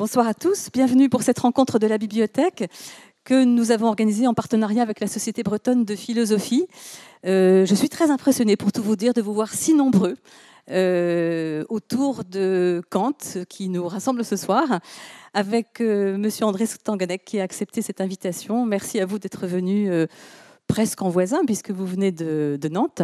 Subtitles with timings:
[0.00, 2.70] Bonsoir à tous, bienvenue pour cette rencontre de la bibliothèque
[3.24, 6.68] que nous avons organisée en partenariat avec la Société bretonne de philosophie.
[7.26, 10.14] Euh, je suis très impressionnée, pour tout vous dire, de vous voir si nombreux
[10.70, 13.18] euh, autour de Kant,
[13.48, 14.78] qui nous rassemble ce soir,
[15.34, 18.64] avec euh, Monsieur André Stanganek qui a accepté cette invitation.
[18.66, 19.90] Merci à vous d'être venu
[20.68, 23.02] presque en voisin, puisque vous venez de, de Nantes.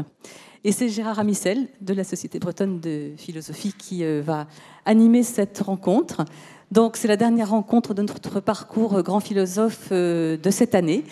[0.62, 4.46] Et c'est Gérard Amissel de la Société bretonne de philosophie qui va
[4.86, 6.24] animer cette rencontre.
[6.70, 11.04] Donc c'est la dernière rencontre de notre parcours grand philosophe euh, de cette année.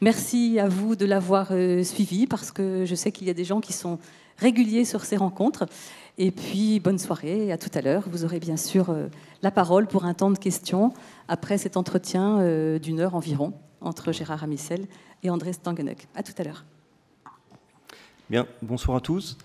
[0.00, 3.44] Merci à vous de l'avoir euh, suivi parce que je sais qu'il y a des
[3.44, 3.98] gens qui sont
[4.38, 5.66] réguliers sur ces rencontres.
[6.16, 8.04] Et puis bonne soirée, à tout à l'heure.
[8.10, 9.08] Vous aurez bien sûr euh,
[9.42, 10.92] la parole pour un temps de questions
[11.28, 12.38] après cet entretien
[12.78, 14.86] d'une heure environ entre Gérard Amissel
[15.22, 16.06] et André Stangenuk.
[16.14, 16.64] À tout à l'heure.
[18.28, 19.36] Bien, bonsoir à tous.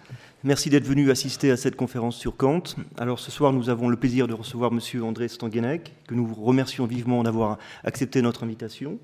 [0.47, 2.61] Merci d'être venu assister à cette conférence sur Kant.
[2.99, 5.03] Alors ce soir, nous avons le plaisir de recevoir M.
[5.03, 8.99] André Stangenek, que nous remercions vivement d'avoir accepté notre invitation.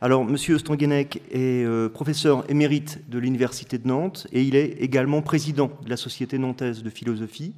[0.00, 0.38] Alors M.
[0.38, 5.90] Stangenek est euh, professeur émérite de l'Université de Nantes et il est également président de
[5.90, 7.52] la Société nantaise de philosophie.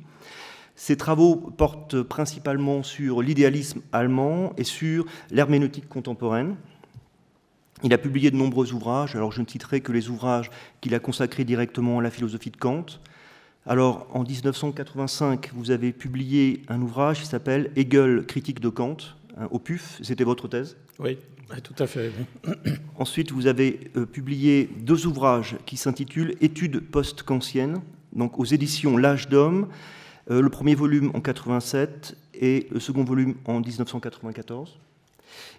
[0.74, 6.56] Ses travaux portent principalement sur l'idéalisme allemand et sur l'herméneutique contemporaine.
[7.84, 10.98] Il a publié de nombreux ouvrages, alors je ne citerai que les ouvrages qu'il a
[10.98, 12.98] consacrés directement à la philosophie de Kant,
[13.66, 18.96] alors, en 1985, vous avez publié un ouvrage qui s'appelle Hegel, critique de Kant,
[19.50, 19.98] au PUF.
[20.02, 20.76] C'était votre thèse?
[20.98, 21.18] Oui,
[21.62, 22.10] tout à fait.
[22.96, 27.80] Ensuite, vous avez euh, publié deux ouvrages qui s'intitulent Études post-kantiennes,
[28.14, 29.68] donc aux éditions L'âge d'homme,
[30.30, 34.78] euh, le premier volume en 87 et le second volume en 1994.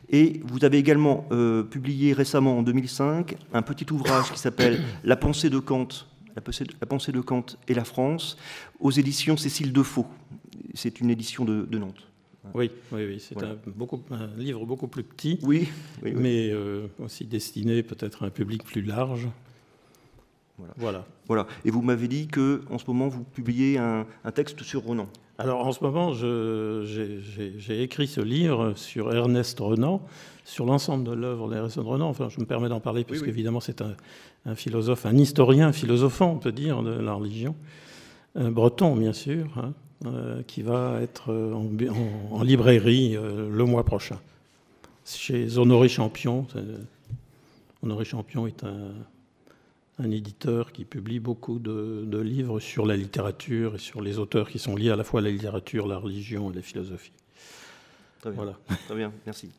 [0.09, 5.15] Et vous avez également euh, publié récemment, en 2005, un petit ouvrage qui s'appelle La
[5.15, 5.87] pensée de Kant
[6.35, 8.37] la pensée de Kant et la France,
[8.79, 10.07] aux éditions Cécile Defaux.
[10.73, 12.07] C'est une édition de, Nantes.
[12.53, 13.19] Oui, oui, oui.
[13.19, 13.57] c'est un,
[14.37, 15.69] livre beaucoup plus petit, oui,
[16.01, 19.27] mais euh, aussi destiné peut-être à un public plus large.
[20.77, 21.05] Voilà.
[21.27, 21.47] voilà.
[21.65, 25.07] Et vous m'avez dit que en ce moment vous publiez un, texte sur Renan.
[25.37, 30.01] Alors en ce moment, j'ai écrit ce livre sur Ernest Renan,
[30.45, 32.09] sur l'ensemble de l'œuvre d'Ernest Renan.
[32.09, 33.95] Enfin, je me permets d'en parler parce qu'évidemment c'est un,
[34.45, 37.55] un philosophe, un historien, un philosophant, on peut dire, de la religion,
[38.35, 39.73] un breton, bien sûr, hein,
[40.05, 41.31] euh, qui va être
[42.31, 44.19] en, librairie euh, le mois prochain,
[45.05, 46.47] chez Honoré Champion.
[47.83, 48.93] Honoré Champion est un,
[50.09, 54.75] éditeur qui publie beaucoup de, livres sur la littérature et sur les auteurs qui sont
[54.75, 57.13] liés à la fois à la littérature, la religion et la philosophie.
[58.21, 58.57] Très bien, voilà.
[58.87, 59.49] Très bien merci.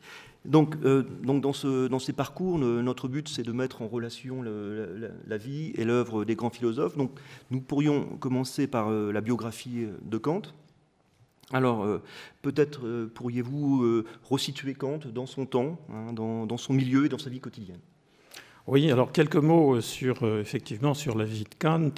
[0.45, 4.41] Donc, euh, donc dans, ce, dans, ces parcours, notre but, c'est de mettre en relation
[4.41, 6.97] la, vie et l'œuvre des grands philosophes.
[6.97, 7.11] Donc,
[7.49, 10.41] nous pourrions commencer par euh, la biographie de Kant.
[11.51, 12.01] Alors, euh,
[12.41, 17.29] peut-être pourriez-vous resituer Kant dans son temps, hein, dans, dans, son milieu et dans sa
[17.29, 17.79] vie quotidienne?
[18.67, 21.91] Oui, alors quelques mots sur, effectivement sur la vie de Kant.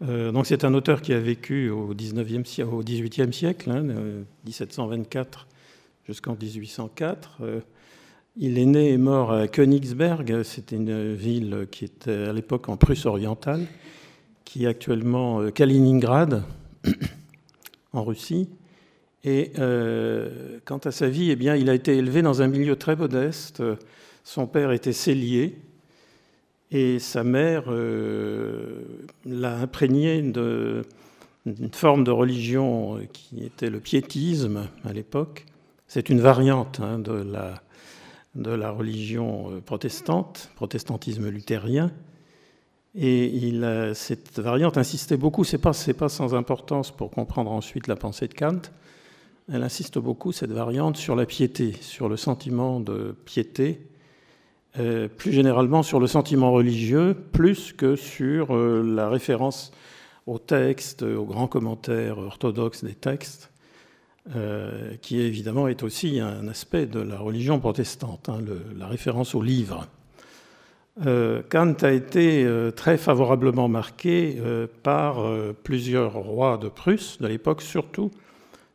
[0.00, 3.84] donc, c'est un auteur qui a vécu au, 19e, au 18e siècle, hein,
[4.44, 5.46] 1724
[6.06, 7.38] jusqu'en 1804.
[7.42, 7.60] Euh,
[8.36, 12.76] il est né et mort à Königsberg, c'était une ville qui était à l'époque en
[12.76, 13.66] Prusse orientale,
[14.44, 16.42] qui est actuellement euh, Kaliningrad,
[17.92, 18.48] en Russie.
[19.24, 22.76] Et euh, quant à sa vie, eh bien, il a été élevé dans un milieu
[22.76, 23.62] très modeste.
[24.22, 25.56] Son père était cellier
[26.70, 27.64] et sa mère
[29.24, 35.46] l'a imprégné d'une forme de religion qui était le piétisme à l'époque.
[35.88, 37.62] C'est une variante hein, de, la,
[38.34, 41.92] de, la, religion euh, protestante, protestantisme luthérien.
[42.98, 43.52] Et
[43.92, 48.26] cette variante insistait beaucoup, ce n'est pas, pas, sans importance pour comprendre ensuite la pensée
[48.26, 48.62] de Kant,
[49.52, 53.86] elle insiste beaucoup, cette variante, sur la piété, sur le sentiment de piété,
[54.78, 59.72] euh, plus généralement sur le sentiment religieux, plus que sur euh, la référence
[60.26, 63.50] aux textes, aux grands commentaires orthodoxes des textes.
[64.34, 68.40] Euh, qui évidemment est aussi un aspect de la religion protestante, hein,
[68.76, 69.86] la référence au livre.
[71.06, 74.42] Euh, Kant a été euh, très favorablement marqué
[74.82, 75.24] par
[75.62, 78.10] plusieurs rois de Prusse de l'époque, surtout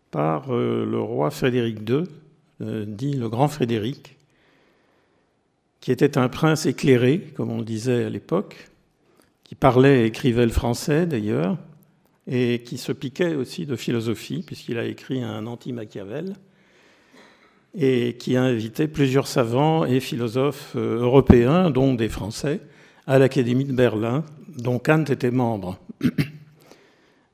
[0.09, 2.03] par le roi Frédéric II,
[2.85, 4.17] dit le grand Frédéric,
[5.81, 8.69] qui était un prince éclairé, comme on le disait à l'époque,
[9.43, 11.57] qui parlait et écrivait le français d'ailleurs,
[12.27, 16.35] et qui se piquait aussi de philosophie, puisqu'il a écrit un anti-Machiavel,
[17.75, 22.61] et qui a invité plusieurs savants et philosophes euh, européens, dont des Français,
[23.07, 25.79] à l'Académie de Berlin, dont Kant était membre.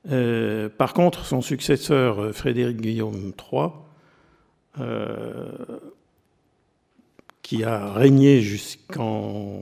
[0.09, 3.71] Euh, par contre, son successeur, Frédéric Guillaume III,
[7.47, 9.61] qui a régné jusqu'en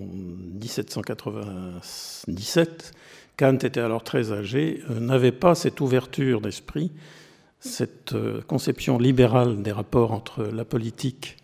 [0.60, 2.94] 1797,
[3.38, 6.92] Kant était alors très âgé, n'avait pas cette ouverture d'esprit,
[7.60, 8.16] cette
[8.48, 11.38] conception libérale des rapports entre la politique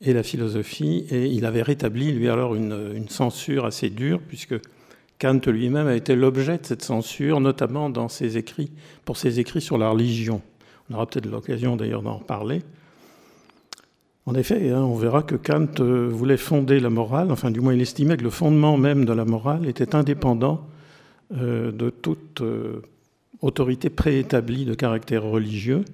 [0.00, 4.56] et la philosophie, et il avait rétabli, lui, alors une, censure assez dure, puisque
[5.20, 8.72] Kant lui-même a été l'objet de cette censure, notamment dans ses écrits,
[9.04, 10.42] pour ses écrits sur la religion.
[10.90, 12.62] On aura peut-être l'occasion d'ailleurs d'en parler.
[14.26, 17.74] En effet, hein, on verra que Kant euh, voulait fonder la morale, enfin du moins
[17.74, 20.66] il estimait que le fondement même de la morale était indépendant
[21.36, 22.80] euh, de toute euh,
[23.42, 25.84] autorité préétablie de caractère religieux,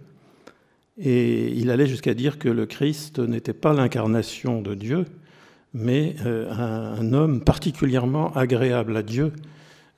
[0.96, 5.06] et il allait jusqu'à dire que le Christ n'était pas l'incarnation de Dieu,
[5.72, 9.32] mais un, homme particulièrement agréable à Dieu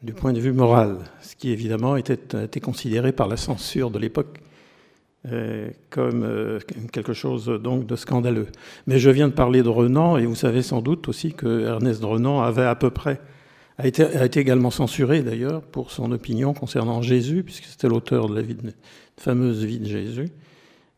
[0.03, 4.42] du point de vue moral, ce qui évidemment était, considéré par la censure de l'époque
[5.91, 6.59] comme euh,
[6.93, 8.49] quelque chose donc de scandaleux.
[8.87, 12.03] Mais je viens de parler de Renan, et vous savez sans doute aussi que Ernest
[12.03, 13.21] Renan avait à peu près
[13.79, 18.29] a été, a été également censuré d'ailleurs pour son opinion concernant Jésus, puisque c'était l'auteur
[18.29, 18.43] de la
[19.17, 20.29] fameuse vie de Jésus.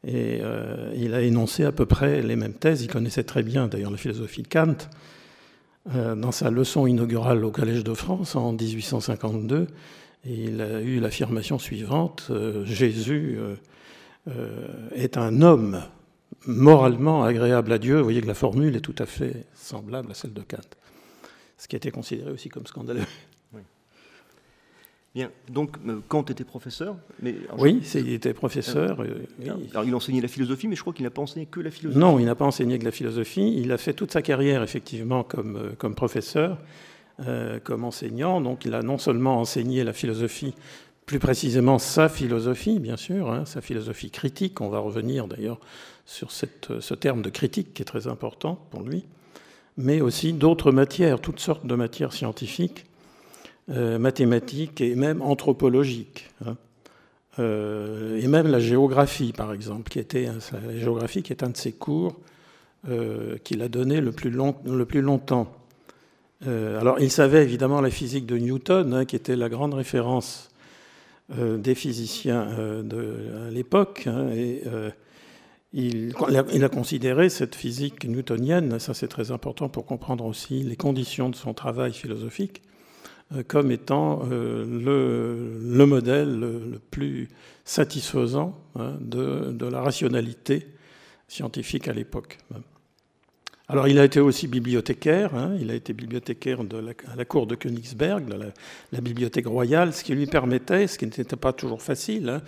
[0.07, 2.83] Et euh, il a énoncé à peu près les mêmes thèses.
[2.83, 4.77] Il connaissait très bien d'ailleurs la philosophie de Kant.
[5.95, 9.67] Euh, dans sa leçon inaugurale au Collège de France en 1852,
[10.27, 13.39] il a eu l'affirmation suivante euh, Jésus
[14.95, 15.83] est un homme
[16.47, 17.99] moralement agréable à Dieu.
[17.99, 20.59] Vous voyez que la formule est tout à fait semblable à celle de Kant,
[21.59, 23.03] ce qui a été considéré aussi comme scandaleux.
[25.15, 29.01] Bien, donc euh, Kant était professeur mais, Oui, il était professeur.
[29.01, 29.27] Euh,
[29.71, 32.01] alors il enseignait la philosophie, mais je crois qu'il n'a pas enseigné que la philosophie.
[32.01, 33.55] Non, il n'a pas enseigné que la philosophie.
[33.57, 36.59] Il a fait toute sa carrière, effectivement, comme, euh, comme professeur,
[37.63, 38.41] comme enseignant.
[38.41, 40.53] Donc il a non seulement enseigné la philosophie,
[41.07, 44.61] plus précisément sa philosophie, bien sûr, hein, sa philosophie critique.
[44.61, 45.61] On va revenir d'ailleurs
[46.07, 49.05] sur cette, ce terme de critique qui est très important pour lui,
[49.77, 52.87] mais aussi d'autres matières, toutes sortes de matières scientifiques
[53.71, 56.29] euh, mathématiques et même anthropologiques.
[56.45, 56.57] Hein.
[57.39, 61.73] Euh, et même la géographie, par exemple, qui était la géographie est un de ses
[61.73, 62.15] cours
[62.91, 65.51] euh, qu'il a donné le plus, long, le plus longtemps.
[66.47, 70.51] alors, il savait évidemment la physique de Newton, hein, qui était la grande référence
[71.31, 74.63] des physiciens de à l'époque, hein, et
[75.75, 76.15] il,
[76.65, 81.35] a considéré cette physique newtonienne, ça c'est très important pour comprendre aussi les conditions de
[81.35, 82.63] son travail philosophique,
[83.35, 87.29] euh, comme étant euh, le, modèle le, plus
[87.65, 90.69] satisfaisant hein, de, la rationalité
[91.27, 92.39] scientifique à l'époque.
[93.67, 97.25] Alors il a été aussi bibliothécaire, hein, il a été bibliothécaire de la, à la
[97.25, 98.53] cour de Königsberg, de
[98.93, 102.43] la, bibliothèque royale, ce qui lui permettait, ce qui n'était pas toujours facile hein,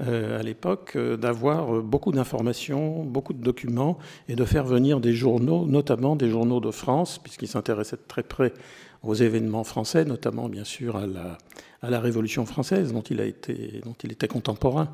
[0.00, 3.98] euh, à l'époque, d'avoir beaucoup d'informations, beaucoup de documents
[4.28, 8.54] et de faire venir des journaux, notamment des journaux de France, puisqu'il s'intéressait très près
[9.02, 14.88] aux événements français, notamment bien sûr à la, Révolution française dont il, était contemporain.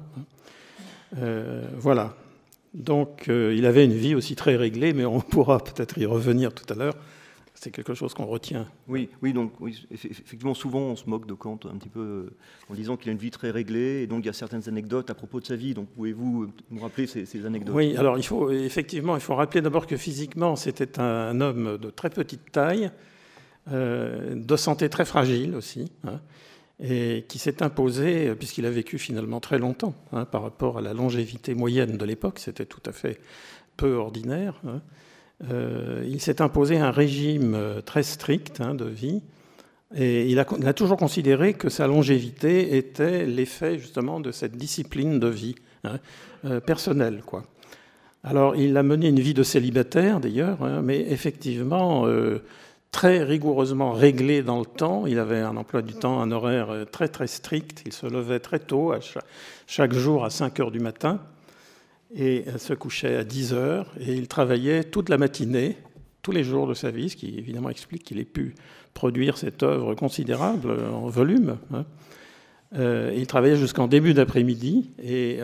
[1.18, 2.16] Euh, voilà.
[2.78, 6.54] Donc euh, il avait une vie aussi très réglée, mais on pourra peut-être y revenir
[6.54, 6.94] tout à l'heure.
[7.54, 8.68] C'est quelque chose qu'on retient.
[8.86, 9.50] Oui, oui, donc
[9.90, 12.36] effectivement, souvent on se moque de Kant un petit peu euh,
[12.70, 15.10] en disant qu'il a une vie très réglée, et donc il y a certaines anecdotes
[15.10, 15.74] à propos de sa vie.
[15.74, 17.74] Donc pouvez-vous nous rappeler ces, ces anecdotes?
[17.74, 21.90] Oui, alors il faut effectivement, il faut rappeler d'abord que physiquement c'était un homme de
[21.90, 22.92] très petite taille,
[23.72, 26.20] euh, de santé très fragile aussi, hein,
[26.80, 30.94] et qui s'est imposé, puisqu'il a vécu finalement très longtemps, hein, par rapport à la
[30.94, 33.18] longévité moyenne de l'époque, c'était tout à fait
[33.76, 34.60] peu ordinaire.
[34.66, 34.80] Hein.
[35.50, 39.22] Euh, il s'est imposé un régime euh, très strict de vie,
[39.94, 45.28] et il a, toujours considéré que sa longévité était l'effet justement de cette discipline de
[45.28, 45.54] vie
[46.66, 47.22] personnelle.
[48.22, 52.06] Alors, il a mené une vie de célibataire d'ailleurs, mais effectivement,
[52.90, 55.06] très rigoureusement réglé dans le temps.
[55.06, 57.82] Il avait un emploi du temps, un horaire euh, très très strict.
[57.86, 58.92] Il se levait très tôt,
[59.66, 61.20] chaque, jour à 5 heures du matin,
[62.14, 63.92] et euh, se couchait à 10 heures.
[64.00, 65.76] Et il travaillait toute la matinée,
[66.22, 68.54] tous les jours de sa vie, ce qui évidemment explique qu'il ait pu
[68.94, 71.58] produire cette œuvre considérable en volume.
[71.72, 71.84] Hein.
[72.76, 75.38] Euh, il travaillait jusqu'en début d'après-midi et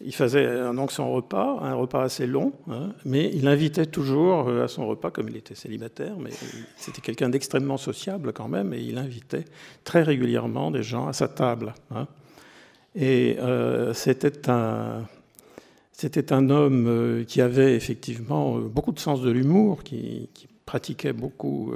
[0.00, 4.64] il faisait donc son repas, un repas assez long, hein, mais il invitait toujours euh,
[4.64, 6.30] à son repas, comme il était célibataire, mais
[6.76, 9.44] c'était quelqu'un d'extrêmement sociable quand même, et il invitait
[9.84, 11.74] très régulièrement des gens à sa table.
[11.90, 12.06] Hein.
[12.96, 15.04] Et euh, c'était un,
[16.30, 20.28] un homme euh, qui avait effectivement beaucoup de sens de l'humour, qui,
[20.66, 21.74] pratiquait beaucoup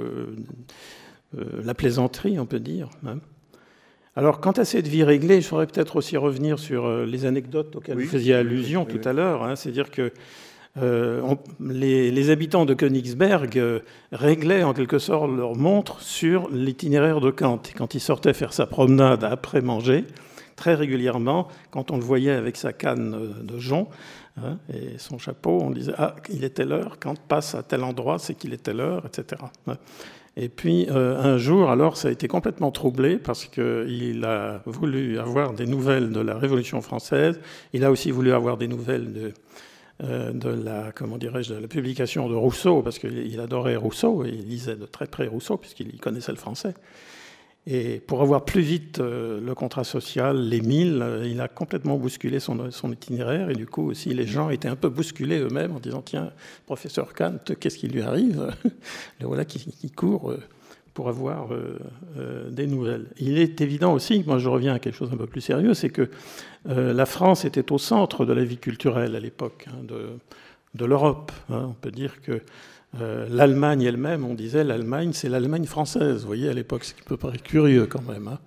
[1.31, 2.89] la plaisanterie, on peut dire.
[3.05, 3.19] Hein.
[4.19, 7.73] Alors, quant à cette vie réglée, je faudrait peut-être aussi revenir sur euh, les anecdotes
[7.77, 9.45] auxquelles vous faisiez allusion tout à l'heure.
[9.45, 9.55] Hein.
[9.55, 10.11] C'est-à-dire que
[10.77, 13.79] euh, les, habitants de Königsberg euh,
[14.11, 17.61] réglaient en quelque sorte leur montre sur l'itinéraire de Kant.
[17.69, 20.03] Et quand il sortait faire sa promenade après manger,
[20.57, 23.87] très régulièrement, quand on le voyait avec sa canne de jonc
[24.35, 28.19] hein, et son chapeau, on disait Ah, il était l'heure, Kant passe à tel endroit,
[28.19, 29.41] c'est qu'il était l'heure, etc.
[30.41, 35.19] Et puis euh, un jour, alors, ça a été complètement troublé parce qu'il a voulu
[35.19, 37.41] avoir des nouvelles de la Révolution française.
[37.73, 39.33] Il a aussi voulu avoir des nouvelles de,
[40.01, 44.29] euh, de la, comment dirais-je, de la publication de Rousseau parce qu'il adorait Rousseau et
[44.29, 46.73] il lisait de très près Rousseau puisqu'il connaissait le français.
[47.71, 51.97] Et pour avoir plus vite euh, le contrat social, les milles, euh, il a complètement
[51.97, 53.51] bousculé son, son, itinéraire.
[53.51, 56.31] Et du coup, aussi, les gens étaient un peu bousculés eux-mêmes en disant Tiens,
[56.65, 58.51] professeur Kant, qu'est-ce qui lui arrive?
[59.21, 60.39] Le voilà qui, court euh,
[60.95, 61.49] pour avoir
[62.49, 63.05] des nouvelles.
[63.19, 65.89] Il est évident aussi, moi je reviens à quelque chose un peu plus sérieux, c'est
[65.89, 66.09] que
[66.65, 70.09] la France était au centre de la vie culturelle à l'époque hein, de,
[70.75, 71.31] de l'Europe.
[71.49, 71.67] Hein.
[71.69, 72.41] On peut dire que
[72.99, 77.03] euh, L'Allemagne elle-même, on disait l'Allemagne, c'est l'Allemagne française, vous voyez, à l'époque, ce qui
[77.03, 78.27] peut paraître curieux quand même.
[78.27, 78.39] Hein.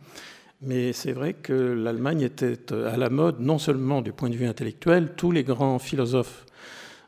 [0.60, 4.46] Mais c'est vrai que l'Allemagne était à la mode, non seulement du point de vue
[4.46, 6.46] intellectuel, tous les grands philosophes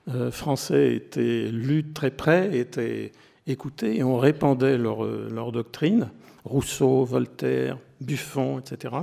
[0.09, 3.13] euh, français étaient lus de très près, étaient
[3.47, 6.11] écoutés, et on répandait leur, leur doctrine,
[6.45, 8.95] Rousseau, Voltaire, Buffon, etc.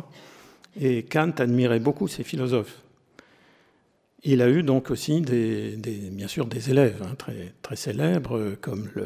[0.79, 2.80] Et Kant admirait beaucoup ces philosophes.
[4.23, 5.75] Il a eu donc aussi des,
[6.11, 9.05] bien sûr des élèves hein, très, très célèbres comme le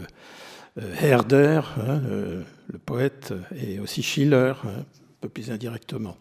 [0.77, 4.85] euh, Herder, hein, le, poète, et aussi Schiller, hein, un
[5.21, 6.17] peu plus indirectement.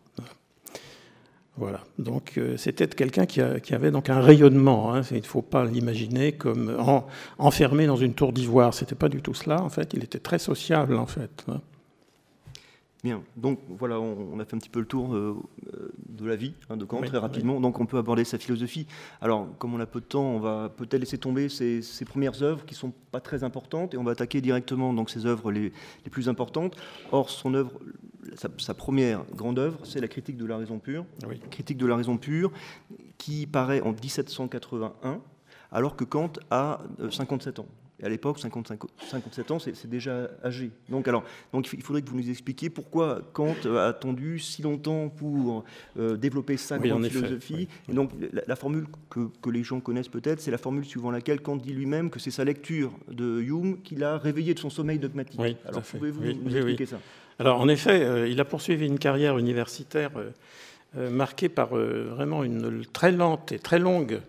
[1.57, 1.81] Voilà.
[1.99, 5.01] Donc euh, c'était quelqu'un qui, avait donc un rayonnement.
[5.11, 6.77] Il ne faut pas l'imaginer comme
[7.39, 8.75] enfermé dans une tour d'ivoire.
[8.75, 9.63] C'était pas du tout cela.
[9.63, 11.45] En fait, il était très sociable en fait.
[13.05, 15.37] Bien, donc voilà, on, a fait un petit peu le tour euh,
[15.75, 18.87] euh, de la vie hein, de Kant très rapidement, donc on peut aborder sa philosophie.
[19.21, 22.65] Alors, comme on a peu de temps, on va peut-être laisser tomber ses, premières œuvres
[22.65, 25.71] qui ne sont pas très importantes et on va attaquer directement donc ses œuvres les,
[26.11, 26.79] plus importantes.
[27.13, 27.79] Or, son œuvre,
[28.39, 31.05] sa, première grande œuvre, c'est la critique de la raison pure.
[31.51, 32.53] Critique de la raison pure
[33.19, 35.21] qui paraît en 1781
[35.71, 36.81] alors que Kant a
[37.11, 37.63] 57 euh,
[38.03, 40.71] à l'époque, 57 ans, c'est déjà âgé.
[40.89, 41.23] Donc, alors,
[41.53, 45.65] donc, il faudrait que vous nous expliquiez pourquoi Kant a attendu si longtemps pour
[45.99, 47.69] euh, développer sa grande philosophie.
[47.89, 51.41] Et donc, la, formule que, que, les gens connaissent peut-être, c'est la formule suivant laquelle
[51.41, 54.99] Kant dit lui-même que c'est sa lecture de Hume qui l'a réveillé de son sommeil
[54.99, 55.41] dogmatique.
[55.65, 56.99] alors, pouvez-vous nous expliquer ça?
[57.39, 60.11] Alors, en effet, euh, il a poursuivi une carrière universitaire
[60.97, 64.21] euh, marquée par vraiment une très lente et très longue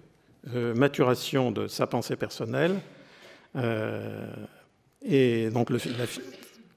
[0.54, 2.80] maturation de sa pensée personnelle
[5.02, 5.80] et donc, le,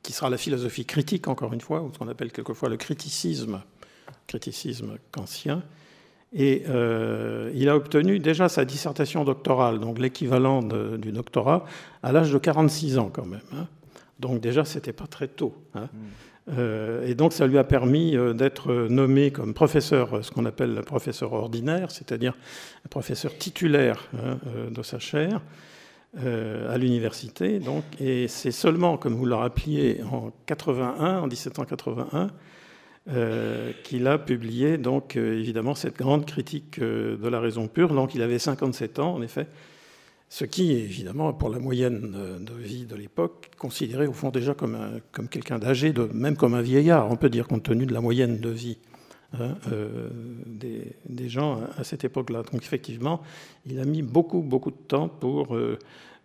[0.08, 3.62] qui sera la philosophie critique, encore une fois, ou ce qu'on appelle quelquefois le criticisme,
[4.26, 5.62] criticisme kantien.
[6.32, 11.64] Et euh, il a obtenu déjà sa dissertation doctorale, donc l'équivalent du doctorat,
[12.02, 13.40] à l'âge de 46 ans quand même.
[13.52, 13.66] Hein.
[14.20, 15.54] Donc déjà, c'était pas très tôt.
[15.74, 15.88] Hein.
[15.92, 15.98] Mm.
[16.56, 20.80] Euh, et donc ça lui a permis d'être nommé comme professeur, ce qu'on appelle le
[20.80, 22.34] professeur ordinaire, c'est-à-dire
[22.88, 24.38] professeur titulaire hein,
[24.70, 25.42] de sa chaire.
[26.16, 27.60] Euh, à l'université.
[27.60, 32.28] Donc, et c'est seulement, comme vous le rappeliez, en 81, en 1781,
[33.10, 37.92] euh, qu'il a publié donc euh, évidemment cette grande critique de la raison pure.
[37.92, 39.48] Donc, il avait 57 ans, en effet,
[40.30, 44.78] ce qui, évidemment, pour la moyenne de vie de l'époque, considéré au fond déjà comme,
[45.12, 48.40] comme quelqu'un d'âgé, même comme un vieillard, on peut dire, compte tenu de la moyenne
[48.40, 48.78] de vie
[49.34, 50.08] euh,
[50.46, 52.42] des, gens à cette époque-là.
[52.50, 53.20] Donc effectivement,
[53.66, 55.78] il a mis beaucoup, beaucoup de temps pour euh,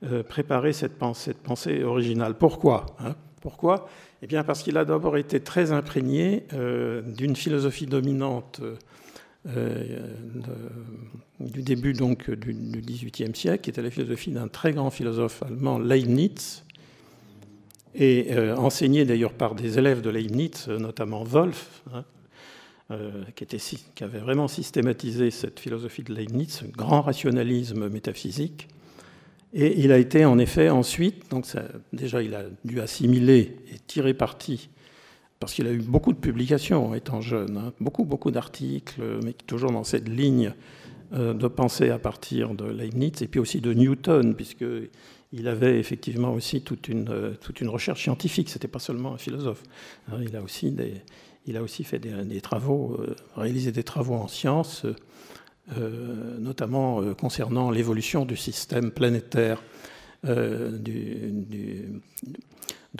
[0.03, 2.35] euh, préparer cette pensée, cette pensée, originale.
[2.37, 3.15] Pourquoi hein?
[3.41, 3.89] Pourquoi?
[4.21, 6.45] Eh bien parce qu'il a d'abord été très imprégné
[7.05, 8.61] d'une philosophie dominante
[11.41, 15.77] du début donc, du XVIIIe siècle, qui était la philosophie d'un très grand philosophe allemand,
[15.77, 16.63] Leibniz,
[17.95, 22.05] et enseigné d'ailleurs par des élèves de Leibniz, notamment Wolff, hein,
[22.91, 28.67] euh, qui, avait vraiment systématisé cette philosophie de Leibniz, ce grand rationalisme métaphysique.
[29.53, 31.45] Et il a été en effet ensuite, donc
[31.93, 34.69] déjà il a dû assimiler et tirer parti,
[35.39, 39.71] parce qu'il a eu beaucoup de publications étant jeune, hein, beaucoup, beaucoup d'articles, mais toujours
[39.71, 40.53] dans cette ligne
[41.13, 46.33] euh, de pensée à partir de Leibniz, et puis aussi de Newton, puisqu'il avait effectivement
[46.33, 49.61] aussi toute une, euh, toute une recherche scientifique, ce n'était pas seulement un philosophe.
[50.11, 51.03] Hein, il a aussi des,
[51.45, 54.85] il a aussi fait des, travaux, euh, réalisé des travaux en sciences,
[55.77, 59.61] euh, notamment euh, concernant l'évolution du système planétaire
[60.25, 60.65] de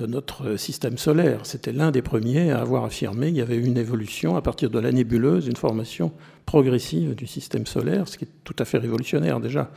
[0.06, 1.46] notre système solaire.
[1.46, 4.78] C'était l'un des premiers à avoir affirmé qu'il y avait une évolution à partir de
[4.78, 6.12] la nébuleuse, une formation
[6.46, 9.72] progressive du système solaire, ce qui est tout à fait révolutionnaire déjà.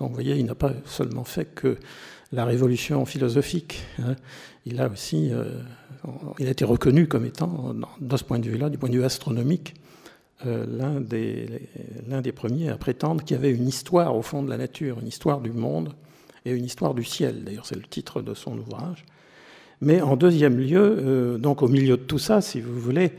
[0.00, 1.76] Donc vous voyez, il n'a pas seulement fait que
[2.32, 4.16] la révolution philosophique, hein.
[4.66, 5.30] il a aussi
[6.38, 9.04] il a été reconnu comme étant, de ce point de vue-là, du point de vue
[9.04, 9.74] astronomique,
[10.46, 10.66] euh,
[12.06, 15.00] l'un des, premiers à prétendre qu'il y avait une histoire au fond de la nature,
[15.00, 15.94] une histoire du monde
[16.44, 17.42] et une histoire du ciel.
[17.42, 19.04] D'ailleurs, c'est le titre de son ouvrage.
[19.80, 23.12] Mais en deuxième lieu, euh, donc au milieu de tout ça, si vous voulez,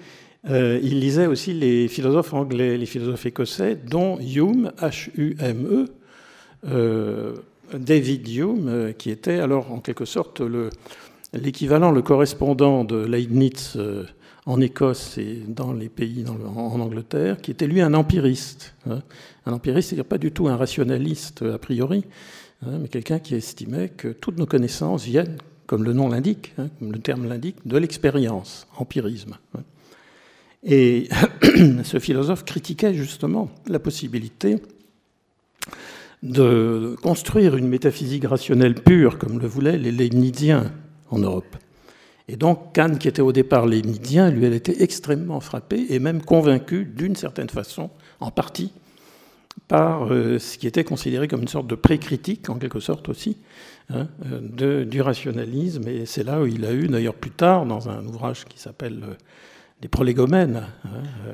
[0.49, 5.87] euh, il lisait aussi les philosophes anglais, les philosophes écossais, dont Hume, H-U-M-E,
[7.73, 10.41] David Hume, qui était alors en quelque sorte
[11.33, 13.77] l'équivalent, le, correspondant de Leibniz
[14.45, 18.73] en Écosse et dans les pays en Angleterre, qui était lui un empiriste.
[18.89, 19.01] Hein.
[19.45, 22.03] Un empiriste, c'est-à-dire pas du tout un rationaliste a priori,
[22.65, 25.37] hein, mais quelqu'un qui estimait que toutes nos connaissances viennent
[25.69, 29.37] comme le nom l'indique, hein, comme le terme l'indique, de l'expérience, empirisme.
[30.63, 31.07] Et
[31.83, 34.57] ce philosophe critiquait justement la possibilité
[36.23, 40.71] de construire une métaphysique rationnelle pure, comme le voulaient les Leibniziens
[41.09, 41.57] en Europe.
[42.27, 46.21] Et donc Kant, qui était au départ Leibnizien, lui, elle était extrêmement frappé et même
[46.21, 47.89] convaincu, d'une certaine façon,
[48.19, 48.71] en partie,
[49.67, 53.37] par euh, ce qui était considéré comme une sorte de pré-critique, en quelque sorte aussi,
[53.91, 54.07] Hein,
[54.53, 55.87] du rationalisme.
[55.87, 59.01] Et c'est là où il a eu, d'ailleurs plus tard, dans un ouvrage qui s'appelle
[59.03, 59.13] euh,
[59.81, 60.67] Les prolégomènes.
[60.85, 61.33] Hein, euh,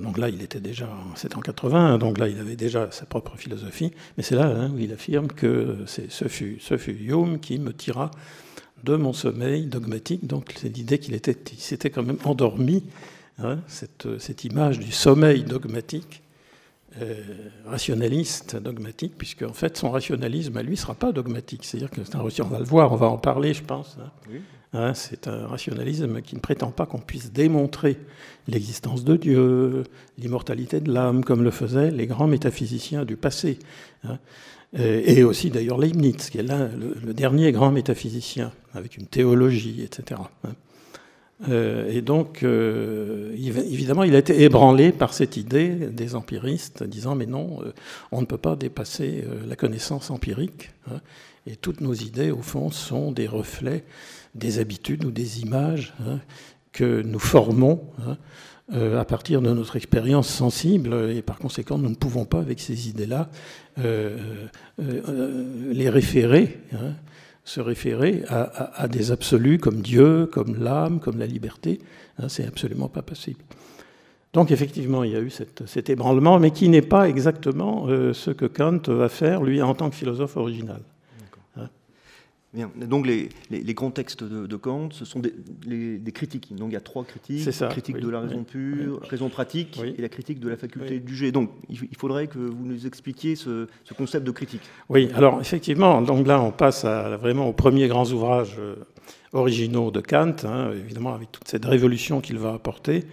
[0.00, 3.92] donc là, il était déjà, en 80, donc là, il avait déjà sa propre philosophie.
[4.16, 7.72] Mais c'est là hein, où il affirme que ce fut, ce fut Hume qui me
[7.72, 8.10] tira
[8.84, 10.26] de mon sommeil dogmatique.
[10.26, 12.84] Donc c'est l'idée qu'il était, s'était quand même endormi,
[13.66, 16.22] cette, cette, image du sommeil dogmatique
[17.02, 17.22] euh,
[17.66, 21.64] rationaliste, dogmatique, puisque en fait son rationalisme à lui ne sera pas dogmatique.
[21.64, 23.98] C'est-à-dire que c'est un on va le voir, on va en parler, je pense.
[24.00, 24.10] Hein.
[24.76, 27.96] Hein, c'est un rationalisme qui ne prétend pas qu'on puisse démontrer
[28.46, 29.84] l'existence de Dieu,
[30.18, 33.58] l'immortalité de l'âme, comme le faisaient les grands métaphysiciens du passé.
[34.04, 34.18] Hein.
[34.78, 40.20] Et aussi d'ailleurs Leibniz, qui est le, dernier grand métaphysicien, avec une théologie, etc.
[41.48, 47.14] Euh, et donc, euh, évidemment, il a été ébranlé par cette idée des empiristes, disant
[47.14, 47.72] mais non, euh,
[48.10, 50.70] on ne peut pas dépasser la connaissance empirique.
[50.90, 51.00] Hein,
[51.46, 53.84] et toutes nos idées, au fond, sont des reflets
[54.34, 56.18] des habitudes ou des images hein,
[56.72, 58.16] que nous formons hein,
[58.98, 61.10] à partir de notre expérience sensible.
[61.10, 63.30] Et par conséquent, nous ne pouvons pas, avec ces idées-là,
[64.78, 66.58] les référer
[67.46, 71.78] se référer à, des absolus comme Dieu, comme l'âme, comme la liberté.
[72.18, 73.38] Hein, c'est absolument pas possible.
[74.32, 78.32] Donc effectivement, il y a eu cet ébranlement, mais qui n'est pas exactement euh, ce
[78.32, 80.80] que Kant va faire, lui, en tant que philosophe original.
[82.54, 83.28] Donc les,
[83.74, 86.54] grands textes de, Kant, ce sont des, critiques.
[86.54, 87.52] Donc il y a trois critiques.
[87.52, 91.12] Ça, critique de la raison pure, raison pratique et la critique de la faculté du
[91.12, 91.32] juger.
[91.32, 94.62] Donc il faudrait que vous nous expliquiez ce, concept de critique.
[94.88, 98.76] Oui, alors effectivement, donc là on passe à, vraiment aux premiers grands ouvrages euh,
[99.32, 103.04] originaux de Kant, hein, évidemment avec toute cette révolution qu'il va apporter.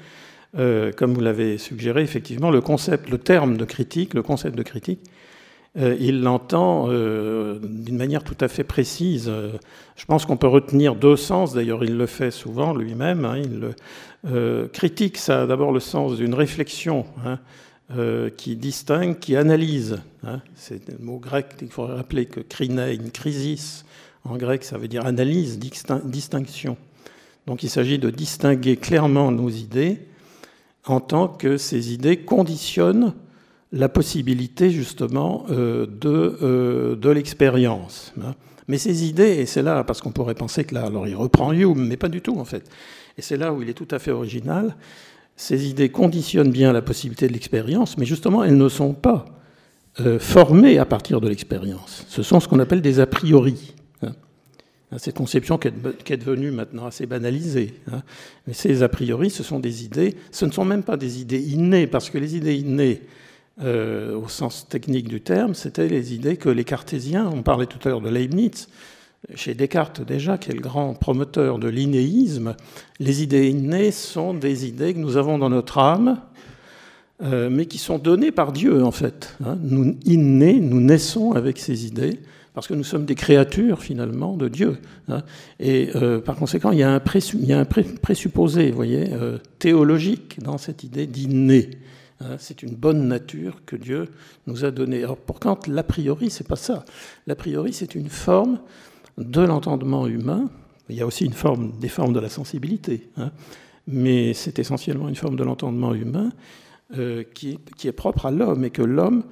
[0.56, 4.64] Euh, comme vous l'avez suggéré, effectivement, le concept, le terme de critique, le concept de
[4.64, 5.00] critique,
[5.76, 9.26] il l'entend euh, d'une manière tout à fait précise.
[9.28, 9.54] Euh,
[9.96, 13.26] je pense qu'on peut retenir deux sens, d'ailleurs il le fait souvent lui-même.
[13.26, 13.40] Hein.
[13.40, 17.40] il critique, ça d'abord le sens d'une réflexion hein,
[18.38, 20.00] qui distingue, qui analyse.
[20.24, 20.40] Hein.
[20.56, 23.84] C'est le mot grec, il faut rappeler que une crisis,
[24.24, 26.78] en grec ça veut dire analyse, distinction.
[27.48, 30.00] Donc il s'agit de distinguer clairement nos idées
[30.86, 33.14] en tant que ces idées conditionnent
[33.74, 38.14] la possibilité justement euh, de, euh, de l'expérience.
[38.22, 38.36] Hein.
[38.68, 41.52] Mais ces idées, et c'est là, parce qu'on pourrait penser que là, alors il reprend
[41.52, 42.70] Hume, mais pas du tout en fait.
[43.18, 44.76] Et c'est là où il est tout à fait original.
[45.36, 49.26] Ces idées conditionnent bien la possibilité de l'expérience, mais justement, elles ne sont pas
[50.00, 52.06] euh, formées à partir de l'expérience.
[52.08, 53.74] Ce sont ce qu'on appelle des a priori.
[54.04, 54.14] Hein.
[54.98, 57.74] Cette conception qui est, devenue maintenant assez banalisée.
[57.92, 58.04] Hein.
[58.46, 61.42] Mais ces a priori, ce sont des idées, ce ne sont même pas des idées
[61.42, 63.02] innées, parce que les idées innées,
[63.62, 67.78] euh, au sens technique du terme, c'était les idées que les cartésiens, on parlait tout
[67.84, 68.68] à l'heure de Leibniz,
[69.36, 72.56] chez Descartes déjà, qui est le grand promoteur de l'innéisme,
[73.00, 76.20] les idées innées sont des idées que nous avons dans notre âme,
[77.22, 79.38] euh, mais qui sont données par Dieu en fait.
[79.46, 79.60] Hein.
[79.62, 82.22] Nous, innés, nous naissons avec ces idées,
[82.56, 84.78] parce que nous sommes des créatures finalement de Dieu.
[85.10, 85.22] Hein.
[85.60, 89.12] Et euh, par conséquent, il y a un, présupposé, vous voyez,
[89.60, 91.70] théologique dans cette idée d'inné.
[92.20, 94.10] Hein, c'est une bonne nature que Dieu
[94.48, 95.04] nous a donnée.
[95.04, 96.86] Alors pour Kant, l'a priori, c'est pas ça.
[97.28, 98.60] L'a priori, c'est une forme
[99.18, 100.50] de l'entendement humain.
[100.90, 103.32] Il y a aussi une forme, des formes de la sensibilité, hein,
[103.88, 106.32] mais c'est essentiellement une forme de l'entendement humain
[106.98, 109.24] euh, qui, est propre à l'homme et que l'homme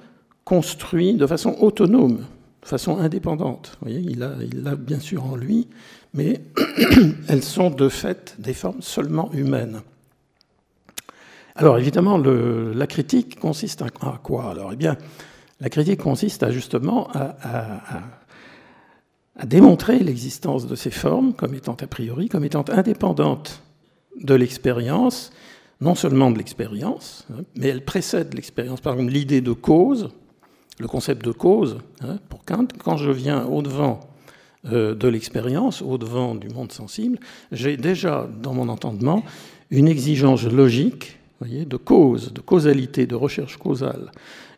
[0.44, 2.24] construit de façon autonome,
[2.62, 3.78] de façon indépendante.
[3.86, 5.68] Il a, il a bien sûr en lui,
[6.14, 6.40] mais
[7.28, 9.82] elles sont de fait des formes seulement humaines.
[11.54, 13.90] Alors évidemment, la critique consiste à,
[14.22, 14.72] quoi Alors?
[14.72, 14.96] Eh bien,
[15.60, 18.02] la critique consiste à justement à, à,
[19.36, 23.62] à démontrer l'existence de ces formes comme étant a priori, comme étant indépendantes
[24.20, 25.32] de l'expérience,
[25.80, 28.80] non seulement de l'expérience, hein, mais elles précèdent l'expérience.
[28.80, 30.10] Par exemple, l'idée de cause,
[30.78, 34.00] le concept de cause, hein, pour Kant, quand je viens au-devant
[34.66, 37.18] euh, de l'expérience, au-devant du monde sensible,
[37.50, 39.24] j'ai déjà dans mon entendement
[39.70, 44.10] une exigence logique de cause, de causalité, de recherche causale.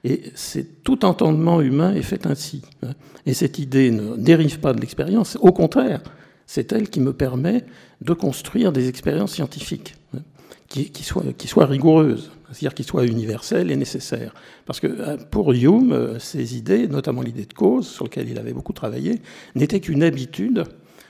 [0.05, 2.63] Et c'est tout entendement humain est fait ainsi.
[2.83, 2.93] Hein.
[3.27, 6.03] Et cette idée ne dérive pas de l'expérience, au contraire,
[6.47, 7.65] c'est elle qui me permet
[8.03, 10.21] de construire des expériences scientifiques hein,
[10.69, 14.35] qui, qui, soient, qui soient rigoureuses, c'est-à-dire qui soient universelles et nécessaires.
[14.67, 18.39] Parce que euh, pour Hume, euh, ces idées, notamment l'idée de cause, sur laquelle il
[18.39, 19.23] avait beaucoup travaillé,
[19.55, 20.65] n'étaient qu'une habitude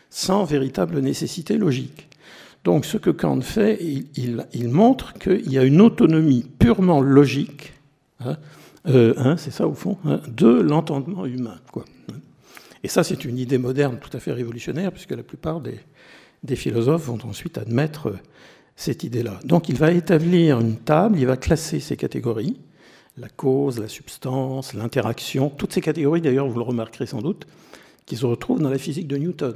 [0.08, 2.08] sans véritable nécessité logique.
[2.64, 3.78] Donc ce que Kant fait,
[4.16, 7.74] il, montre qu'il y a une autonomie purement logique,
[8.20, 8.38] hein,
[8.88, 11.58] euh, hein, c'est ça au fond, hein, de l'entendement humain.
[11.70, 11.84] Quoi.
[12.82, 15.78] Et ça, c'est une idée moderne tout à fait révolutionnaire, puisque la plupart des,
[16.42, 18.18] des philosophes vont ensuite admettre euh,
[18.76, 19.40] cette idée-là.
[19.44, 22.58] Donc il va établir une table, il va classer ces catégories,
[23.18, 27.46] la cause, la substance, l'interaction, toutes ces catégories, d'ailleurs, vous le remarquerez sans doute,
[28.06, 29.54] qui se retrouvent dans la physique de Newton,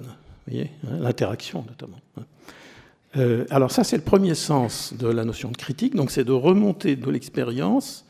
[0.84, 1.98] l'interaction notamment.
[3.16, 6.32] Euh, alors ça, c'est le premier sens de la notion de critique, donc c'est de
[6.32, 8.04] remonter de l'expérience,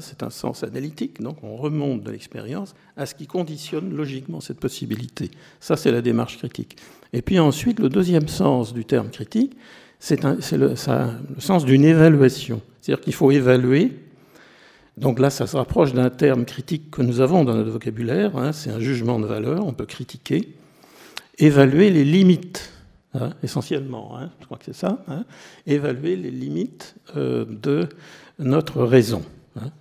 [0.00, 4.58] c'est un sens analytique, donc on remonte de l'expérience à ce qui conditionne logiquement cette
[4.58, 5.30] possibilité.
[5.60, 6.76] Ça, c'est la démarche critique.
[7.12, 9.56] Et puis ensuite, le deuxième sens du terme critique,
[10.00, 12.60] c'est le, sens d'une évaluation.
[12.80, 13.92] C'est-à-dire qu'il faut évaluer.
[14.96, 18.36] Donc là, ça se rapproche d'un terme critique que nous avons dans notre vocabulaire.
[18.36, 19.66] Hein, c'est un jugement de valeur.
[19.66, 20.48] On peut critiquer.
[21.38, 22.73] Évaluer les limites
[23.16, 25.24] Hein, essentiellement, hein, je crois que c'est ça, hein,
[25.66, 27.88] évaluer les limites euh, de
[28.40, 29.22] notre raison,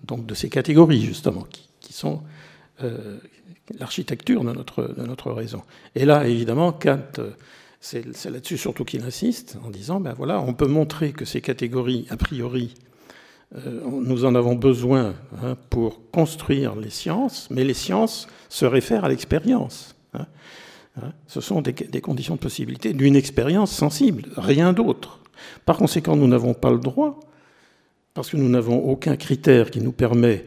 [0.03, 2.21] donc de ces catégories justement, qui, sont
[2.83, 3.17] euh,
[3.79, 5.63] l'architecture de notre, de notre raison.
[5.95, 7.31] Et là, évidemment, Kant, euh,
[7.79, 12.05] c'est là-dessus surtout qu'il insiste, en disant, ben voilà, on peut montrer que ces catégories,
[12.11, 12.75] a priori,
[13.85, 15.13] nous en avons besoin
[15.69, 19.95] pour construire les sciences, mais les sciences se réfèrent à l'expérience.
[21.27, 25.19] Ce sont des, conditions de possibilité d'une expérience sensible, rien d'autre.
[25.65, 27.19] Par conséquent, nous n'avons pas le droit,
[28.13, 30.45] parce que nous n'avons aucun critère qui nous permet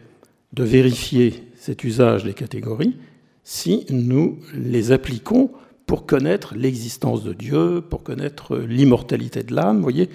[0.52, 2.96] de vérifier cet usage des catégories,
[3.42, 5.50] si nous les appliquons
[5.87, 10.09] pour connaître l'existence de Dieu, pour connaître l'immortalité de l'âme, voyez,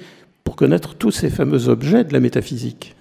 [0.44, 2.96] pour connaître tous ces fameux objets de la métaphysique.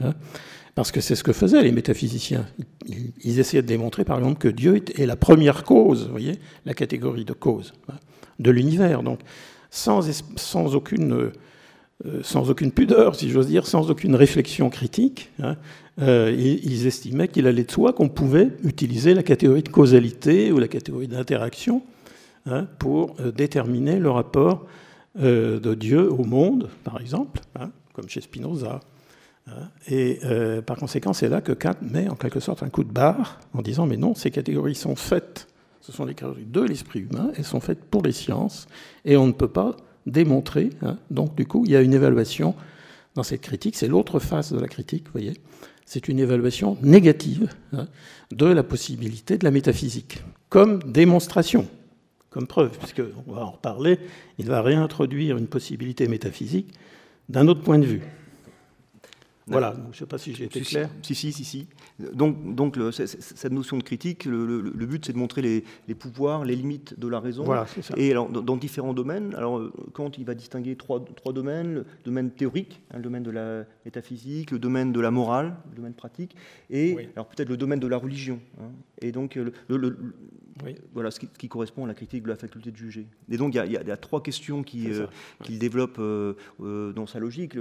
[0.71, 0.73] Hein.
[0.75, 2.47] Parce que c'est ce que faisaient les métaphysiciens.
[3.25, 6.75] Ils essayaient de démontrer, par exemple, que Dieu est la première cause, vous voyez, la
[6.75, 7.95] catégorie de cause hein,
[8.39, 9.03] de l'univers.
[9.03, 9.21] Donc,
[9.71, 10.01] sans,
[10.37, 11.31] sans, aucune,
[12.07, 15.57] euh, sans aucune pudeur, si j'ose dire, sans aucune réflexion critique, hein,
[16.01, 20.59] euh, ils, estimaient qu'il allait de soi qu'on pouvait utiliser la catégorie de causalité ou
[20.59, 21.83] la catégorie d'interaction
[22.47, 24.67] hein, pour euh, déterminer le rapport
[25.19, 27.41] de Dieu au monde, par exemple,
[27.95, 28.79] comme chez Spinoza.
[29.47, 29.69] Hein.
[29.89, 32.93] Et euh, par conséquent, c'est là que Kant met en quelque sorte un coup de
[32.93, 35.49] barre en disant mais non, ces catégories sont faites,
[35.81, 38.67] ce sont les catégories de l'esprit humain, elles sont faites pour les sciences,
[39.05, 39.77] et on ne peut pas
[40.07, 40.71] démontrer.
[40.83, 40.99] Hein.
[41.11, 42.55] Donc du coup, il y a une évaluation
[43.15, 45.35] dans cette critique, c'est l'autre face de la critique, vous voyez.
[45.85, 47.89] C'est une évaluation négative hein,
[48.31, 51.67] de la possibilité de la métaphysique, comme démonstration,
[52.31, 53.99] comme preuve, puisqu'on va en reparler,
[54.39, 56.73] il va réintroduire une possibilité métaphysique
[57.29, 58.03] d'un autre point de vue.
[59.51, 60.89] Voilà, je ne sais pas si j'ai été clair.
[61.03, 61.67] Si, si, si, si.
[62.15, 66.99] Donc, donc cette notion de critique, le, but, c'est de montrer les, pouvoirs, les limites
[66.99, 67.45] de la raison.
[67.45, 67.95] Voilà, c'est ça.
[67.97, 69.61] Et alors, dans, différents domaines, alors
[69.93, 73.65] Kant, il va distinguer trois, trois domaines le domaine théorique, hein, le domaine de la
[73.85, 76.37] métaphysique, le domaine de la morale, le domaine pratique,
[76.71, 78.41] et alors peut-être le domaine de la religion.
[78.61, 78.71] Hein.
[79.01, 79.53] Et donc, le,
[80.93, 83.07] voilà ce qui, correspond à la critique de la faculté de juger.
[83.31, 85.07] Et donc, il y a, trois questions qu'il
[85.43, 87.57] qui développe euh, euh, dans sa logique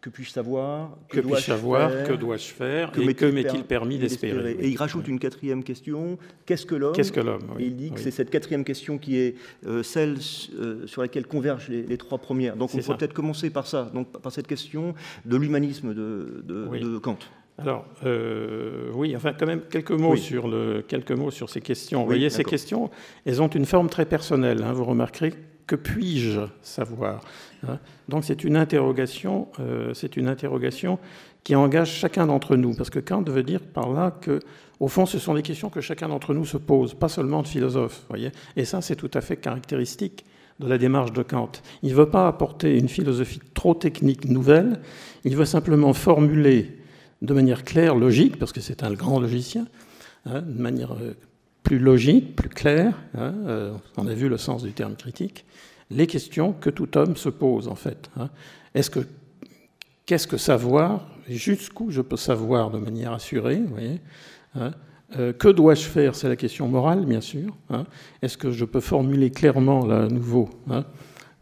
[0.00, 0.96] que puis-je savoir?
[1.08, 2.04] Que, puis-je savoir?
[2.04, 2.92] Que dois-je faire?
[2.92, 4.56] Que m'est-il permis d'espérer?
[4.60, 6.94] Et il rajoute une quatrième question qu'est-ce que l'homme?
[6.94, 9.34] Qu'est-ce que l'homme il dit que c'est cette quatrième question qui est
[9.66, 10.18] euh, celle
[10.54, 12.56] euh, sur laquelle convergent les, trois premières.
[12.56, 16.98] Donc on pourrait peut-être commencer par ça, donc par cette question de l'humanisme de, de,
[16.98, 17.18] Kant.
[17.58, 22.00] Alors, euh, oui, enfin, quand même, quelques mots, sur, le, quelques mots sur ces questions.
[22.00, 22.88] Vous voyez, ces questions,
[23.24, 24.62] elles ont une forme très personnelle.
[24.62, 24.72] Hein.
[24.72, 25.34] vous remarquerez,
[25.66, 27.20] que puis-je savoir?
[28.08, 30.98] Donc, c'est une interrogation, euh, c'est une interrogation
[31.44, 32.74] qui engage chacun d'entre nous.
[32.74, 34.40] Parce que Kant veut dire par là que,
[34.80, 37.48] au fond, ce sont des questions que chacun d'entre nous se pose, pas seulement de
[37.48, 38.04] philosophes.
[38.08, 40.24] Voyez Et ça, c'est tout à fait caractéristique
[40.60, 41.52] de la démarche de Kant.
[41.82, 44.80] Il ne veut pas apporter une philosophie trop technique nouvelle,
[45.24, 46.78] il veut simplement formuler
[47.22, 49.66] de manière claire, logique, parce que c'est un grand logicien,
[50.26, 51.14] hein, de manière euh,
[51.68, 55.44] plus logique, plus claire, hein, euh, on a vu le sens du terme critique,
[55.90, 58.10] les questions que tout homme se pose en fait.
[58.16, 58.30] Hein.
[58.74, 59.00] Est-ce que
[60.06, 64.00] qu'est-ce que savoir Jusqu'où je peux savoir de manière assurée vous voyez
[64.56, 67.54] euh, que dois-je faire C'est la question morale, bien sûr.
[68.22, 70.50] Est-ce que je peux formuler clairement, là, à nouveau,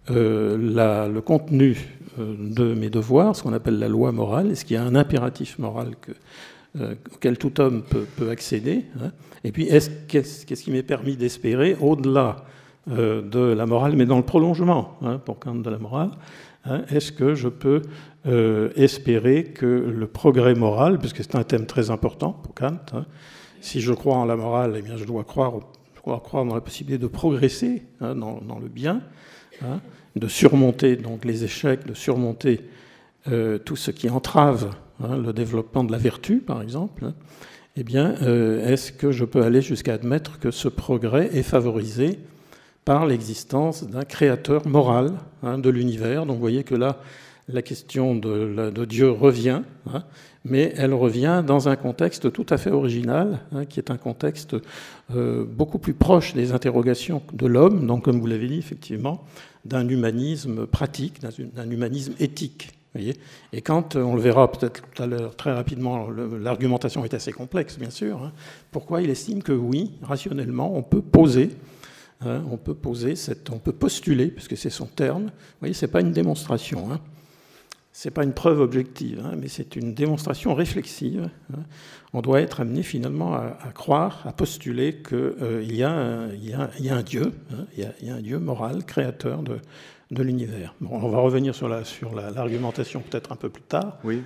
[0.08, 1.76] le contenu
[2.18, 4.50] euh, de mes devoirs, ce qu'on appelle la loi morale?
[4.50, 6.12] Est-ce qu'il y a un impératif moral euh,
[7.14, 9.12] auquel tout homme peut, accéder hein.
[9.44, 9.68] Et puis,
[10.08, 12.44] qu'est-ce qui m'est permis d'espérer au-delà
[12.90, 16.10] euh, de la morale, mais dans le prolongement, hein, pour Kant de la morale
[16.64, 17.82] hein Est-ce que je peux
[18.74, 23.04] espérer que le progrès moral, puisque c'est un thème très important pour Kant,
[23.60, 25.52] si je crois en la morale, eh bien, je dois croire,
[26.04, 29.00] dans la possibilité de progresser dans, le bien
[30.16, 32.62] de surmonter donc les échecs, de surmonter
[33.28, 37.14] euh, tout ce qui entrave hein, le développement de la vertu, par exemple, hein,
[37.76, 42.18] eh bien, euh, est-ce que je peux aller jusqu'à admettre que ce progrès est favorisé
[42.84, 46.24] par l'existence d'un créateur moral hein, de l'univers?
[46.24, 46.98] Donc, vous voyez que là,
[47.48, 49.62] la question de, Dieu revient,
[50.44, 54.56] mais elle revient dans un contexte tout à fait original, qui est un contexte
[55.14, 59.24] euh, beaucoup plus proche des interrogations de l'homme, donc comme vous l'avez dit, effectivement,
[59.64, 62.75] d'un humanisme pratique, d'un humanisme éthique.
[63.52, 67.78] Et quand, on le verra peut-être tout à l'heure très rapidement, l'argumentation est assez complexe,
[67.78, 68.32] bien sûr, hein,
[68.70, 71.50] pourquoi il estime que oui, rationnellement, on peut poser,
[72.20, 73.14] hein, on peut poser,
[73.52, 77.00] on peut postuler, puisque c'est son terme, vous voyez, ce n'est pas une démonstration, hein,
[77.96, 81.30] ce n'est pas une preuve objective, mais c'est une démonstration réflexive.
[82.12, 87.32] On doit être amené finalement à, croire, à postuler qu'il euh, y, a un Dieu,
[87.54, 89.60] hein, il, y a, un Dieu moral, créateur de,
[90.10, 90.74] l'univers.
[90.88, 94.22] on va revenir sur l'argumentation sur peut-être un peu plus tard, oui.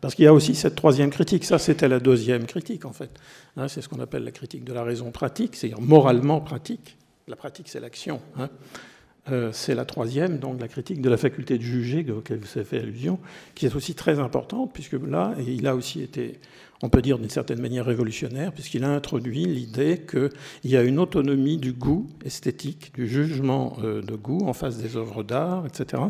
[0.00, 1.44] parce qu'il y a aussi cette troisième critique.
[1.44, 3.10] Ça, c'était la deuxième critique, en fait.
[3.68, 6.96] c'est ce qu'on appelle la critique de la raison pratique, c'est-à-dire moralement pratique.
[7.28, 8.20] La pratique, c'est l'action.
[9.30, 12.64] Euh, c'est la troisième, donc la critique de la faculté de juger, auquel vous avez
[12.64, 13.18] fait allusion,
[13.54, 16.40] qui est aussi très importante, puisque là, il a aussi été,
[16.82, 20.30] on peut dire d'une certaine manière révolutionnaire, puisqu'il a introduit l'idée qu'il
[20.70, 24.96] y a une autonomie du goût esthétique, du jugement euh, de goût en face des
[24.96, 26.02] œuvres d'art, etc.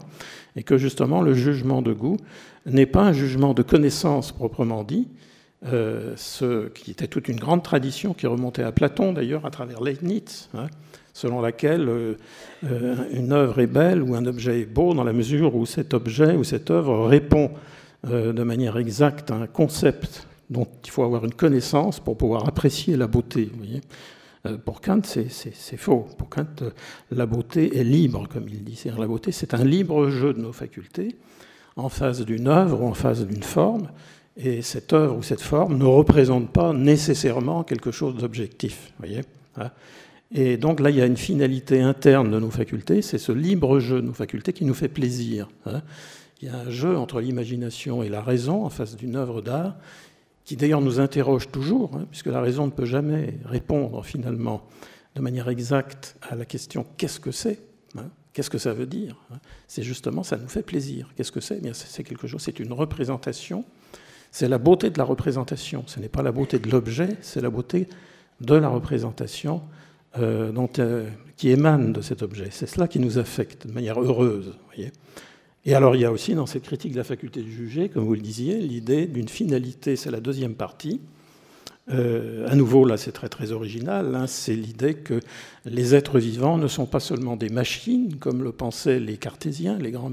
[0.55, 2.19] Et que justement, le jugement de goût
[2.67, 5.09] n'est pas un jugement de connaissance proprement dit,
[5.67, 9.83] euh, ce qui était toute une grande tradition qui remontait à Platon d'ailleurs à travers
[9.83, 10.49] Leibniz.
[10.55, 10.69] Hein,
[11.13, 12.15] selon laquelle euh,
[13.13, 16.37] une œuvre est belle ou un objet est beau dans la mesure où cet objet
[16.37, 17.51] ou cette œuvre répond
[18.05, 22.97] de manière exacte à un concept dont il faut avoir une connaissance pour pouvoir apprécier
[22.97, 23.51] la beauté.
[24.65, 26.07] pour Kant, c'est faux.
[26.19, 26.47] Pour Kant,
[27.11, 28.83] la beauté est libre, comme il dit.
[28.99, 31.17] La beauté, c'est un libre jeu de nos facultés
[31.77, 33.89] en face d'une œuvre ou en face d'une forme.
[34.37, 38.93] Et cette œuvre ou cette forme ne représente pas nécessairement quelque chose d'objectif.
[38.99, 39.21] voyez
[39.57, 39.71] hein.
[40.33, 43.81] Et donc là, il y a une finalité interne de nos facultés, c'est ce libre
[43.81, 45.49] jeu de nos facultés qui nous fait plaisir.
[45.67, 45.83] Hein.
[46.41, 49.77] Il y a un jeu entre l'imagination et la raison en face d'une œuvre d'art,
[50.51, 54.67] qui d'ailleurs nous interroge toujours, hein, puisque la raison ne peut jamais répondre finalement
[55.15, 57.61] de manière exacte à la question qu'est-ce que c'est
[57.97, 59.15] hein, Qu'est-ce que ça veut dire
[59.69, 61.13] C'est justement, ça nous fait plaisir.
[61.15, 61.63] Qu'est-ce que c'est?
[61.73, 63.65] C'est quelque chose, c'est une représentation.
[64.33, 65.85] C'est la beauté de la représentation.
[65.87, 67.87] Ce n'est pas la beauté de l'objet, c'est la beauté
[68.41, 69.63] de la représentation
[70.19, 72.49] euh, euh, qui émane de cet objet.
[72.51, 74.59] C'est cela qui nous affecte de manière heureuse.
[74.67, 74.91] Voyez
[75.65, 78.05] et alors il y a aussi dans cette critique de la faculté de juger, comme
[78.05, 81.01] vous le disiez, l'idée d'une finalité, c'est la deuxième partie.
[81.93, 84.15] Euh, à nouveau, là, c'est très très original.
[84.15, 85.21] Hein, c'est l'idée que
[85.65, 89.91] les êtres vivants ne sont pas seulement des machines, comme le pensaient les cartésiens, les
[89.91, 90.13] grands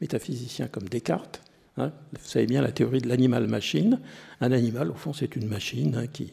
[0.00, 1.42] métaphysiciens comme Descartes.
[1.76, 1.92] Hein.
[2.12, 4.00] Vous savez bien la théorie de l'animal-machine.
[4.40, 6.32] Un animal, au fond, c'est une machine hein, qui,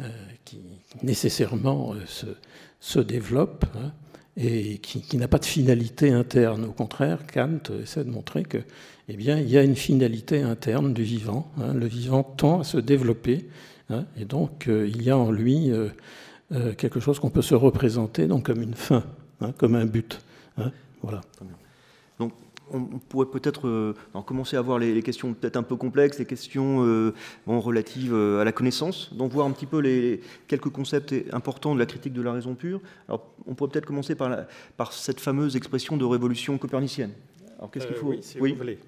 [0.00, 0.08] euh,
[0.44, 0.60] qui
[1.02, 2.26] nécessairement euh,
[2.80, 3.64] se, développe
[4.38, 6.64] et qui, n'a pas de finalité interne.
[6.64, 8.58] Au contraire, Kant essaie de montrer que,
[9.08, 11.50] eh bien, il y a une finalité interne du vivant.
[11.60, 11.74] Hein.
[11.74, 13.48] le vivant tend à se développer,
[13.90, 15.70] hein, et donc euh, il y a en lui
[16.78, 19.04] quelque chose qu'on peut se représenter donc comme une fin,
[19.58, 20.20] comme un but.
[21.02, 21.20] voilà.
[22.72, 23.94] On, pourrait peut-être euh,
[24.26, 27.12] commencer à voir les, questions peut-être un peu complexes, les questions euh,
[27.46, 31.86] relatives à la connaissance, donc voir un petit peu les, quelques concepts importants de la
[31.86, 32.80] critique de la raison pure.
[33.08, 34.44] Alors, on pourrait peut-être commencer par,
[34.76, 37.12] par cette fameuse expression de révolution copernicienne.
[37.58, 38.78] Alors qu'est-ce qu'il faut Oui, si vous voulez.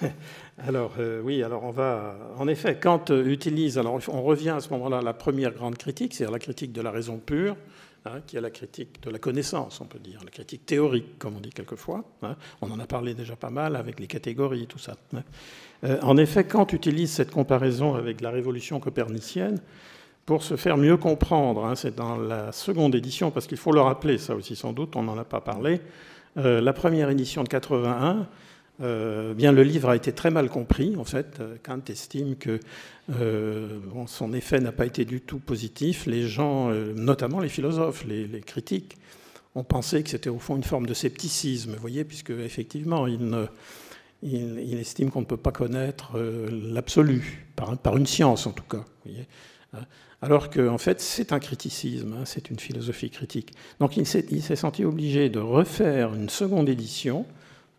[0.58, 2.16] alors oui, alors on va.
[2.36, 3.78] En effet, Kant utilise.
[3.78, 6.80] Alors on revient à ce moment-là à la première grande critique, c'est-à-dire la critique de
[6.80, 7.56] la raison pure.
[8.06, 11.36] Hein, qui est la critique de la connaissance, on peut dire, la critique théorique, comme
[11.36, 12.04] on dit quelquefois.
[12.22, 12.36] Hein.
[12.60, 14.94] On en a parlé déjà pas mal avec les catégories tout ça.
[15.14, 15.22] Hein.
[15.82, 19.60] Euh, en effet, Kant utilise cette comparaison avec la révolution copernicienne
[20.24, 21.72] pour se faire mieux comprendre.
[21.74, 25.02] C'est dans la seconde édition, parce qu'il faut le rappeler, ça aussi sans doute, on
[25.02, 25.80] n'en a pas parlé.
[26.36, 28.28] Euh, la première édition de 81
[28.82, 30.96] euh, bien, le livre a été très mal compris.
[30.96, 32.60] En fait, euh, Kant estime que
[33.10, 36.06] euh, son effet n'a pas été du tout positif.
[36.06, 38.96] Les gens, notamment les philosophes, les, critiques,
[39.54, 41.72] ont pensé que c'était au fond une forme de scepticisme.
[41.72, 43.48] Vous voyez, puisque effectivement, il,
[44.22, 46.18] estime qu'on ne peut pas connaître
[46.50, 48.84] l'absolu par, une science, en tout cas.
[50.22, 53.52] Alors qu'en en fait, c'est un criticisme, hein, c'est une philosophie critique.
[53.80, 57.24] Donc, il s'est senti obligé de refaire une seconde édition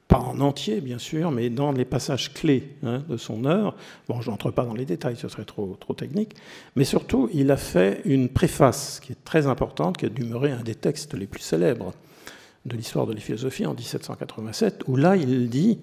[0.08, 3.76] pas en entier bien sûr, mais dans les passages clés hein, de son œuvre.
[4.08, 6.36] Bon, je n'entre pas dans les détails, ce serait trop, trop technique,
[6.76, 10.64] mais surtout, il a fait une préface qui est très importante, qui a demeuré un
[10.64, 11.94] des textes les plus célèbres
[12.66, 15.80] de l'histoire de la philosophie en 1787, où là, il dit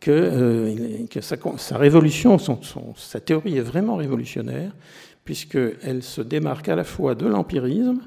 [0.00, 2.38] que, euh, sa, révolution,
[2.96, 4.72] sa théorie est vraiment révolutionnaire,
[5.24, 8.00] puisqu'elle se démarque à la fois de l'empirisme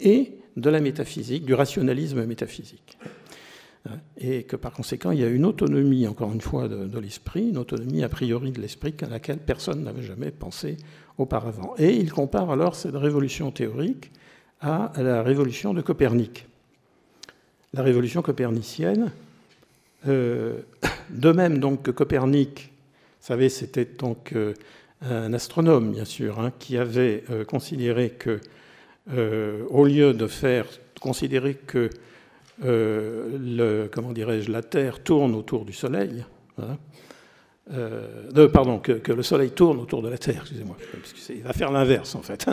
[0.00, 2.96] et de la métaphysique, du rationalisme métaphysique.
[4.18, 7.58] Et que par conséquent, il y a une autonomie, encore une fois, de, l'esprit, une
[7.58, 10.76] autonomie a priori de l'esprit à laquelle personne n'avait jamais pensé
[11.18, 11.74] auparavant.
[11.78, 14.10] Et il compare alors cette révolution théorique
[14.60, 16.46] à la révolution de Copernic.
[17.74, 19.12] La révolution copernicienne,
[20.08, 20.60] euh,
[21.10, 22.72] de même que Copernic,
[23.20, 24.54] vous savez, c'était donc euh,
[25.02, 28.40] un astronome, bien sûr, hein, qui avait euh, considéré que,
[29.70, 30.66] au lieu de faire
[31.00, 31.90] considérer que
[32.62, 36.24] le, comment dirais-je, la Terre tourne autour du Soleil.
[36.58, 36.78] Hein.
[37.72, 40.76] Euh, pardon, que, le Soleil tourne autour de la Terre, excusez-moi,
[41.30, 42.48] il va faire l'inverse en fait.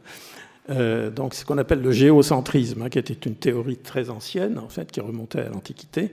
[0.70, 4.68] euh, donc ce qu'on appelle le géocentrisme, hein, qui était une théorie très ancienne en
[4.68, 6.12] fait, qui remontait à l'Antiquité.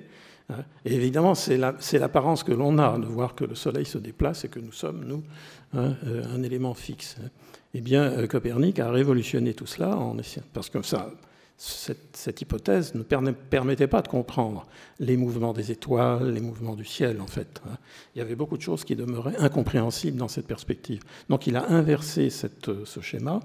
[0.49, 0.63] Hein.
[0.85, 4.49] Et évidemment, c'est l'apparence que l'on a de voir que le Soleil se déplace et
[4.49, 5.23] que nous sommes, nous,
[5.75, 5.93] euh,
[6.33, 7.17] un élément fixe.
[7.73, 10.17] Eh bien, euh, Copernic a révolutionné tout cela en
[10.51, 11.11] parce que ça,
[11.63, 14.65] cette, hypothèse ne permettait pas de comprendre
[14.99, 17.61] les mouvements des étoiles, les mouvements du ciel, en fait.
[17.67, 17.77] Hein.
[18.15, 21.01] Il y avait beaucoup de choses qui demeuraient incompréhensibles dans cette perspective.
[21.29, 23.41] Donc il a inversé ce schéma,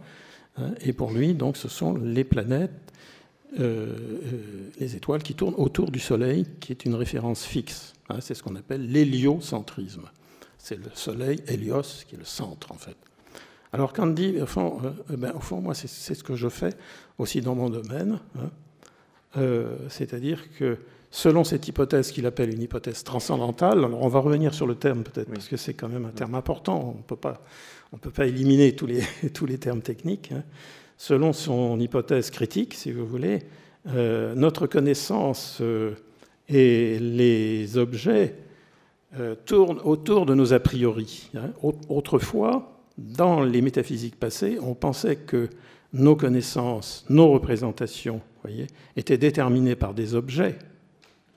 [0.57, 2.70] hein, et pour lui, donc, ce sont les planètes,
[3.61, 7.92] euh, euh, les étoiles qui tournent autour du Soleil, qui est une référence fixe.
[8.09, 8.20] Hein.
[8.20, 10.09] C'est ce qu'on appelle l'héliocentrisme.
[10.57, 12.96] C'est le Soleil, Hélios, qui est le centre, en fait.
[13.72, 16.48] Alors Kant dit, au fond, euh, euh, ben, au fond moi, c'est ce que je
[16.48, 16.74] fais
[17.18, 18.50] aussi dans mon domaine, hein.
[19.37, 20.79] euh, c'est-à-dire que
[21.11, 25.02] selon cette hypothèse qu'il appelle une hypothèse transcendantale, alors on va revenir sur le terme
[25.02, 28.87] peut-être, parce que c'est quand même un terme important, on ne peut pas éliminer tous
[28.87, 29.02] les,
[29.35, 30.33] tous les termes techniques.
[30.33, 30.44] Hein.
[30.98, 33.40] Selon son hypothèse critique, si vous voulez,
[33.85, 35.61] notre connaissance
[36.48, 38.35] et les objets
[39.44, 41.31] tournent autour de nos a priori.
[41.37, 41.50] Hein.
[41.90, 45.48] Autrefois, dans les métaphysiques passées, on pensait que
[45.92, 50.56] nos connaissances, nos représentations, voyez, étaient déterminées par des objets.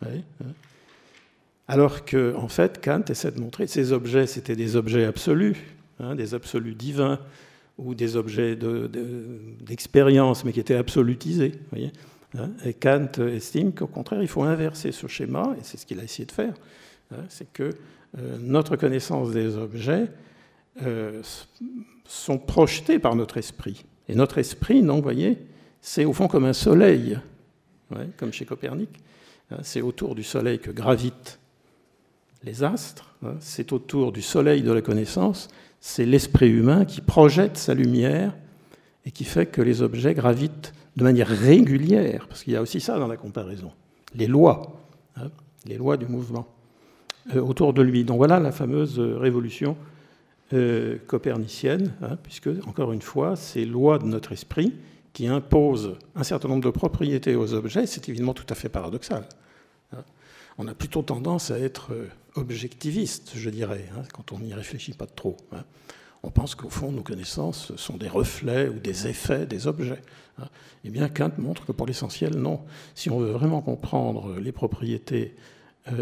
[0.02, 0.22] Hein.
[1.68, 5.58] alors que, en fait, Kant essaie de montrer que ces objets, c'était des objets absolus,
[6.00, 7.20] hein, des absolus divins,
[7.78, 8.58] ou des objets
[9.62, 11.54] d'expérience, mais qui étaient absolutisés.
[12.38, 12.50] Hein.
[12.64, 16.04] et Kant estime qu'au contraire, il faut inverser ce schéma, et c'est ce qu'il a
[16.04, 16.54] essayé de faire,
[17.28, 17.72] c'est que
[18.18, 20.08] euh, notre connaissance des objets
[20.84, 21.22] euh,
[22.06, 23.86] sont projetés par notre esprit.
[24.08, 25.38] Et notre esprit, non, vous voyez,
[25.82, 27.20] c'est au fond comme un soleil,
[28.18, 28.90] comme chez Copernic.
[29.52, 31.40] Hein, c'est autour du soleil que gravitent
[32.44, 37.58] les astres, hein, c'est autour du soleil de la connaissance, c'est l'esprit humain qui projette
[37.58, 38.36] sa lumière
[39.06, 42.80] et qui fait que les objets gravitent de manière régulière, parce qu'il y a aussi
[42.80, 43.72] ça dans la comparaison,
[44.16, 44.82] les lois,
[45.16, 45.30] hein,
[45.66, 46.48] les lois du mouvement
[47.36, 48.04] euh, autour de lui.
[48.04, 49.76] Donc voilà la fameuse révolution
[50.54, 54.74] euh, copernicienne, hein, puisque, encore une fois, c'est loi de notre esprit
[55.14, 59.26] qui impose un certain nombre de propriétés aux objets, c'est évidemment tout à fait paradoxal.
[59.94, 60.04] Hein.
[60.58, 64.94] On a plutôt tendance à être euh, objectiviste, je dirais, hein, quand on n'y réfléchit
[64.94, 65.38] pas trop.
[66.24, 70.02] On pense qu'au fond, nos connaissances sont des reflets ou des effets des objets.
[70.84, 72.62] Eh bien, Kant montre que pour l'essentiel, non.
[72.96, 75.36] Si on veut vraiment comprendre les propriétés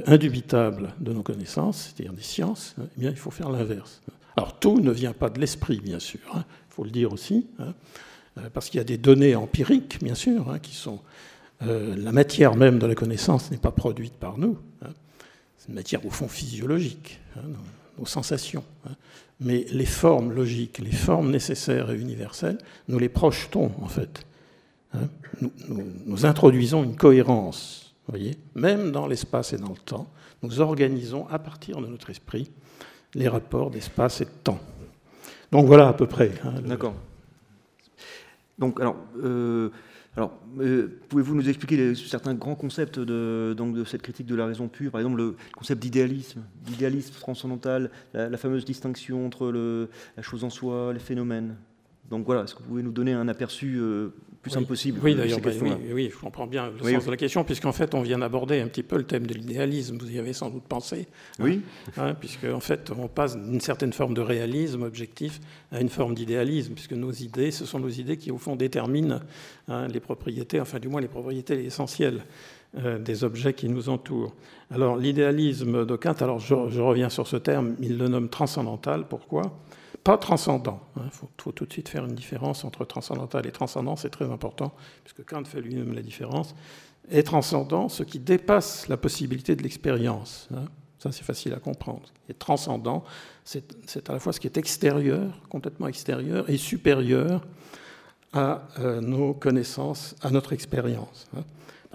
[0.06, 4.02] indubitable de nos connaissances, c'est-à-dire des sciences, eh bien, il faut faire l'inverse.
[4.38, 7.48] Alors tout ne vient pas de l'esprit, bien sûr, il hein, faut le dire aussi,
[7.60, 7.74] hein,
[8.54, 11.00] parce qu'il y a des données empiriques, bien sûr, hein, qui sont...
[11.62, 14.60] la matière même de la connaissance n'est pas produite par nous,
[15.58, 17.20] c'est une matière au fond physiologique,
[17.98, 18.64] nos sensations.
[19.40, 22.58] Mais les formes logiques, les formes nécessaires et universelles,
[22.88, 24.26] nous les projetons en fait.
[24.94, 25.10] Hein.
[26.06, 30.08] Nous, introduisons une cohérence, voyez, même dans l'espace et dans le temps.
[30.42, 32.50] Nous organisons à partir de notre esprit
[33.18, 34.60] les rapports d'espace et de temps.
[35.52, 36.32] Donc voilà à peu près.
[36.44, 36.94] Hein, D'accord.
[38.60, 39.70] Donc alors, euh,
[40.60, 44.68] euh, pouvez-vous nous expliquer certains grands concepts de, donc, de cette critique de la raison
[44.68, 44.92] pure?
[44.92, 50.94] Par exemple, le concept d'idéalisme, d'idéalisme transcendantal, la, fameuse distinction entre la chose en soi,
[50.94, 51.56] les phénomènes.
[52.10, 54.10] Donc voilà, est-ce que vous pouvez nous donner un aperçu euh,
[54.48, 55.52] plus simple possible Oui, d'ailleurs, bah,
[55.92, 58.68] oui, je comprends bien le sens de la question, puisqu'en fait, on vient d'aborder un
[58.68, 59.98] petit peu le thème de l'idéalisme.
[60.00, 61.08] Vous y avez sans doute pensé.
[61.40, 61.62] Hein, oui.
[61.98, 65.40] Hein, puisque en fait, on passe d'une certaine forme de réalisme objectif
[65.72, 69.20] à une forme d'idéalisme, puisque nos idées, ce sont nos idées qui au fond déterminent
[69.68, 72.24] hein, les propriétés, enfin du moins les propriétés essentielles
[72.78, 74.34] euh, des objets qui nous entourent.
[74.72, 79.06] Alors l'idéalisme de Kant, alors je, je reviens sur ce terme, il le nomme transcendantal.
[79.08, 79.58] Pourquoi?
[80.08, 80.80] Pas transcendant.
[80.96, 81.10] Il hein.
[81.12, 85.30] faut, tout de suite faire une différence entre transcendantal et transcendant, c'est très important, puisque
[85.30, 86.56] Kant fait lui-même la différence.
[87.12, 90.48] Et transcendant, ce qui dépasse la possibilité de l'expérience.
[90.56, 90.64] Hein.
[91.00, 92.04] Ça, c'est facile à comprendre.
[92.30, 93.04] Et transcendant,
[93.44, 97.46] c'est à la fois ce qui est extérieur, complètement extérieur, et supérieur
[98.32, 101.28] à euh, nos connaissances, à notre expérience.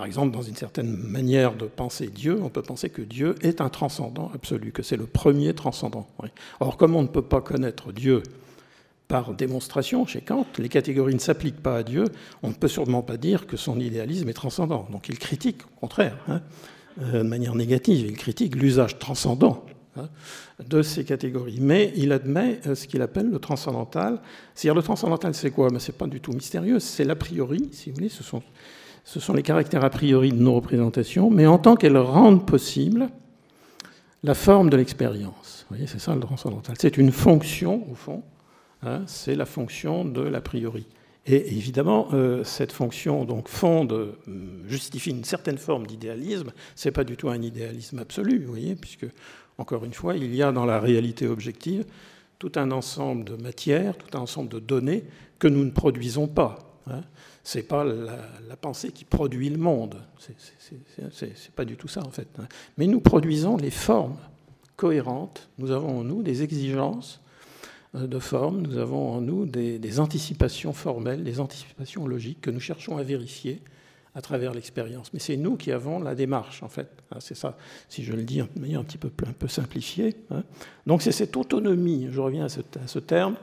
[0.03, 3.61] Par exemple, dans une certaine manière de penser Dieu, on peut penser que Dieu est
[3.61, 6.09] un transcendant absolu, que c'est le premier transcendant.
[6.59, 8.25] Or, comme on ne peut pas connaître Dieu
[9.07, 12.07] par démonstration chez Kant, les catégories ne s'appliquent pas à Dieu,
[12.43, 14.89] on ne peut sûrement pas dire que son idéalisme est transcendant.
[14.91, 16.43] Donc il critique, au contraire, hein,
[17.01, 19.65] euh, de manière négative, il critique l'usage transcendant
[19.97, 20.09] hein,
[20.69, 21.61] de ces catégories.
[21.61, 24.21] Mais il admet euh, ce qu'il appelle le transcendantal.
[24.57, 25.69] C'est-à-dire le transcendantal, c'est quoi?
[25.79, 28.43] Ce n'est pas du tout mystérieux, c'est l'a priori, si vous voulez, ce sont
[29.05, 33.09] ce sont les caractères a priori de nos représentations, mais en tant qu'elles rendent possible
[34.23, 35.67] la forme de l'expérience.
[35.69, 36.77] Vous voyez, c'est ça le transcendantal.
[36.79, 38.23] C'est une fonction, au fond,
[38.83, 40.87] hein, c'est la fonction de l'a priori.
[41.27, 44.13] Et évidemment, euh, cette fonction donc fonde, euh,
[44.67, 46.53] justifie une certaine forme d'idéalisme.
[46.75, 49.07] C'est pas du tout un idéalisme absolu, vous voyez, puisque
[49.59, 51.85] encore une fois, il y a dans la réalité objective
[52.39, 55.05] tout un ensemble de matières, tout un ensemble de données
[55.39, 56.59] que nous ne produisons pas.
[56.91, 57.03] Hein
[57.45, 59.97] ce n'est pas la, pensée qui produit le monde.
[60.19, 62.29] Ce n'est pas du tout ça, en fait.
[62.39, 62.47] Hein.
[62.79, 64.17] Mais nous produisons les formes
[64.77, 65.49] cohérentes.
[65.59, 67.21] Nous avons en nous des exigences
[67.97, 72.61] euh, de forme, nous avons en nous des, anticipations formelles, des anticipations logiques que nous
[72.61, 73.61] cherchons à vérifier
[74.15, 75.13] à travers l'expérience.
[75.13, 76.89] Mais c'est nous qui avons la démarche, en fait.
[77.11, 77.19] Hein.
[77.21, 77.57] C'est ça,
[77.89, 80.15] si je le dis de manière un petit peu, un simplifiée.
[80.31, 80.45] Hein.
[80.87, 83.37] Donc c'est cette autonomie, je reviens à ce terme,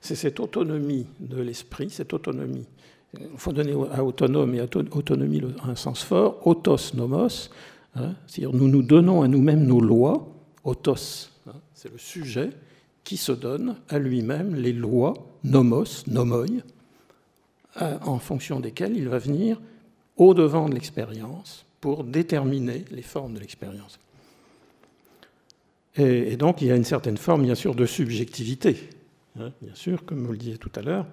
[0.00, 2.66] c'est cette autonomie de l'esprit, cette autonomie
[3.20, 7.50] il faut donner à autonome et à autonomie un sens fort, autos nomos,
[7.94, 10.28] hein, c'est-à-dire nous nous donnons à nous-mêmes nos lois,
[10.64, 12.50] autos, hein, c'est le sujet
[13.04, 15.14] qui se donne à lui-même les lois,
[15.44, 16.46] nomos, nomoi,
[17.80, 19.60] en fonction desquelles il va venir
[20.16, 23.98] au-devant de l'expérience pour déterminer les formes de l'expérience.
[25.96, 28.90] Et, donc il y a une certaine forme, bien sûr, de subjectivité,
[29.38, 31.06] hein, bien sûr, comme vous le disiez tout à l'heure.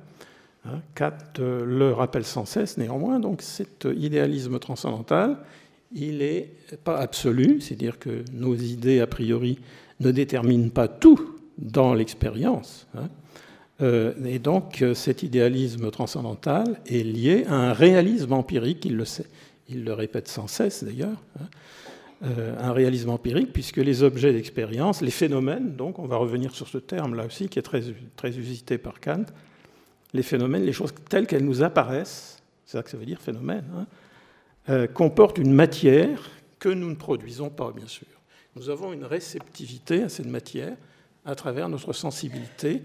[0.66, 5.38] Hein, Kant euh, le rappelle sans cesse, néanmoins, donc cet idéalisme transcendantal,
[5.93, 6.49] il n'est
[6.84, 9.59] pas absolu, c'est-à-dire que nos idées a priori
[9.99, 12.88] ne déterminent pas tout dans l'expérience.
[12.95, 13.09] Hein.
[13.82, 19.05] Euh, et donc euh, cet idéalisme transcendantal est lié à un réalisme empirique, il le
[19.05, 19.26] sait,
[19.68, 22.28] il le répète sans cesse d'ailleurs, hein.
[22.57, 26.78] un réalisme empirique, puisque les objets d'expérience, les phénomènes, donc on va revenir sur ce
[26.78, 27.82] terme là aussi qui est très,
[28.16, 29.26] très usité par Kant,
[30.14, 33.66] les phénomènes, les choses telles qu'elles nous apparaissent, c'est ça que ça veut dire phénomène,
[33.76, 33.86] hein,
[34.70, 38.07] euh, comportent une matière que nous ne produisons pas, bien sûr.
[38.55, 40.76] Nous avons une réceptivité à cette matière
[41.26, 42.84] à travers notre sensibilité,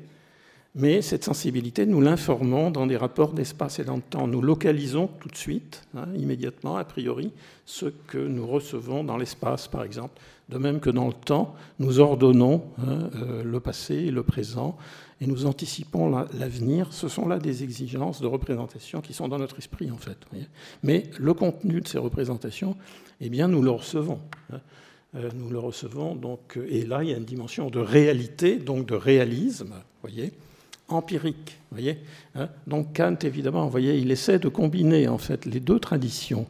[0.74, 4.28] mais cette sensibilité, nous l'informons dans des rapports d'espace et dans le temps.
[4.28, 7.32] Nous localisons tout de suite, hein, immédiatement, a priori,
[7.64, 10.20] ce que nous recevons dans l'espace, par exemple.
[10.48, 14.76] De même que dans le temps, nous ordonnons hein, euh, le passé et le présent,
[15.20, 16.92] et nous anticipons l'avenir.
[16.92, 20.18] Ce sont là des exigences de représentation qui sont dans notre esprit, en fait.
[20.82, 22.76] Mais le contenu de ces représentations,
[23.20, 24.20] eh bien, nous le recevons.
[24.52, 24.60] Hein.
[25.16, 28.86] Euh, nous le recevons, donc, et là, il y a une dimension de réalité, donc
[28.86, 30.32] de réalisme, voyez,
[30.88, 31.58] empirique.
[31.70, 31.98] Voyez
[32.34, 32.48] hein.
[32.66, 36.46] donc Kant, évidemment, voyez, il essaie de combiner en fait les deux traditions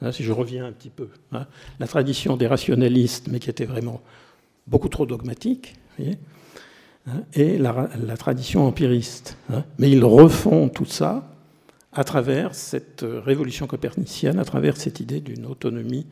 [0.00, 4.00] hein, si je reviens un petit peu, la tradition des rationalistes, mais qui était vraiment
[4.66, 5.74] beaucoup trop dogmatique,
[7.34, 9.36] et la, tradition empiriste.
[9.78, 11.28] Mais ils refont tout ça
[11.92, 16.06] à travers cette révolution copernicienne, à travers cette idée d'une autonomie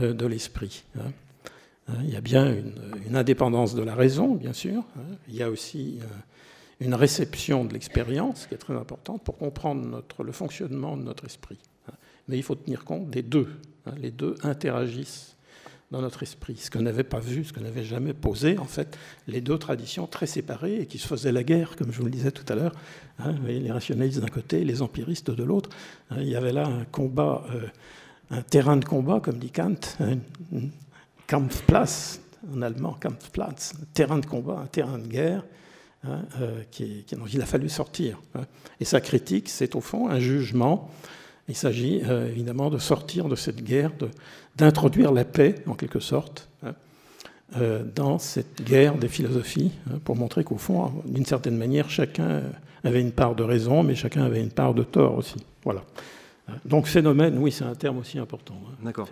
[0.00, 0.84] euh, de l'esprit.
[2.04, 2.54] Il y a bien
[3.06, 4.84] une, indépendance de la raison, bien sûr.
[5.28, 6.06] Il y a aussi euh,
[6.80, 11.58] une réception de l'expérience qui est très importante pour comprendre le fonctionnement de notre esprit.
[12.28, 13.48] Mais il faut tenir compte des deux.
[13.96, 15.36] Les deux interagissent
[15.90, 16.56] dans notre esprit.
[16.56, 20.06] Ce qu'on n'avait pas vu, ce qu'on n'avait jamais posé, en fait, les deux traditions
[20.06, 22.54] très séparées et qui se faisaient la guerre, comme je vous le disais tout à
[22.54, 22.72] l'heure,
[23.18, 25.70] hein, les rationalistes d'un côté, les empiristes de l'autre.
[26.10, 27.66] Hein, il y avait là un combat, euh,
[28.30, 30.18] un terrain de combat, comme dit Kant, un
[31.26, 32.20] Kampfplatz,
[32.54, 35.44] en allemand, Kampfplatz, un terrain de combat, un terrain de guerre.
[36.02, 38.22] Hein, euh, qui, dont il a fallu sortir.
[38.80, 40.90] Et sa critique, c'est au fond un jugement
[41.50, 43.90] il s'agit euh, évidemment de sortir de cette guerre,
[44.56, 46.74] d'introduire la paix, en quelque sorte, hein,
[47.56, 52.42] euh, dans cette guerre des philosophies, hein, pour montrer qu'au fond, d'une certaine manière, chacun
[52.84, 55.36] avait une part de raison, mais chacun avait une part de tort aussi.
[55.64, 55.82] Voilà.
[56.64, 58.54] Donc phénomène, oui, c'est un terme aussi important.
[58.68, 59.08] Hein, D'accord.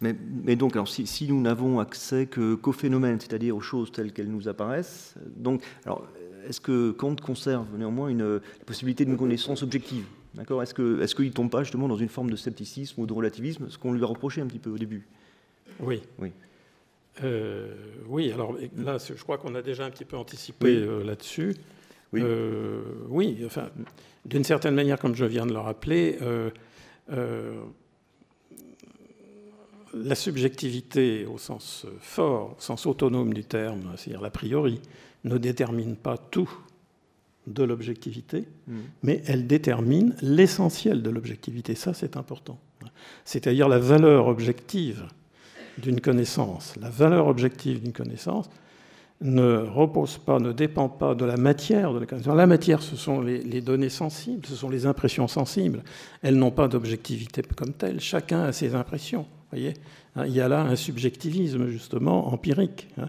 [0.00, 0.14] Mais,
[0.44, 4.30] mais, donc, alors, si, si nous n'avons accès qu'au phénomène, c'est-à-dire aux choses telles qu'elles
[4.30, 6.04] nous apparaissent, donc, alors,
[6.48, 10.04] est-ce que Kant conserve néanmoins une, la possibilité d'une connaissance objective?
[10.34, 13.12] D'accord Est-ce qu'il est ne tombe pas justement dans une forme de scepticisme ou de
[13.12, 15.06] relativisme, ce qu'on lui a reproché un petit peu au début?
[15.80, 16.02] Oui.
[16.18, 16.32] Oui.
[17.22, 17.72] Euh,
[18.08, 21.54] oui, alors là, je crois qu'on a déjà un petit peu anticipé euh, là-dessus.
[22.12, 22.20] Oui.
[22.24, 23.70] Euh, oui, enfin,
[24.24, 26.18] d'une certaine manière, comme je viens de le rappeler,
[29.96, 34.80] la subjectivité au sens fort, au sens autonome du terme, c'est-à-dire l'a priori,
[35.22, 36.50] ne détermine pas tout
[37.46, 38.74] de l'objectivité, mm.
[39.02, 41.74] mais elle détermine l'essentiel de l'objectivité.
[41.74, 42.58] Ça, c'est important.
[43.24, 45.04] C'est-à-dire la valeur objective
[45.78, 46.74] d'une connaissance.
[46.80, 48.48] La valeur objective d'une connaissance
[49.20, 52.36] ne repose pas, ne dépend pas de la matière de la connaissance.
[52.36, 55.82] La matière, ce sont les, données sensibles, ce sont les impressions sensibles.
[56.22, 58.00] Elles n'ont pas d'objectivité comme telle.
[58.00, 59.26] Chacun a ses impressions.
[59.50, 59.74] Voyez
[60.26, 62.88] Il y a là un subjectivisme, justement, empirique.
[62.98, 63.08] Hein.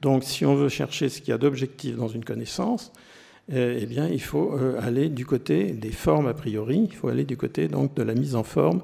[0.00, 2.92] Donc, si on veut chercher ce qu'il y a d'objectif dans une connaissance,
[3.54, 7.24] eh bien, il faut euh, aller du côté des formes a priori, il faut aller
[7.24, 8.80] du côté donc, de la mise en forme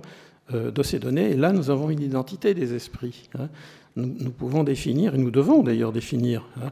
[0.52, 1.30] euh, de ces données.
[1.30, 3.30] Et là, nous avons une identité des esprits.
[3.38, 3.48] Hein.
[3.96, 6.70] Nous, pouvons définir, et nous devons d'ailleurs définir, hein,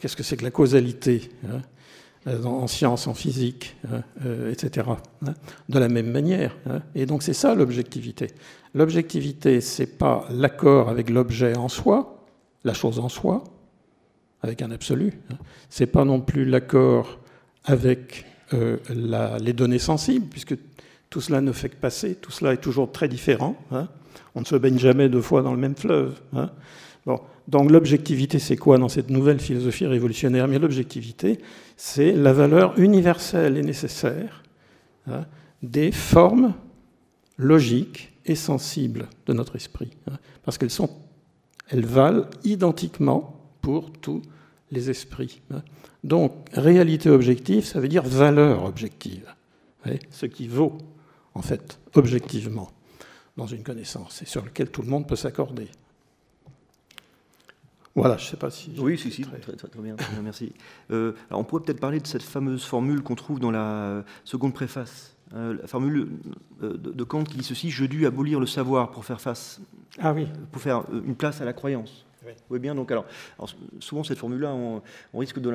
[0.00, 1.60] qu'est-ce que c'est que la causalité hein,
[2.44, 3.76] en sciences, en physique,
[4.50, 4.88] etc.
[5.68, 6.56] de la même manière.
[6.96, 8.26] Et donc c'est ça l'objectivité.
[8.74, 12.26] L'objectivité, c'est pas l'accord avec l'objet en soi,
[12.64, 13.44] la chose en soi,
[14.42, 15.12] avec un absolu.
[15.30, 15.36] Hein.
[15.70, 17.18] Ce n'est pas non plus l'accord
[17.64, 18.24] avec
[18.54, 18.78] euh,
[19.40, 20.56] les données sensibles, puisque
[21.10, 23.56] tout cela ne fait que passer, tout cela est toujours très différent.
[23.70, 23.88] Hein.
[24.34, 26.20] On ne se baigne jamais deux fois dans le même fleuve.
[26.34, 26.50] Hein.
[27.06, 27.20] Bon.
[27.46, 30.46] Donc l'objectivité, c'est quoi dans cette nouvelle philosophie révolutionnaire?
[30.48, 31.38] Mais l'objectivité,
[31.78, 34.42] c'est la valeur universelle et nécessaire
[35.62, 36.52] des formes
[37.38, 39.90] logiques et sensibles de notre esprit.
[40.44, 40.68] Parce qu'elles
[41.70, 43.37] elles valent identiquement
[43.68, 44.22] pour tous
[44.70, 45.42] les esprits.
[46.02, 49.26] Donc, réalité objective, ça veut dire valeur objective.
[50.10, 50.78] Ce qui vaut,
[51.34, 52.70] en fait, objectivement,
[53.36, 55.68] dans une connaissance, et sur lequel tout le monde peut s'accorder.
[57.94, 58.72] Voilà, je ne sais pas si.
[58.78, 60.54] Oui, si, si, très, très, bien, merci.
[60.90, 65.14] Euh, on pourrait peut-être parler de cette fameuse formule qu'on trouve dans la seconde préface.
[65.34, 66.08] Euh, la formule
[66.62, 69.60] euh, de Kant qui dit ceci Je dus abolir le savoir pour faire face.
[69.98, 70.26] Ah oui.
[70.52, 72.06] Pour faire une place à la croyance.
[72.50, 72.58] Oui.
[72.58, 72.74] bien.
[72.74, 73.06] Donc, alors,
[73.80, 74.82] souvent, cette formule-là, on,
[75.18, 75.50] risque de,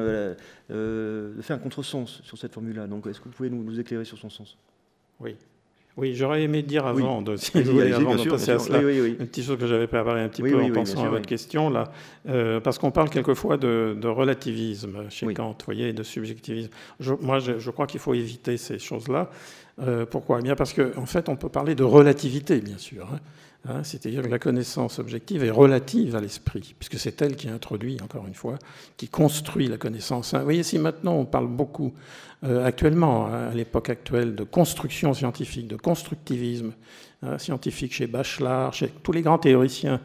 [0.72, 2.88] euh, de, faire un contresens sur cette formule-là.
[2.88, 4.58] Donc, est-ce que vous pouvez nous, éclairer sur son sens?
[5.20, 5.36] Oui.
[5.96, 9.16] Oui, j'aurais aimé dire avant, de, si vous voulez, avant de passer à cela, une
[9.28, 11.92] petite chose que j'avais préparé un petit peu en pensant à votre question, là,
[12.28, 16.72] euh, parce qu'on parle quelquefois de, relativisme chez Kant, vous voyez, de subjectivisme.
[17.22, 19.30] moi, je, crois qu'il faut éviter ces choses-là.
[19.82, 20.40] Euh, pourquoi?
[20.40, 23.08] Eh Bien parce qu'en en fait, on peut parler de relativité, bien sûr.
[23.12, 23.20] Hein.
[23.66, 27.98] Hein, c'est-à-dire que la connaissance objective est relative à l'esprit, puisque c'est elle qui introduit,
[28.04, 28.60] encore une fois,
[28.98, 30.34] qui construit la connaissance.
[30.34, 31.94] Hein, vous voyez, si maintenant on parle beaucoup,
[32.44, 36.74] euh, actuellement, hein, à l'époque actuelle, de construction scientifique, de constructivisme
[37.38, 40.02] scientifique chez Bachelard, chez tous les grands théoriciens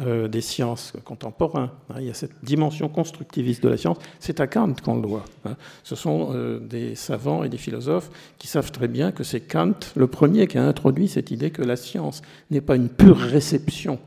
[0.00, 1.72] euh, des sciences contemporains.
[1.88, 1.96] Hein.
[2.00, 3.96] il y a cette dimension constructiviste de la science.
[4.20, 5.24] C'est à Kant qu'on le doit.
[5.44, 5.56] Hein.
[5.84, 9.74] Ce sont euh, des savants et des philosophes qui savent très bien que c'est Kant
[9.94, 12.20] le premier qui a introduit cette idée que la science
[12.50, 13.98] n'est pas une pure réception,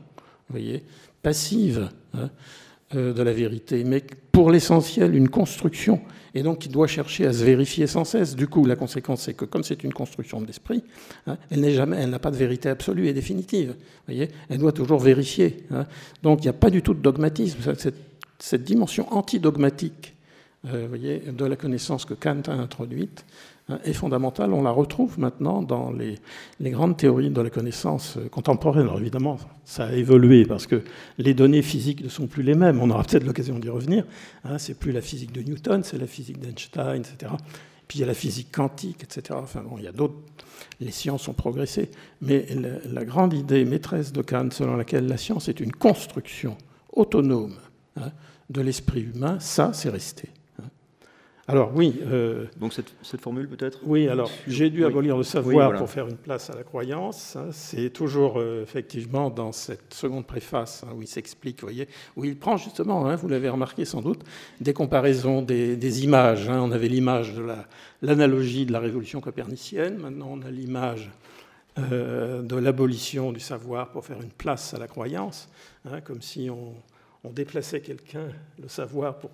[0.48, 0.84] voyez,
[1.22, 1.88] passive.
[2.14, 2.30] Hein,
[2.92, 6.00] de la vérité, mais pour l'essentiel une construction,
[6.34, 8.36] et donc qui doit chercher à se vérifier sans cesse.
[8.36, 10.82] Du coup, la conséquence, c'est que comme c'est une construction de l'esprit,
[11.26, 13.74] hein, elle n'est jamais, elle n'a pas de vérité absolue et définitive.
[14.06, 15.64] Voyez, elle doit toujours vérifier.
[15.70, 15.86] Hein.
[16.22, 17.74] Donc, il n'y a pas du tout de dogmatisme.
[17.76, 17.96] Cette,
[18.38, 20.14] cette dimension antidogmatique,
[20.72, 23.24] euh, voyez, de la connaissance que Kant a introduite,
[23.84, 24.52] est fondamentale.
[24.52, 26.18] On la retrouve maintenant dans les,
[26.70, 28.82] grandes théories de la connaissance contemporaine.
[28.82, 30.82] Alors évidemment, ça a évolué parce que
[31.18, 32.80] les données physiques ne sont plus les mêmes.
[32.80, 34.04] On aura peut-être l'occasion d'y revenir.
[34.44, 37.32] Hein, c'est plus la physique de Newton, c'est la physique d'Einstein, etc.
[37.88, 39.38] Puis il y a la physique quantique, etc.
[39.42, 40.14] Enfin bon, il y a d'autres.
[40.80, 41.90] Les sciences ont progressé,
[42.20, 42.46] mais
[42.84, 46.56] la, grande idée maîtresse de Kant, selon laquelle la science est une construction
[46.92, 47.56] autonome
[47.96, 48.12] hein,
[48.48, 50.28] de l'esprit humain, ça, c'est resté.
[51.50, 52.00] Alors oui.
[52.06, 53.80] Euh, Donc cette, formule peut-être?
[53.84, 57.36] Oui, alors j'ai dû abolir le savoir pour faire une place à la croyance.
[57.36, 57.48] Hein.
[57.52, 62.38] C'est toujours euh, effectivement dans cette seconde préface hein, où il s'explique, voyez, où il
[62.38, 64.22] prend justement, hein, vous l'avez remarqué sans doute,
[64.60, 66.48] des comparaisons, des, images.
[66.48, 67.44] On avait l'image de
[68.02, 71.10] l'analogie de la révolution copernicienne, maintenant on a l'image
[71.78, 75.48] euh, de l'abolition du savoir pour faire une place à la croyance,
[76.04, 76.74] comme si on,
[77.24, 78.28] on déplaçait quelqu'un,
[78.60, 79.30] le savoir, pour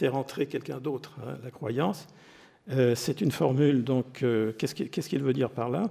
[0.00, 2.06] faire entrer quelqu'un d'autre à la croyance.
[2.70, 5.90] Euh, c'est une formule, donc, euh, qu'est-ce qu'il veut dire par là?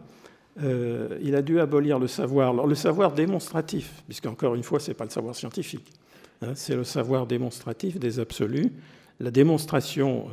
[0.64, 2.49] Euh, Il a dû abolir le savoir.
[2.49, 5.93] Alors, le savoir démonstratif, puisqu'encore une fois, ce n'est pas le savoir scientifique,
[6.41, 8.72] hein, c'est le savoir démonstratif des absolus,
[9.20, 10.30] la démonstration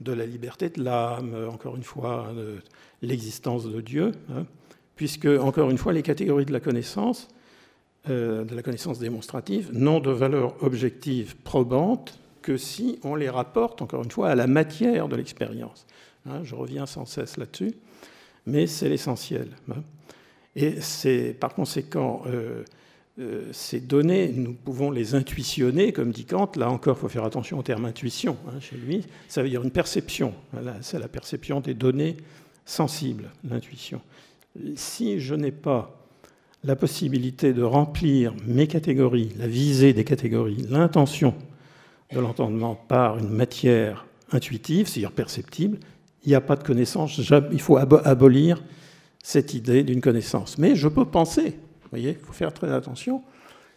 [0.00, 2.58] de la liberté de l'âme, encore une fois, de
[3.02, 4.44] l'existence de Dieu, hein,
[4.94, 7.28] puisque, encore une fois, les catégories de la connaissance,
[8.06, 14.04] de la connaissance démonstrative, n'ont de valeur objective probante que si on les rapporte, encore
[14.04, 15.86] une fois, à la matière de l'expérience.
[16.26, 17.72] Hein, je reviens sans cesse là-dessus,
[18.46, 19.48] mais c'est l'essentiel.
[19.70, 19.82] Hein.
[20.54, 22.62] Et c'est par conséquent, euh,
[23.18, 26.52] euh, ces données, nous pouvons les intuitionner, comme dit Kant.
[26.56, 29.06] Là encore, il faut faire attention au terme intuition hein, chez lui.
[29.26, 30.34] Ça veut dire une perception.
[30.82, 32.18] C'est la perception des données
[32.66, 34.02] sensibles, l'intuition.
[34.76, 35.98] Si je n'ai pas
[36.62, 41.34] la possibilité de remplir mes catégories, la visée des catégories, l'intention
[42.12, 45.78] de l'entendement par une matière intuitive, c'est-à-dire perceptible,
[46.24, 47.20] il n'y a pas de connaissance.
[47.52, 48.62] Il faut abolir
[49.22, 50.58] cette idée d'une connaissance.
[50.58, 51.50] Mais je peux penser,
[51.82, 53.22] vous voyez, il faut faire très attention.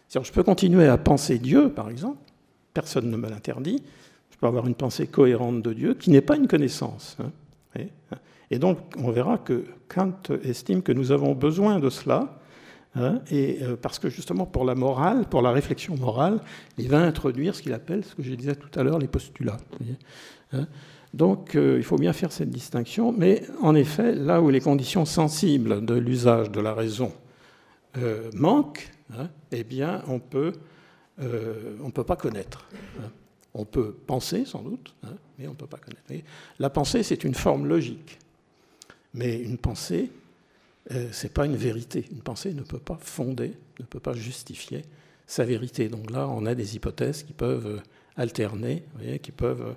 [0.09, 2.17] Je peux continuer à penser Dieu, par exemple,
[2.73, 3.83] personne ne me l'interdit.
[4.31, 7.17] Je peux avoir une pensée cohérente de Dieu qui n'est pas une connaissance.
[7.19, 7.31] Hein.
[8.49, 10.13] Et donc, on verra que Kant
[10.43, 12.39] estime que nous avons besoin de cela
[12.99, 16.39] Hein, et euh, parce que justement pour la morale, pour la réflexion morale,
[16.77, 19.57] il va introduire ce qu'il appelle, ce que je disais tout à l'heure, les postulats.
[20.53, 20.67] Hein.
[21.13, 25.05] Donc euh, il faut bien faire cette distinction, mais en effet, là où les conditions
[25.05, 27.11] sensibles de l'usage de la raison
[27.97, 30.53] euh, manquent, hein, eh bien on peut,
[31.19, 32.67] on peut pas connaître.
[33.53, 34.95] On peut penser sans doute,
[35.37, 36.27] mais on ne peut pas connaître.
[36.59, 38.19] La pensée, c'est une forme logique,
[39.15, 40.11] mais une pensée
[40.89, 42.05] ce n'est pas une vérité.
[42.11, 44.83] Une pensée ne peut pas fonder, ne peut pas justifier
[45.27, 45.89] sa vérité.
[45.89, 47.79] Donc là, on a des hypothèses qui peuvent euh,
[48.15, 48.83] alterner,
[49.21, 49.61] qui peuvent.
[49.61, 49.73] Euh,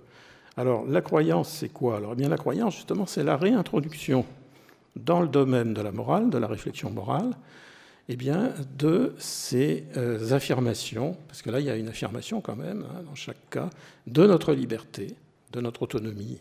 [0.56, 1.96] alors, la croyance, c'est quoi?
[1.96, 4.24] Alors, eh bien, la croyance, justement, c'est la réintroduction
[4.96, 7.30] dans le domaine de la morale, de la réflexion morale,
[8.08, 9.84] eh bien, de ces
[10.32, 13.70] affirmations, parce que là, il y a une affirmation quand même, hein, dans chaque cas,
[14.08, 15.14] de notre liberté,
[15.52, 16.40] de notre autonomie,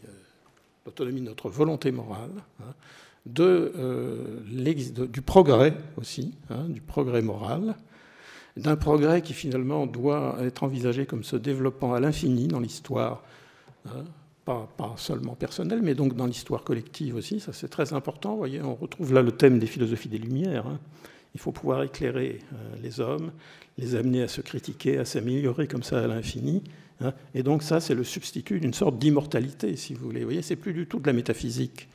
[0.86, 2.32] l'autonomie de notre volonté morale.
[2.62, 2.74] Hein,
[3.38, 4.40] euh,
[5.08, 7.76] du progrès aussi, hein, du progrès moral,
[8.58, 13.24] d'un progrès qui finalement doit être envisagé comme se développant à l'infini dans l'histoire,
[13.86, 14.04] hein,
[14.46, 14.68] pas,
[14.98, 17.40] seulement personnelle, mais donc dans l'histoire collective aussi.
[17.40, 18.32] Ça c'est très important.
[18.32, 20.66] Vous voyez, on retrouve là le thème des philosophies des Lumières.
[20.66, 20.80] Hein.
[21.36, 23.32] Il faut pouvoir éclairer euh, les hommes,
[23.78, 26.64] les amener à se critiquer, à s'améliorer comme ça à l'infini.
[27.34, 30.20] Et donc ça, c'est le substitut d'une sorte d'immortalité, si vous voulez.
[30.20, 31.88] Vous voyez, c'est plus du tout de la métaphysique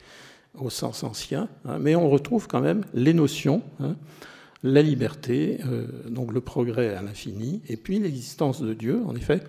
[0.59, 3.95] au sens ancien, hein, mais on retrouve quand même les notions, hein,
[4.63, 9.41] la liberté, euh, donc le progrès à l'infini, et puis l'existence de Dieu, en effet.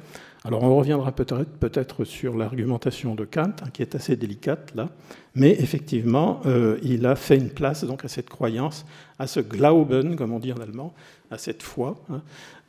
[0.44, 4.90] Alors on reviendra peut-être peut sur l'argumentation de Kant, hein, qui est assez délicate là,
[5.34, 8.86] mais effectivement, euh, il a fait une place donc à cette croyance,
[9.18, 10.94] à ce Glauben, comme on dit en allemand,
[11.32, 11.96] à cette foi.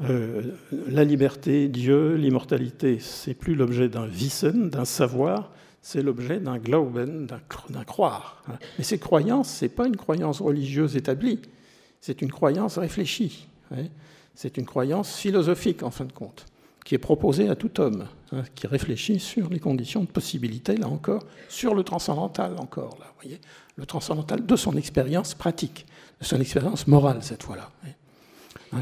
[0.01, 0.41] Euh,
[0.87, 5.51] la liberté, Dieu, l'immortalité, c'est plus l'objet d'un Wissen, d'un savoir,
[5.87, 7.27] c'est l'objet d'un glauben,
[7.69, 8.43] d'un croire.
[8.77, 11.39] Mais cette croyance, ce n'est pas une croyance religieuse établie,
[12.01, 13.47] c'est une croyance réfléchie.
[14.35, 16.45] C'est une croyance philosophique, en fin de compte,
[16.83, 20.89] qui est proposée à tout homme, hein, qui réfléchit sur les conditions de possibilité, là
[20.89, 23.39] encore, sur le transcendantal, encore, là, voyez,
[23.77, 25.85] le transcendantal de son expérience pratique,
[26.19, 27.71] de son expérience morale, cette fois-là.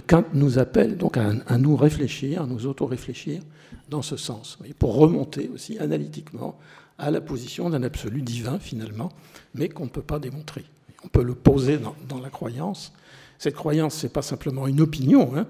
[0.08, 3.44] Kant nous appelle donc à, nous réfléchir, à nous auto-réfléchir
[3.90, 6.58] dans ce sens, pour remonter aussi analytiquement
[6.98, 9.12] à la position d'un absolu divin finalement,
[9.54, 10.66] mais qu'on ne peut pas démontrer.
[11.04, 12.94] On peut le poser dans, la croyance.
[13.38, 15.36] Cette croyance, ce n'est pas simplement une opinion.
[15.36, 15.46] Hein.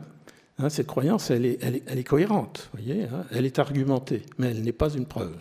[0.58, 3.26] Hein, cette croyance, elle est, cohérente, voyez, hein.
[3.32, 5.36] elle est argumentée, mais elle n'est pas une preuve.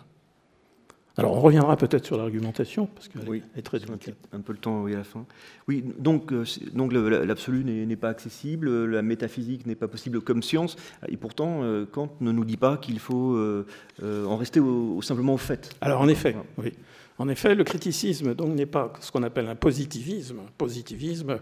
[1.16, 4.14] Alors on reviendra peut-être sur l'argumentation, parce qu'elle oui, est très utile.
[4.32, 5.24] Un peu le temps oui, à la fin.
[5.68, 10.76] Oui, donc, euh, donc l'absolu n'est pas accessible, la métaphysique n'est pas possible comme science,
[11.06, 13.64] et pourtant euh, Kant ne nous dit pas qu'il faut euh,
[14.02, 15.70] en rester au, simplement au fait.
[15.80, 16.72] Alors en effet, oui.
[17.16, 21.38] En effet, le criticisme donc n'est pas ce qu'on appelle un positivisme, positivisme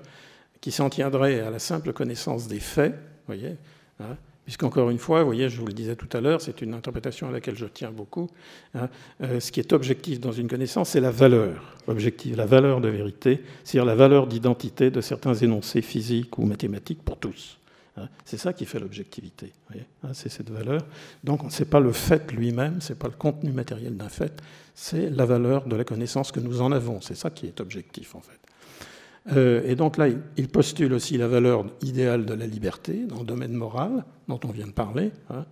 [0.60, 2.94] qui s'en tiendrait à la simple connaissance des faits,
[3.26, 3.56] voyez.
[3.98, 6.74] Hein, Puisqu'encore une fois, vous voyez, je vous le disais tout à l'heure, c'est une
[6.74, 8.28] interprétation à laquelle je tiens beaucoup.
[8.74, 8.88] Hein,
[9.22, 12.88] euh, ce qui est objectif dans une connaissance, c'est la valeur objective, la valeur de
[12.88, 17.59] vérité, c'est-à-dire la valeur d'identité de certains énoncés physiques ou mathématiques pour tous.
[17.99, 18.09] Hein.
[18.24, 19.53] c'est ça qui fait l'objectivité.
[20.03, 20.80] Hein, c'est cette valeur.
[21.22, 24.43] Donc, ce n'est pas le fait lui-même, ce n'est pas le contenu matériel d'un fait,
[24.74, 27.01] c'est la valeur de la connaissance que nous en avons.
[27.01, 28.41] C'est ça qui est objectif, en fait.
[29.30, 30.06] Euh, et donc là,
[30.36, 34.48] il postule aussi la valeur idéale de la liberté dans le domaine moral, dont on
[34.48, 35.44] vient de parler, hein,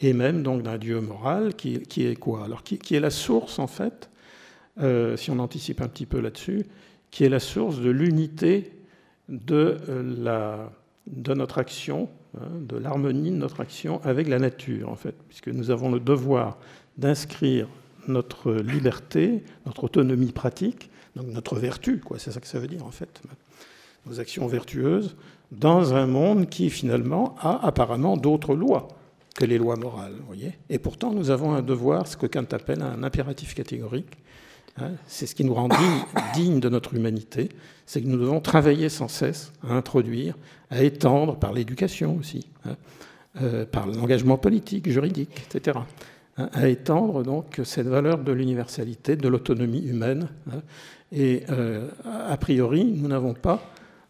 [0.00, 2.44] et même donc d'un Dieu moral qui, est quoi?
[2.44, 4.10] Alors, qui, est la source, en fait,
[4.80, 6.64] euh, si on anticipe un petit peu là-dessus,
[7.10, 8.72] qui est la source de l'unité
[9.28, 10.66] de, euh,
[11.06, 12.08] de notre action,
[12.38, 16.00] hein, de l'harmonie de notre action avec la nature, en fait, puisque nous avons le
[16.00, 16.58] devoir
[16.96, 17.66] d'inscrire
[18.08, 22.90] notre liberté, notre autonomie pratique, donc notre vertu, c'est ça que ça veut dire en
[22.90, 23.20] fait,
[24.06, 25.16] nos actions vertueuses,
[25.50, 28.88] dans un monde qui finalement a apparemment d'autres lois
[29.34, 30.14] que les lois morales.
[30.26, 34.18] Voyez Et pourtant, nous avons un devoir, ce que Kant appelle un impératif catégorique.
[34.76, 35.68] Hein, c'est ce qui nous rend
[36.34, 37.48] dignes de notre humanité,
[37.86, 40.36] c'est que nous devons travailler sans cesse à introduire,
[40.70, 42.76] à étendre par l'éducation aussi, hein,
[43.42, 45.80] euh, par l'engagement politique, juridique, etc
[46.36, 50.28] à étendre donc cette valeur de l'universalité, de l'autonomie humaine,
[51.12, 53.60] et euh, a priori, nous n'avons pas,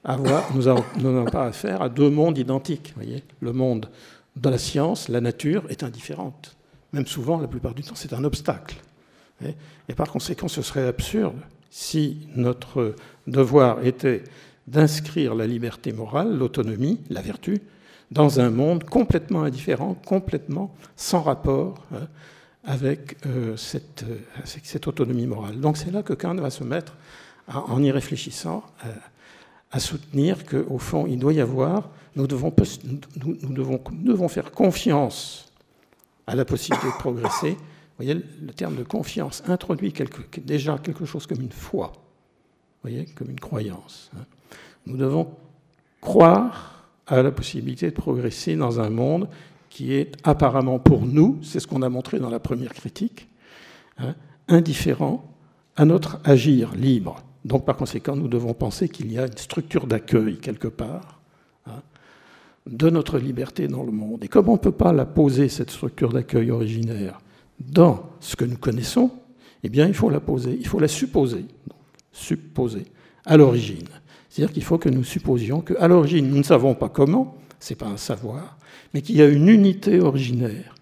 [0.07, 2.93] nous n'avons pas affaire à deux mondes identiques.
[2.95, 3.89] Voyez le monde
[4.37, 6.57] de la science, la nature, est indifférente.
[6.93, 8.77] Même souvent, la plupart du temps, c'est un obstacle.
[9.89, 11.37] Et par conséquent, ce serait absurde
[11.71, 12.95] si notre
[13.27, 14.23] devoir était
[14.67, 17.63] d'inscrire la liberté morale, l'autonomie, la vertu,
[18.11, 21.87] dans un monde complètement indifférent, complètement sans rapport
[22.65, 25.61] avec, euh, cette, euh, cette, autonomie morale.
[25.61, 26.97] Donc c'est là que Kant va se mettre,
[27.49, 28.93] en y réfléchissant, euh,
[29.73, 32.53] à soutenir qu'au fond, il doit y avoir, nous devons,
[32.85, 35.53] nous, devons, devons, faire confiance
[36.27, 37.53] à la possibilité de progresser.
[37.53, 39.93] Vous voyez, le terme de confiance introduit
[40.39, 41.93] déjà quelque chose comme une foi,
[42.83, 44.11] voyez, comme une croyance.
[44.17, 44.25] Hein.
[44.87, 45.35] Nous devons
[46.01, 46.80] croire
[47.11, 49.29] à la possibilité de progresser dans un monde
[49.69, 53.29] qui est apparemment pour nous, c'est ce qu'on a montré dans la première critique,
[53.99, 54.15] hein,
[54.49, 55.25] indifférent
[55.77, 57.23] à notre agir libre.
[57.45, 61.21] Donc par conséquent, nous devons penser qu'il y a une structure d'accueil quelque part
[61.67, 61.83] hein,
[62.67, 64.25] de notre liberté dans le monde.
[64.25, 67.21] Et comme on ne peut pas la poser, cette structure d'accueil originaire,
[67.59, 69.11] dans ce que nous connaissons,
[69.63, 71.45] eh bien il faut la poser, il faut la supposer,
[72.13, 72.85] supposer
[73.25, 73.89] à l'origine.
[74.31, 77.77] C'est-à-dire qu'il faut que nous supposions qu'à l'origine, nous ne savons pas comment, ce n'est
[77.77, 78.57] pas un savoir,
[78.95, 80.77] mais qu'il y a une unité originaire,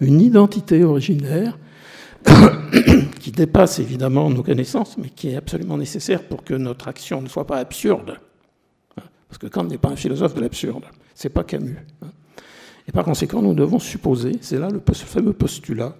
[0.00, 1.58] une identité originaire
[3.20, 7.28] qui dépasse évidemment nos connaissances, mais qui est absolument nécessaire pour que notre action ne
[7.28, 8.18] soit pas absurde.
[8.94, 10.84] Parce que Kant n'est pas un philosophe de l'absurde,
[11.14, 11.78] c'est pas Camus.
[12.86, 15.96] Et par conséquent, nous devons supposer, c'est là le fameux postulat,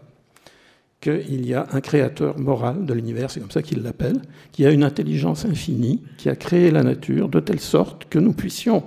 [1.01, 4.21] qu'il y a un créateur moral de l'univers, c'est comme ça qu'il l'appelle,
[4.53, 8.35] qui a une intelligence infinie, qui a créé la nature de telle sorte que nous
[8.35, 8.85] puissions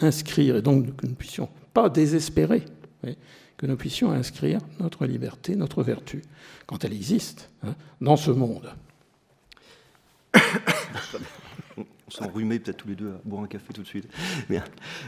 [0.00, 2.64] inscrire, et donc que nous puissions pas désespérer,
[3.56, 6.22] que nous puissions inscrire notre liberté, notre vertu,
[6.66, 8.72] quand elle existe, hein, dans ce monde.
[12.28, 14.08] Peut-être tous les deux à boire un café tout de suite.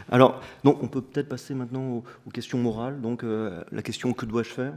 [0.09, 3.01] Alors, donc, on peut peut-être passer maintenant aux, questions morales.
[3.01, 4.73] Donc, euh, la question que dois-je faire?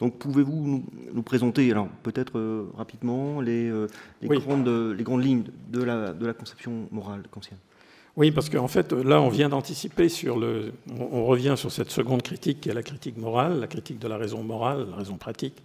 [0.00, 3.86] Donc, pouvez-vous nous, présenter, alors peut-être euh, rapidement, les, euh,
[4.22, 7.58] grandes, les grandes lignes de la, de la conception morale kantienne?
[8.16, 10.72] Oui, parce qu'en fait, là, on vient d'anticiper sur le.
[10.98, 14.18] On revient sur cette seconde critique qui est la critique morale, la critique de la
[14.18, 15.62] raison morale, la raison pratique.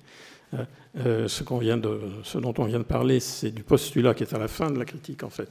[1.00, 4.24] Euh, ce, qu'on vient de, ce dont on vient de parler, c'est du postulat qui
[4.24, 5.50] est à la fin de la critique, en fait.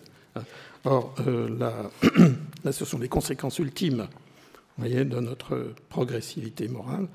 [0.85, 1.49] Or, euh,
[2.65, 4.07] là, ce sont les conséquences ultimes
[4.79, 7.09] voyez, de notre progressivité morale.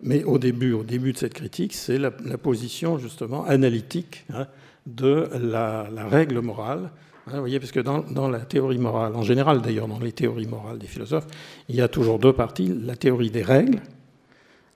[0.00, 4.46] Mais au début, au début de cette critique, c'est la, position justement analytique hein,
[4.86, 6.90] de la, règle morale
[7.28, 10.12] Hein, vous voyez, parce que dans, dans, la théorie morale, en général d'ailleurs dans les
[10.12, 11.26] théories morales des philosophes,
[11.68, 12.72] il y a toujours deux parties.
[12.84, 13.80] La théorie des règles,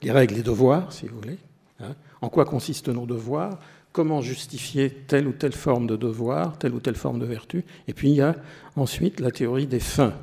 [0.03, 1.39] les règles et devoirs, si vous voulez.
[1.81, 1.95] Hein.
[2.21, 3.59] en quoi consistent nos devoirs?
[3.93, 7.93] Comment justifier telle ou telle forme de devoir, telle ou telle forme de vertu Et
[7.93, 8.37] puis il y a
[8.77, 10.15] ensuite la théorie des fins,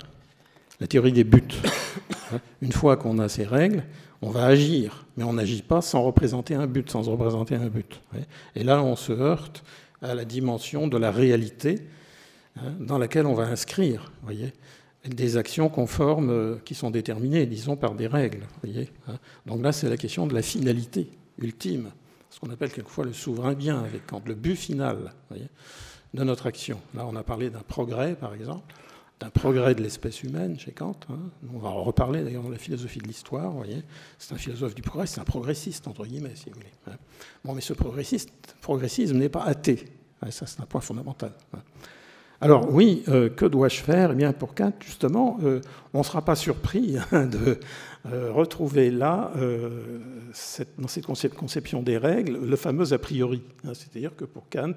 [0.79, 1.43] la théorie des buts.
[2.61, 3.83] Une fois qu'on a ces règles,
[4.21, 8.01] on va agir, mais on n'agit pas sans représenter un but, sans représenter un but.
[8.55, 9.63] Et là, on se heurte
[10.01, 11.75] à la dimension de la réalité
[12.57, 14.51] hein, dans laquelle on va inscrire, voyez,
[15.07, 18.45] des actions conformes euh, qui sont déterminées, disons, par des règles.
[18.61, 19.17] Voyez, hein.
[19.45, 21.91] Donc là, c'est la question de la finalité ultime,
[22.29, 25.13] ce qu'on appelle quelquefois le souverain bien avec Kant, le but final
[26.13, 26.79] de notre action.
[26.95, 28.73] Là, on a parlé d'un progrès, par exemple
[29.19, 30.95] d'un progrès de l'espèce humaine chez Kant.
[31.09, 31.19] Hein.
[31.53, 33.53] On va en reparler d'ailleurs dans la philosophie de l'histoire.
[34.17, 36.71] c'est un philosophe du progrès, c'est un progressiste entre guillemets, si vous voulez.
[36.87, 36.97] Hein.
[37.43, 39.85] Bon, mais ce progressiste, progressisme n'est pas athée.
[40.29, 41.33] Ça, c'est un point fondamental.
[41.53, 41.59] Hein.
[42.41, 44.11] Alors oui, euh, que dois-je faire?
[44.11, 45.59] Eh bien, pour Kant, justement, euh,
[45.93, 47.59] on ne sera pas surpris de
[48.05, 49.31] euh, retrouver là,
[50.33, 53.41] cette, dans cette conception des règles, le fameux a priori.
[53.73, 54.75] C'est-à-dire que pour Kant,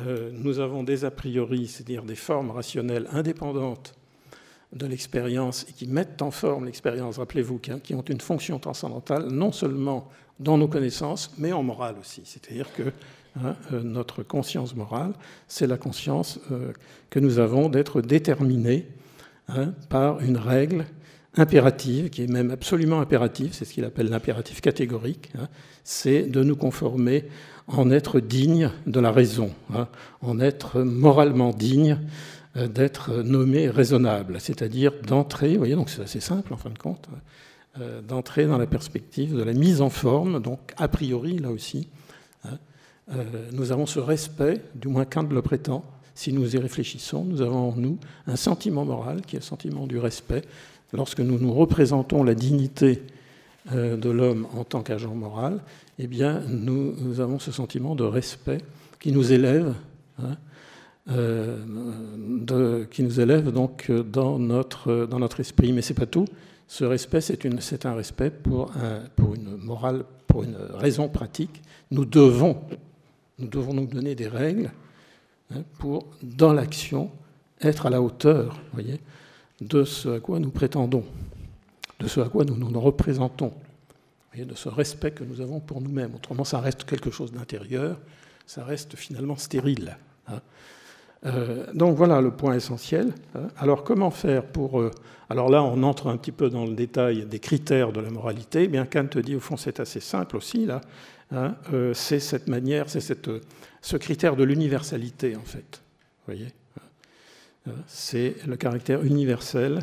[0.00, 3.94] euh, nous avons des a priori, c'est-à-dire des formes rationnelles indépendantes
[4.72, 9.50] de l'expérience et qui mettent en forme l'expérience, rappelez-vous, qui ont une fonction transcendantale, non
[9.50, 12.22] seulement dans nos connaissances, mais en morale aussi.
[12.24, 12.92] C'est-à-dire que
[13.42, 15.14] hein, euh, notre conscience morale,
[15.48, 16.72] c'est la conscience euh,
[17.10, 18.86] que nous avons d'être déterminés
[19.48, 20.84] hein, par une règle
[21.38, 25.48] impérative, qui est même absolument impérative, c'est ce qu'il appelle l'impératif catégorique, hein,
[25.84, 27.24] c'est de nous conformer
[27.68, 29.88] en être digne de la raison, hein,
[30.20, 31.98] en être moralement digne
[32.56, 36.78] euh, d'être nommé raisonnable, c'est-à-dire d'entrer, vous voyez, donc c'est assez simple en fin de
[36.78, 37.08] compte,
[37.78, 41.88] euh, d'entrer dans la perspective de la mise en forme, donc a priori là aussi,
[42.44, 42.58] hein,
[43.12, 45.84] euh, nous avons ce respect, du moins Kant le prétend,
[46.18, 47.96] si nous y réfléchissons, nous avons en nous
[48.26, 50.42] un sentiment moral qui est le sentiment du respect,
[50.92, 53.02] lorsque nous nous représentons la dignité
[53.72, 55.60] de l'homme en tant qu'agent moral,
[56.00, 58.58] eh bien, nous, avons ce sentiment de respect
[58.98, 59.74] qui nous élève,
[60.20, 60.36] hein,
[61.08, 65.72] euh, qui nous élève donc dans notre, dans notre esprit.
[65.72, 66.24] Mais c'est pas tout.
[66.66, 71.62] Ce respect, c'est, un respect pour, un, pour une morale, pour une raison pratique.
[71.92, 72.56] Nous devons,
[73.38, 74.72] nous devons nous donner des règles
[75.78, 77.10] pour, dans l'action,
[77.60, 79.00] être à la hauteur, voyez,
[79.60, 81.04] de ce à quoi nous prétendons,
[82.00, 83.52] de ce à quoi nous nous représentons
[84.44, 86.14] de ce respect que nous avons pour nous-mêmes.
[86.14, 87.98] Autrement, ça reste quelque chose d'intérieur,
[88.46, 89.96] ça reste finalement stérile.
[90.28, 90.40] Hein.
[91.26, 93.12] Euh, donc voilà le point essentiel.
[93.34, 93.48] Hein.
[93.56, 94.80] Alors comment faire pour...
[94.80, 94.90] Euh,
[95.30, 98.64] alors là, on entre un petit peu dans le détail des critères de la moralité.
[98.64, 100.80] Eh bien Kant dit, au fond, c'est assez simple aussi, là.
[101.30, 101.56] Hein.
[101.72, 103.30] Euh, c'est cette manière, c'est cette,
[103.82, 105.82] ce critère de l'universalité, en fait.
[106.26, 106.48] Voyez
[107.86, 109.80] C'est le caractère universel.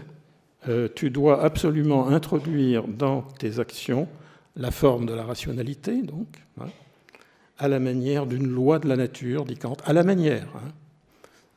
[0.95, 4.07] tu dois absolument introduire dans tes actions
[4.55, 6.27] la forme de la rationalité, donc,
[6.59, 6.67] hein,
[7.57, 10.47] à la manière d'une loi de la nature, dit Kant, à la manière.
[10.55, 10.71] Hein.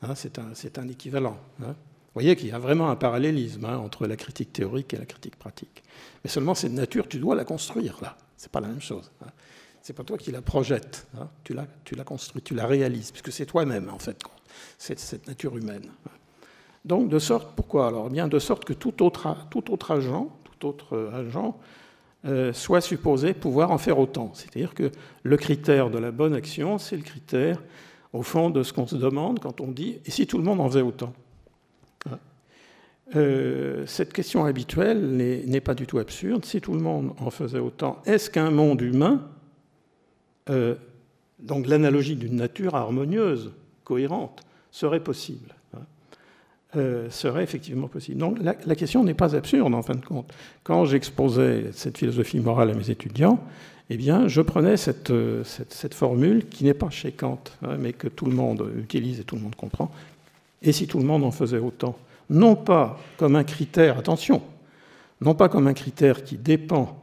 [0.03, 1.37] Hein, c'est un, un, équivalent.
[1.59, 1.75] Vous
[2.15, 5.83] voyez qu'il y a vraiment un parallélisme entre la critique théorique et la critique pratique.
[6.23, 8.17] Mais seulement cette nature, tu dois la construire, là.
[8.37, 9.11] C'est pas la même chose.
[9.83, 11.07] C'est pas toi qui la projettes.
[11.45, 14.23] Tu, la, tu la construis, tu la réalises, puisque c'est toi-même, en fait,
[14.77, 15.91] cette, nature humaine.
[16.85, 18.07] Donc, de sorte, pourquoi alors?
[18.09, 19.27] Eh bien, de sorte que tout autre,
[19.91, 21.59] agent, tout autre agent
[22.25, 24.33] euh, soit supposé pouvoir en faire autant.
[24.35, 24.91] C'est-à-dire que
[25.23, 27.63] le critère de la bonne action, c'est le critère,
[28.13, 30.61] au fond, de ce qu'on se demande quand on dit et si tout le monde
[30.61, 31.13] en faisait autant?
[32.11, 32.19] Hein?
[33.15, 36.45] Euh, Cette question habituelle n'est pas du tout absurde.
[36.45, 39.29] Si tout le monde en faisait autant, est-ce qu'un monde humain,
[40.51, 40.75] euh,
[41.39, 43.53] donc l'analogie d'une nature harmonieuse,
[43.85, 45.55] cohérente, serait possible
[46.77, 48.19] euh, serait effectivement possible.
[48.19, 50.31] Donc la, question n'est pas absurde en fin de compte.
[50.65, 53.41] Quand j'exposais cette philosophie morale à mes étudiants,
[53.89, 55.43] eh bien, je prenais cette, euh,
[55.93, 59.37] formule qui n'est pas chez Kant, hein, mais que tout le monde utilise et tout
[59.37, 59.91] le monde comprend.
[60.61, 61.97] Et si tout le monde en faisait autant?
[62.29, 64.43] Non pas comme un critère, attention,
[65.23, 67.01] non pas comme un critère qui dépend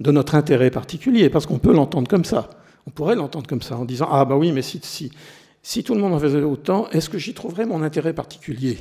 [0.00, 2.50] de notre intérêt particulier, parce qu'on peut l'entendre comme ça.
[2.88, 5.12] On pourrait l'entendre comme ça, en disant Ah, bah oui, mais si, si,
[5.62, 8.78] si tout le monde en faisait autant, est-ce que j'y trouverais mon intérêt particulier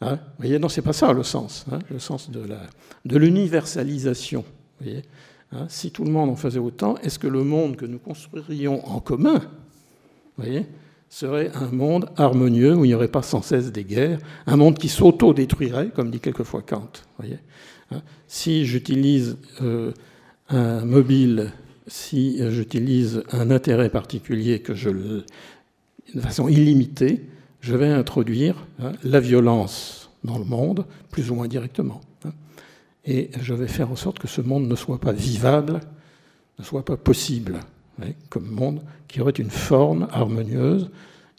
[0.00, 0.16] Hein?
[0.16, 4.44] Vous voyez, non, c'est pas ça le sens, hein, le sens de l'universalisation.
[4.80, 5.02] voyez
[5.52, 8.86] hein, si tout le monde en faisait autant, est-ce que le monde que nous construirions
[8.86, 9.40] en commun,
[10.36, 10.66] voyez,
[11.08, 14.78] serait un monde harmonieux où il n'y aurait pas sans cesse des guerres, un monde
[14.78, 16.90] qui s'auto-détruirait, comme dit quelquefois Kant.
[17.18, 17.38] Voyez
[18.26, 19.92] si j'utilise euh,
[20.48, 21.52] un mobile,
[21.86, 24.90] si j'utilise un intérêt particulier que je
[26.14, 27.24] de façon illimitée,
[27.60, 32.00] je vais introduire hein, la violence dans le monde, plus ou moins directement.
[32.24, 32.32] Hein.
[33.04, 35.80] et je vais faire en sorte que ce monde ne soit pas vivable,
[36.58, 37.60] ne soit pas possible,
[38.28, 40.90] comme monde qui aurait une forme harmonieuse.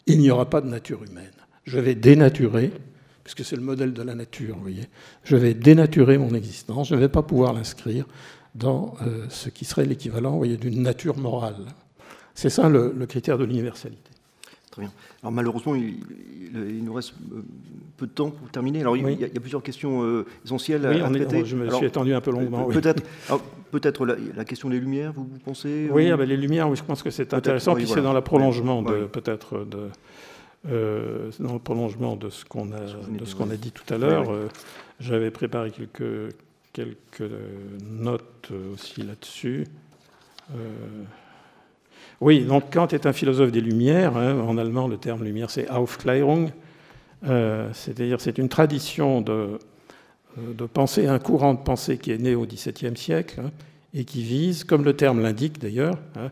[0.06, 1.32] Il n'y aura pas de nature humaine.
[1.64, 2.70] Je vais dénaturer,
[3.24, 4.84] puisque c'est le modèle de la nature, vous voyez.
[5.24, 8.06] Je vais dénaturer mon existence, je ne vais pas pouvoir l'inscrire
[8.58, 11.56] dans euh, ce qui serait l'équivalent d'une nature morale.
[12.34, 14.10] C'est ça le, critère de l'universalité.
[14.70, 14.92] Très bien.
[15.22, 17.42] Alors malheureusement, il, nous reste euh,
[17.96, 18.80] peu de temps pour terminer.
[18.80, 21.44] Alors il, y, a, plusieurs questions euh, essentielles oui, à, traiter.
[21.44, 22.64] je me suis étendu un peu longuement.
[22.64, 23.02] Peut-être,
[23.70, 27.02] peut-être la, question des lumières, vous, pensez Oui, ah ben, les lumières, oui, je pense
[27.02, 27.74] que c'est intéressant.
[27.74, 29.88] Puis c'est dans le prolongement de peut-être de
[31.38, 34.26] dans le prolongement de ce qu'on a de ce qu'on a dit tout à l'heure.
[34.98, 36.34] J'avais préparé quelques
[36.76, 37.32] quelques
[37.88, 39.66] notes aussi là-dessus.
[40.54, 41.04] Euh,
[42.20, 44.14] oui, donc Kant est un philosophe des Lumières.
[44.18, 44.38] Hein.
[44.40, 46.50] en allemand, le terme lumière, c'est Aufklärung.
[47.26, 49.58] Euh, c'est-à-dire, c'est une tradition de,
[50.36, 53.50] de, pensée, un courant de pensée qui est né au XVIIe siècle hein,
[53.94, 56.30] et qui vise, comme le terme l'indique d'ailleurs, hein,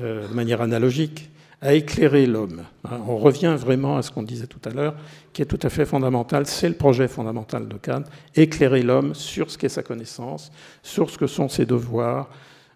[0.00, 1.30] euh, de manière analogique,
[1.60, 2.62] à éclairer l'homme.
[2.84, 4.94] Hein, on revient vraiment à ce qu'on disait tout à l'heure,
[5.32, 6.46] qui est tout à fait fondamental.
[6.46, 8.04] C'est le projet fondamental de Kant,
[8.34, 10.52] éclairer l'homme sur ce qu'est sa connaissance,
[10.82, 12.28] sur ce que sont ses devoirs,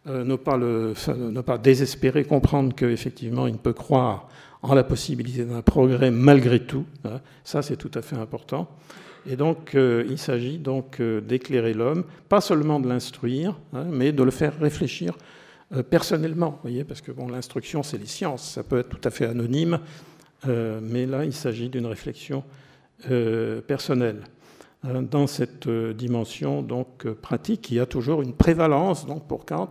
[0.09, 4.29] euh, ne, pas le, ne pas désespérer, comprendre qu'effectivement il peut croire
[4.63, 6.85] en la possibilité d'un progrès malgré tout.
[7.05, 7.21] Hein.
[7.45, 8.69] ça, c'est tout à fait important.
[9.27, 14.13] Et donc, euh, il s'agit donc euh, d'éclairer l'homme, pas seulement de l'instruire, hein, mais
[14.13, 15.15] de le faire réfléchir
[15.73, 19.11] euh, personnellement, voyez, parce que bon, l'instruction, c'est les sciences, ça peut être tout à
[19.11, 19.79] fait anonyme,
[20.49, 22.43] euh, mais là, il s'agit d'une réflexion
[23.11, 24.23] euh, personnelle.
[24.83, 29.69] Dans cette dimension donc pratique, il y a toujours une prévalence donc pour Kant.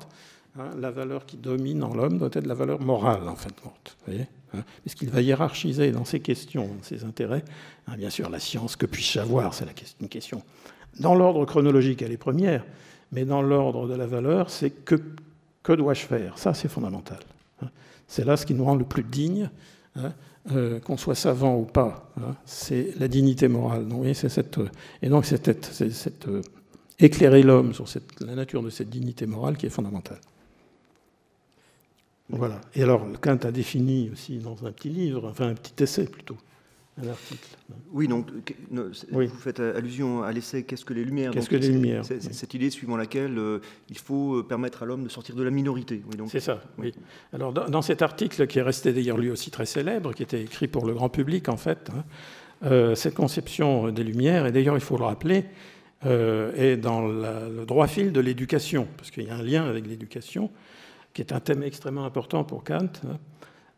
[0.56, 3.60] Hein, la valeur qui domine en l'homme doit être la valeur morale, en fin de
[3.60, 3.98] compte.
[4.06, 7.44] Voyez hein, Puisqu'il va hiérarchiser dans ses questions, dans ses intérêts.
[7.88, 9.66] Hein, bien sûr, la science, que puis-je savoir C'est
[10.00, 10.44] une question.
[11.00, 12.64] Dans l'ordre chronologique, elle est première,
[13.12, 15.02] mais dans l'ordre de la valeur, c'est que
[15.70, 16.36] que dois-je faire?
[16.40, 17.20] Ça, c'est fondamental.
[17.62, 17.68] Hein.
[18.08, 19.52] C'est là ce qui nous rend le plus digne,
[19.96, 20.14] hein,
[20.52, 22.12] euh, qu'on soit savant ou pas.
[22.20, 22.36] Hein.
[22.44, 23.88] C'est la dignité morale.
[23.88, 24.60] Donc, cette,
[25.04, 25.48] et donc, c'est
[25.92, 26.42] cette, euh,
[26.98, 27.86] éclairer l'homme sur
[28.22, 30.20] la nature de cette dignité morale qui est fondamentale.
[32.30, 32.60] Voilà.
[32.74, 36.38] Et alors, Kant a défini aussi dans un petit livre, enfin un petit essai plutôt,
[37.92, 38.28] oui, donc
[38.72, 42.54] vous faites allusion à l'essai Qu'est-ce que les Lumières Qu'est-ce que les Lumières C'est cette
[42.54, 46.02] idée suivant laquelle euh, il faut euh, permettre à l'homme de sortir de la minorité.
[46.28, 46.94] c'est ça, oui.
[47.34, 50.68] Alors, dans, cet article, qui est resté d'ailleurs lui aussi très célèbre, qui était écrit
[50.68, 52.04] pour le grand public, en fait, hein,
[52.66, 55.46] euh, cette conception des Lumières, et d'ailleurs, il faut le rappeler,
[56.02, 60.50] est dans le droit fil de l'éducation, parce qu'il y a un lien avec l'éducation,
[61.14, 62.88] qui est un thème extrêmement important pour Kant.
[63.06, 63.18] Hein.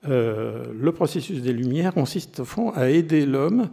[0.08, 3.70] Euh, le processus des Lumières consiste au fond à aider l'homme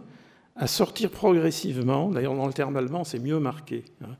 [0.55, 3.85] à sortir progressivement, d'ailleurs dans le terme allemand c'est mieux marqué.
[4.03, 4.15] Hein.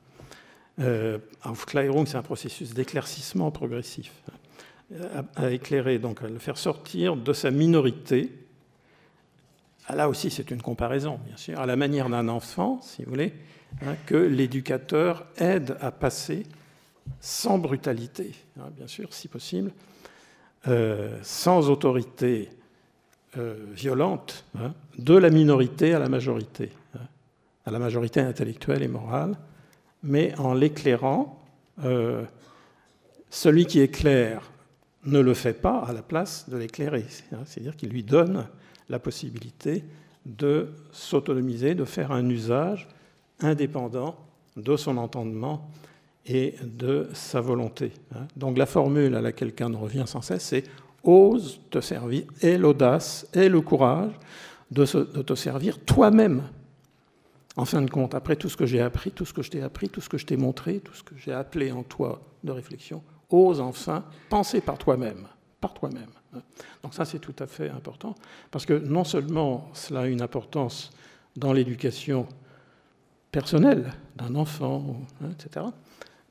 [0.80, 4.12] Euh, Aufklärung c'est un processus d'éclaircissement progressif,
[4.96, 5.26] hein.
[5.36, 8.32] à, éclairer, donc à le faire sortir de sa minorité.
[9.88, 13.12] Ah, là aussi c'est une comparaison, bien sûr, à la manière d'un enfant, si vous
[13.12, 13.34] voulez,
[13.86, 16.44] hein, que l'éducateur aide à passer
[17.20, 18.32] sans brutalité,
[18.78, 19.72] bien sûr, si possible,
[20.68, 22.50] euh, sans autorité
[23.38, 27.06] euh, violente hein, de la minorité à la majorité, hein,
[27.66, 29.38] à la majorité intellectuelle et morale,
[30.04, 31.42] mais en l'éclairant,
[31.86, 32.26] euh,
[33.30, 34.52] celui qui éclaire
[35.06, 38.48] ne le fait pas à la place de l'éclairer, hein, c'est-à-dire qu'il lui donne
[38.90, 39.86] la possibilité
[40.26, 42.88] de s'autonomiser, de faire un usage
[43.40, 44.18] indépendant
[44.58, 45.70] de son entendement
[46.30, 47.92] et de sa volonté.
[48.14, 48.28] Hein.
[48.38, 50.64] Donc la formule à laquelle Kant revient sans cesse, c'est
[51.04, 54.12] ose te servir, et l'audace, et le courage
[54.70, 56.44] de, te servir toi-même.
[57.56, 59.62] En fin de compte, après tout ce que j'ai appris, tout ce que je t'ai
[59.64, 62.52] appris, tout ce que je t'ai montré, tout ce que j'ai appelé en toi de
[62.52, 63.02] réflexion,
[63.32, 65.28] ose enfin penser par toi-même,
[65.60, 66.12] par toi-même.
[66.36, 66.42] Hein.
[66.84, 68.14] Donc ça, c'est tout à fait important,
[68.52, 70.92] parce que non seulement cela a une importance
[71.36, 72.28] dans l'éducation
[73.32, 75.66] personnelle d'un enfant, hein, etc.,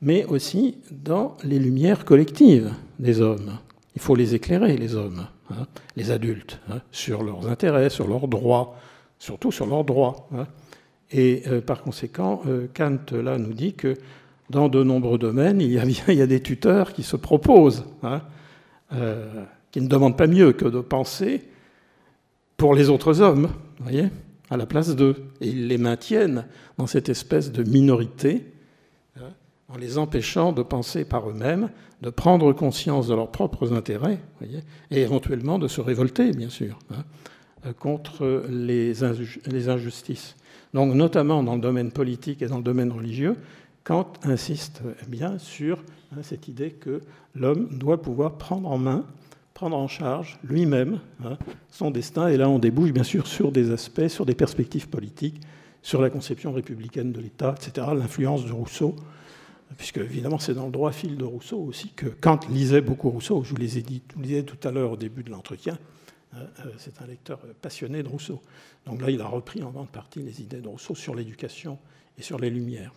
[0.00, 3.58] mais aussi dans les lumières collectives des hommes.
[3.94, 8.28] Il faut les éclairer, les hommes, hein, les adultes, hein, sur leurs intérêts, sur leurs
[8.28, 8.76] droits,
[9.18, 10.28] surtout sur leurs droits.
[10.34, 10.46] Hein.
[11.10, 13.94] Et euh, par conséquent, euh, Kant là nous dit que
[14.50, 17.84] dans de nombreux domaines, il y a, des tuteurs qui se proposent,
[18.92, 21.42] euh, qui ne demandent pas mieux que de penser
[22.56, 23.48] pour les autres hommes,
[23.80, 24.06] voyez,
[24.48, 25.16] à la place d'eux.
[25.40, 26.46] Et ils les maintiennent
[26.78, 28.46] dans cette espèce de minorité
[29.68, 31.70] en les empêchant de penser par eux-mêmes,
[32.02, 34.18] de prendre conscience de leurs propres intérêts,
[34.90, 37.04] et éventuellement de se révolter, bien sûr, hein,
[37.78, 40.36] contre les, injustices.
[40.74, 43.36] Donc, notamment dans le domaine politique et dans le domaine religieux,
[43.84, 47.00] Kant insiste bien sur hein, cette idée que
[47.34, 49.06] l'homme doit pouvoir prendre en main,
[49.54, 51.38] prendre en charge lui-même hein,
[51.70, 52.28] son destin.
[52.28, 55.40] Et là, on débouche bien sûr sur des aspects, sur des perspectives politiques,
[55.82, 58.94] sur la conception républicaine de l'État, etc., l'influence de Rousseau,
[59.76, 63.42] puisque évidemment c'est dans le droit fil de Rousseau aussi que Kant lisait beaucoup Rousseau.
[63.44, 65.78] Je vous les ai dit, vous tout à l'heure au début de l'entretien.
[66.32, 68.40] Hein, euh, c'est un lecteur passionné de Rousseau.
[68.86, 71.78] Donc là, il a repris en grande partie les idées de Rousseau sur l'éducation
[72.18, 72.92] et sur les Lumières.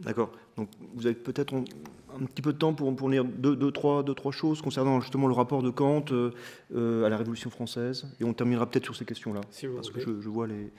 [0.00, 0.30] D'accord.
[0.56, 4.02] Donc vous avez peut-être un petit peu de temps pour, pour lire deux, deux, trois,
[4.02, 6.32] deux, trois choses concernant justement le rapport de Kant euh,
[6.74, 8.06] euh, à la Révolution française.
[8.20, 9.40] Et on terminera peut-être sur ces questions-là.
[9.74, 10.70] parce que je, vois les.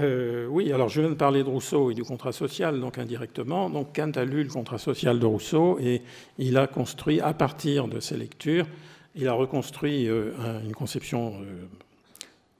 [0.00, 3.68] Euh, oui, alors je viens de parler de Rousseau et du contrat social, donc indirectement.
[3.68, 6.02] Donc Kant a lu le contrat social de Rousseau et
[6.38, 8.66] il a construit, à partir de ses lectures,
[9.14, 11.34] il a reconstruit une conception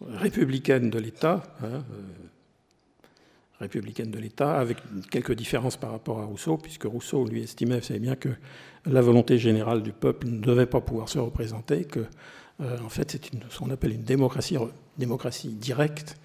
[0.01, 1.43] républicaine de l'État.
[1.63, 1.85] Hein,
[3.61, 4.79] républicaine de l'État, avec
[5.11, 8.29] quelques différences par rapport à Rousseau, puisque Rousseau, lui, estimait, savez bien, que
[8.87, 12.01] la volonté générale du peuple ne devait pas pouvoir se représenter, que,
[12.61, 16.17] euh, en fait, c'est ce qu'on appelle une démocratie directe,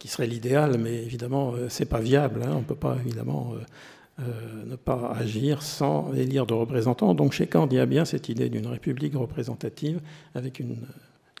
[0.00, 2.42] qui serait l'idéal, mais évidemment, euh, c'est pas viable.
[2.42, 3.52] Hein, on ne peut pas, évidemment,
[4.18, 7.14] euh, ne pas agir sans élire de représentants.
[7.14, 10.00] Donc, chez Kant, il y a bien cette idée d'une république représentative
[10.34, 10.62] avec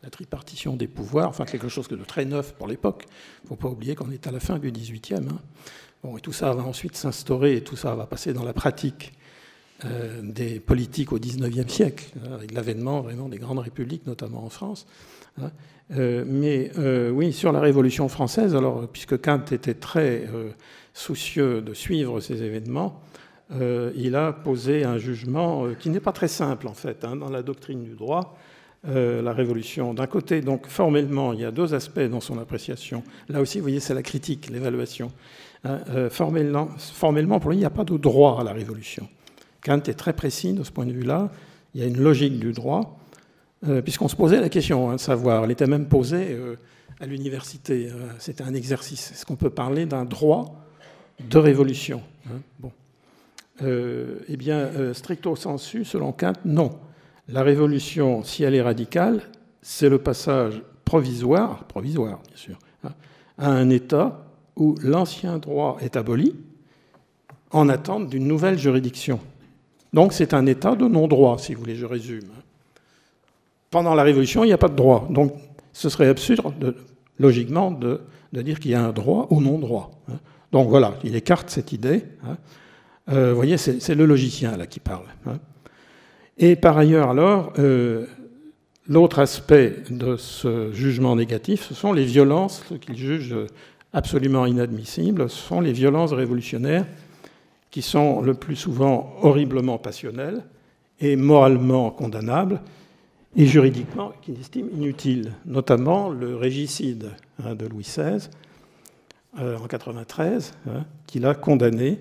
[0.02, 3.06] la tripartition des pouvoirs, enfin quelque chose de très neuf pour l'époque.
[3.08, 5.26] Il ne faut pas oublier qu'on est à la fin du XVIIIe.
[5.28, 5.38] Hein.
[6.02, 9.14] Bon, et tout ça va ensuite s'instaurer, et tout ça va passer dans la pratique
[9.86, 14.86] euh, des politiques au XIXe siècle, avec l'avènement vraiment des grandes républiques, notamment en France.
[15.40, 15.50] Hein.
[15.96, 20.26] Euh, mais euh, oui, sur la Révolution française, alors puisque Kant était très
[20.94, 23.00] soucieux de suivre ces événements,
[23.96, 27.82] il a posé un jugement qui n'est pas très simple en fait dans la doctrine
[27.82, 28.36] du droit.
[28.88, 29.92] Euh, la Révolution.
[29.92, 33.02] D'un côté, donc formellement, il y a deux aspects dans son appréciation.
[33.28, 35.12] Là aussi, vous voyez, c'est la critique, l'évaluation.
[35.64, 39.06] Hein, euh, formellement, formellement, pour lui, il n'y a pas de droit à la Révolution.
[39.62, 41.28] Kant est très précis de ce point de vue-là.
[41.74, 42.98] Il y a une logique du droit,
[43.68, 45.44] euh, puisqu'on se posait la question hein, de savoir.
[45.44, 46.38] Elle était même posée
[47.00, 47.88] à l'université.
[48.18, 49.12] C'était un exercice.
[49.12, 50.64] Est-ce qu'on peut parler d'un droit
[51.18, 52.68] de révolution hein
[53.62, 56.78] eh bien, stricto sensu, selon Kant, non.
[57.28, 59.20] La révolution, si elle est radicale,
[59.62, 62.92] c'est le passage provisoire, provisoire bien sûr, hein,
[63.38, 64.24] à un État
[64.56, 66.34] où l'ancien droit est aboli
[67.52, 69.20] en attente d'une nouvelle juridiction.
[69.92, 72.28] Donc c'est un État de non-droit, si vous voulez, je résume.
[73.70, 75.06] Pendant la Révolution, il n'y a pas de droit.
[75.10, 75.32] Donc
[75.72, 76.74] ce serait absurde,
[77.18, 78.00] logiquement, de,
[78.32, 79.92] dire qu'il y a un droit ou non-droit.
[80.08, 80.18] Hein.
[80.52, 82.02] Donc voilà, il écarte cette idée.
[82.24, 82.36] Hein.
[83.10, 85.04] Euh, vous voyez, c'est le logicien là qui parle.
[86.38, 88.06] Et par ailleurs, alors, euh,
[88.88, 93.34] l'autre aspect de ce jugement négatif, ce sont les violences, ce qu'il juge
[93.92, 96.86] absolument inadmissibles, ce sont les violences révolutionnaires
[97.70, 100.42] qui sont le plus souvent horriblement passionnelles
[101.00, 102.60] et moralement condamnables
[103.36, 107.10] et juridiquement qu'il estime inutiles, notamment le régicide
[107.44, 108.28] hein, de Louis XVI
[109.38, 112.00] euh, en 93, hein, qu'il a condamné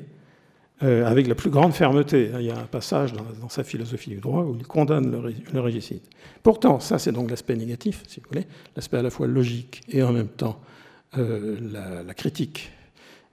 [0.82, 2.32] euh, avec la plus grande fermeté.
[2.40, 6.02] Il y a un passage dans, sa philosophie du droit où il condamne le, régicide.
[6.42, 10.02] Pourtant, ça c'est donc l'aspect négatif, si vous voulez, l'aspect à la fois logique et
[10.02, 10.60] en même temps
[11.18, 11.58] euh,
[12.06, 12.72] la, critique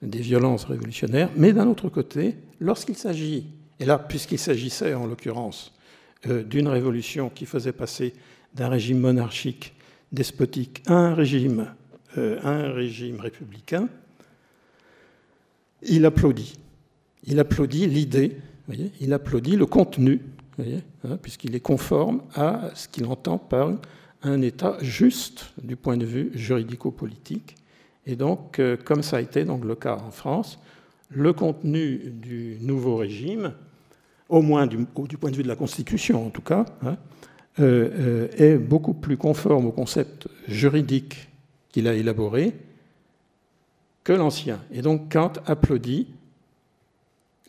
[0.03, 1.31] des violences révolutionnaires.
[1.37, 3.47] Mais d'un autre côté, lorsqu'il s'agit,
[3.79, 5.73] et là puisqu'il s'agissait en l'occurrence
[6.25, 8.15] d'une révolution qui faisait passer
[8.55, 9.75] d'un régime monarchique,
[10.13, 11.75] despotique, à un régime,
[12.17, 13.89] à un régime républicain,
[15.83, 16.59] il applaudit
[17.27, 18.37] il applaudit l'idée,
[19.01, 20.23] il applaudit le contenu,
[20.59, 23.73] hein, puisqu'il est conforme à ce qu'il entend par
[24.23, 27.57] un État juste du point de vue juridico-politique.
[28.07, 30.59] Et donc, euh, comme ça a été donc, le cas en France,
[31.11, 33.53] le contenu du nouveau régime,
[34.29, 36.97] au moins du, point de vue de la Constitution en tout cas, hein,
[37.59, 41.29] euh, euh, est beaucoup plus conforme au concept juridique
[41.71, 42.55] qu'il a élaboré
[44.05, 44.61] que l'ancien.
[44.73, 46.09] Et donc Kant applaudit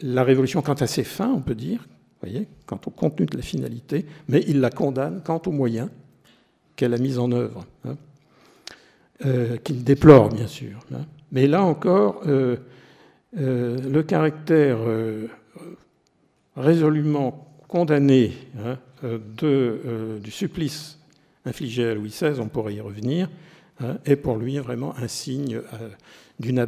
[0.01, 1.87] la révolution quant à ses fins, on peut dire,
[2.21, 5.89] voyez, quant au contenu de la finalité, mais il la condamne quant aux moyens
[6.75, 7.97] qu'elle a mis en œuvre, hein,
[9.25, 10.79] euh, qu'il déplore bien sûr.
[10.93, 11.05] Hein.
[11.31, 14.77] Mais là encore, le caractère
[16.57, 20.99] résolument condamné hein, du supplice
[21.45, 23.29] infligé à Louis XVI, on pourrait y revenir,
[24.05, 25.61] est pour lui vraiment un signe
[26.39, 26.59] d'une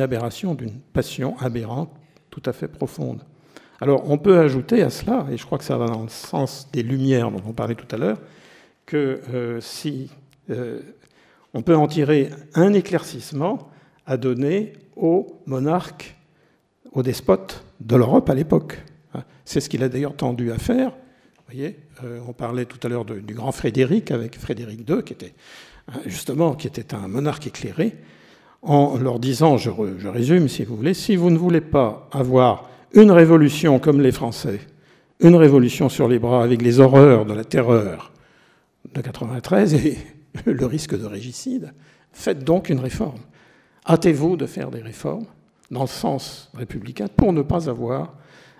[0.00, 1.90] aberration, d'une passion aberrante
[2.30, 3.22] tout à fait profonde.
[3.80, 6.68] Alors on peut ajouter à cela, et je crois que ça va dans le sens
[6.72, 8.18] des lumières dont on parlait tout à l'heure,
[8.86, 10.10] que euh, si
[10.50, 10.80] euh,
[11.54, 13.70] on peut en tirer un éclaircissement
[14.06, 16.16] à donner aux monarques,
[16.92, 18.82] aux despotes de l'Europe à l'époque.
[19.44, 20.90] C'est ce qu'il a d'ailleurs tendu à faire.
[20.90, 25.12] Vous voyez, euh, on parlait tout à l'heure du grand Frédéric avec Frédéric II, qui
[25.12, 25.34] était
[25.88, 27.96] hein, justement qui était un monarque éclairé,
[28.62, 32.70] en leur disant, je, je résume si vous voulez, si vous ne voulez pas avoir
[32.94, 34.60] une révolution comme les Français,
[35.20, 38.12] une révolution sur les bras avec les horreurs de la terreur
[38.94, 39.98] de 93 et
[40.46, 41.72] le risque de régicide,
[42.12, 43.20] faites donc une réforme.
[43.86, 45.26] Hâtez-vous de faire des réformes
[45.70, 48.14] dans le sens républicain pour ne pas avoir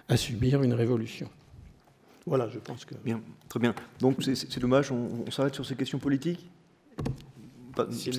[0.09, 1.29] à subir une révolution.
[2.27, 2.95] Voilà, je pense que.
[3.05, 3.75] Bien, très bien.
[4.01, 6.51] Donc c'est dommage, on, s'arrête sur ces questions politiques?
[7.91, 8.13] C'est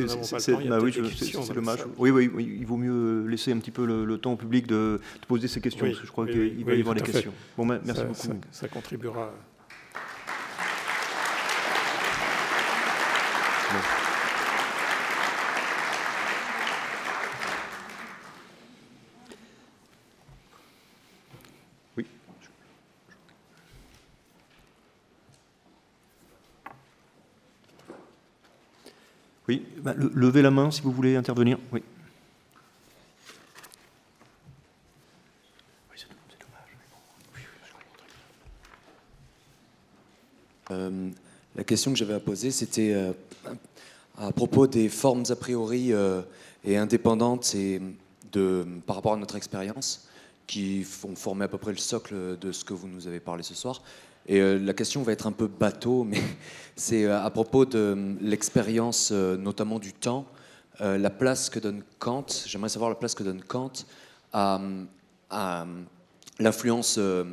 [1.54, 1.80] dommage.
[1.98, 2.30] Oui, oui,
[2.60, 5.86] il vaut mieux laisser un petit peu le, temps au public de, poser ces questions,
[5.86, 7.34] parce que je crois qu'il va y avoir des questions.
[7.58, 8.40] Bon, merci beaucoup.
[8.52, 9.32] ça contribuera.
[29.48, 31.60] Oui, bah, levez la main si vous voulez intervenir.
[31.72, 31.84] Oui.
[40.72, 41.10] Euh,
[41.56, 43.14] la question que j'avais à poser, c'était euh,
[44.18, 46.24] à propos des formes a priori euh,
[46.64, 47.80] et indépendantes et
[48.32, 50.08] de, par rapport à notre expérience,
[50.48, 53.44] qui font former à peu près le socle de ce que vous nous avez parlé
[53.44, 53.84] ce soir.
[54.28, 56.22] Et euh, la question va être un peu bateau, mais
[56.76, 60.26] c'est euh, à propos de l'expérience, euh, notamment du temps,
[60.82, 62.26] la place que donne Kant.
[62.46, 63.72] J'aimerais savoir la place que donne Kant
[64.34, 64.60] à,
[66.38, 67.30] l'influence de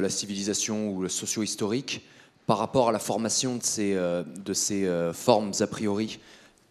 [0.00, 2.06] la civilisation ou le socio-historique
[2.46, 6.20] par rapport à la formation de ces, de ces formes a priori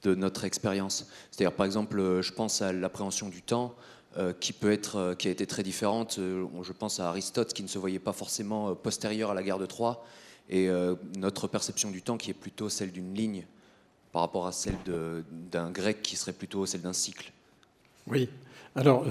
[0.03, 1.07] de notre expérience.
[1.29, 3.75] C'est-à-dire, par exemple, je pense à l'appréhension du temps.
[4.17, 6.19] Euh, qui peut être, euh, qui a été très différente.
[6.19, 9.59] Euh, je pense à Aristote qui ne se voyait pas forcément postérieur à la guerre
[9.59, 10.05] de Troie,
[10.49, 10.69] et
[11.17, 13.45] notre perception du temps qui est plutôt celle d'une ligne
[14.11, 14.77] par rapport à celle
[15.51, 17.31] d'un grec qui serait plutôt celle d'un cycle.
[18.05, 18.29] Oui.
[18.75, 19.07] Alors,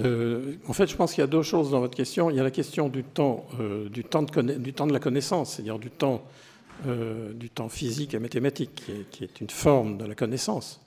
[0.65, 2.29] en fait, je pense qu'il y a deux choses dans votre question.
[2.29, 3.45] Il y a la question du temps,
[3.89, 6.23] du, temps de la connaissance, c'est-à-dire du temps,
[6.85, 10.79] du temps physique et mathématique, qui est une forme de la connaissance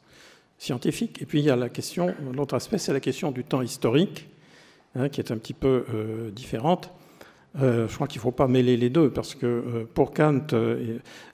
[0.58, 1.22] scientifique.
[1.22, 4.28] Et puis il y a la question, l'autre aspect, c'est la question du temps historique,
[4.94, 6.90] hein, qui est un petit peu euh, différente.
[7.62, 10.48] Euh, je crois qu'il ne faut pas mêler les deux, parce que euh, pour Kant,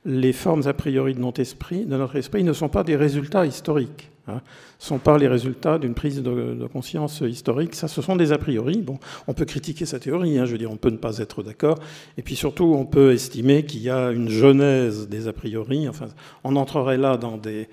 [0.04, 3.46] les formes a priori de notre, esprit, de notre esprit ne sont pas des résultats
[3.46, 4.10] historiques.
[4.26, 4.40] Hein, ne
[4.78, 7.74] sont pas les résultats d'une prise de, conscience historique.
[7.74, 8.78] Ça, ce sont des a priori.
[8.78, 10.38] Bon, on peut critiquer sa théorie.
[10.38, 11.78] Hein, je veux dire, on peut ne pas être d'accord.
[12.16, 15.88] Et puis surtout, on peut estimer qu'il y a une genèse des a priori.
[15.88, 16.06] Enfin,
[16.42, 17.68] on entrerait là dans des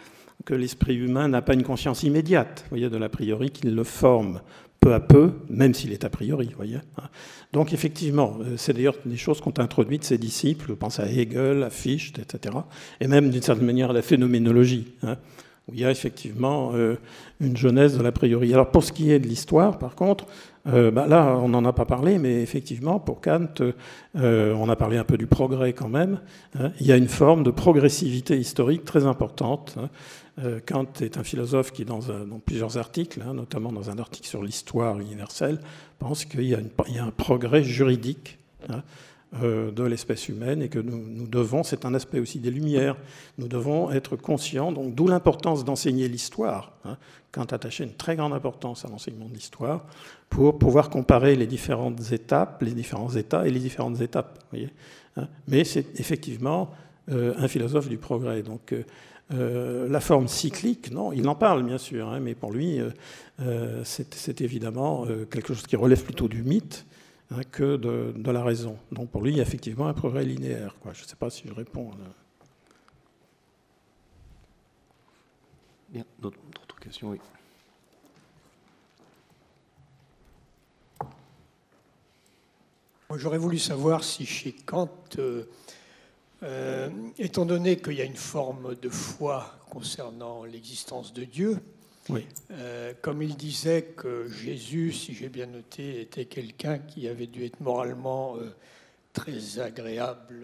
[0.45, 4.41] que l'esprit humain n'a pas une conscience immédiate, voyez, de l'a priori, qu'il le forme
[4.81, 6.79] peu à peu, même s'il est a priori, voyez.
[6.97, 7.03] Hein.
[7.53, 11.63] Donc effectivement, euh, c'est d'ailleurs des choses qu'ont introduites ses disciples, je pense à Hegel,
[11.63, 12.55] à Fichte, etc.,
[12.99, 15.17] et même d'une certaine manière à la phénoménologie, hein,
[15.67, 16.95] où il y a effectivement euh,
[17.39, 18.51] une genèse de l'a priori.
[18.53, 20.25] Alors pour ce qui est de l'histoire, par contre,
[20.67, 23.61] euh, bah là, on n'en a pas parlé, mais effectivement, pour Kant,
[24.15, 26.19] on a parlé un peu du progrès quand même.
[26.59, 26.71] Hein.
[26.79, 29.75] il y a une forme de progressivité historique très importante.
[29.77, 29.87] Euh,
[30.65, 32.01] Kant est un philosophe qui, dans,
[32.45, 35.59] plusieurs articles, hein, notamment dans un article sur l'histoire universelle,
[35.99, 38.39] pense qu'il y, a un progrès juridique
[38.69, 38.81] hein,
[39.43, 42.97] euh, de l'espèce humaine et que nous, devons, c'est un aspect aussi des Lumières,
[43.37, 46.73] nous devons être conscients, donc d'où l'importance d'enseigner l'histoire.
[46.85, 46.97] Hein.
[47.31, 49.85] Kant attachait une très grande importance à l'enseignement de l'histoire
[50.29, 54.43] pour pouvoir comparer les différentes étapes, les différents états et les différentes étapes.
[55.47, 58.43] Mais c'est effectivement euh, un philosophe du progrès.
[58.43, 58.73] Donc,
[59.33, 62.89] euh, la forme cyclique, non, il en parle bien sûr, hein, mais pour lui, euh,
[63.39, 66.85] euh, c'est évidemment quelque chose qui relève plutôt du mythe
[67.31, 68.77] hein, que de, la raison.
[68.91, 70.75] Donc pour lui, il y a effectivement un progrès linéaire.
[70.85, 71.91] Je ne sais pas si je réponds.
[75.89, 76.37] Bien, d'autres
[76.79, 77.19] questions, oui.
[83.17, 85.43] J'aurais voulu savoir si chez Kant, euh,
[87.17, 91.57] étant donné qu'il y a une forme de foi concernant l'existence de Dieu,
[92.51, 97.45] euh, comme il disait que Jésus, si j'ai bien noté, était quelqu'un qui avait dû
[97.45, 98.49] être moralement euh,
[99.13, 100.43] très agréable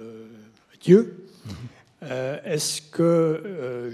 [0.73, 2.09] à Dieu, mhm.
[2.45, 3.91] est-ce que,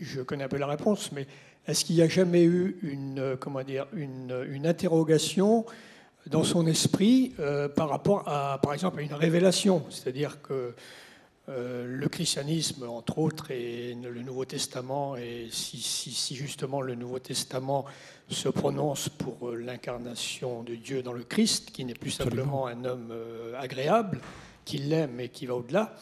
[0.00, 1.26] je connais un peu la réponse, mais
[1.66, 5.64] est-ce qu'il n'y a jamais eu une, comment dire, une, une interrogation
[6.26, 7.32] dans son esprit
[7.74, 9.84] par rapport à, par exemple, à une révélation?
[9.90, 10.74] C'est-à-dire que
[11.48, 17.86] le christianisme, entre autres, et le Nouveau Testament, et si, si, justement le Nouveau Testament
[18.28, 23.14] se prononce pour l'incarnation de Dieu dans le Christ, qui n'est plus simplement un homme
[23.58, 24.20] agréable,
[24.64, 25.94] qui l'aime et qui va au-delà,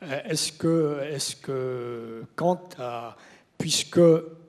[0.00, 3.16] est-ce que, est que Kant a,
[3.58, 4.00] puisque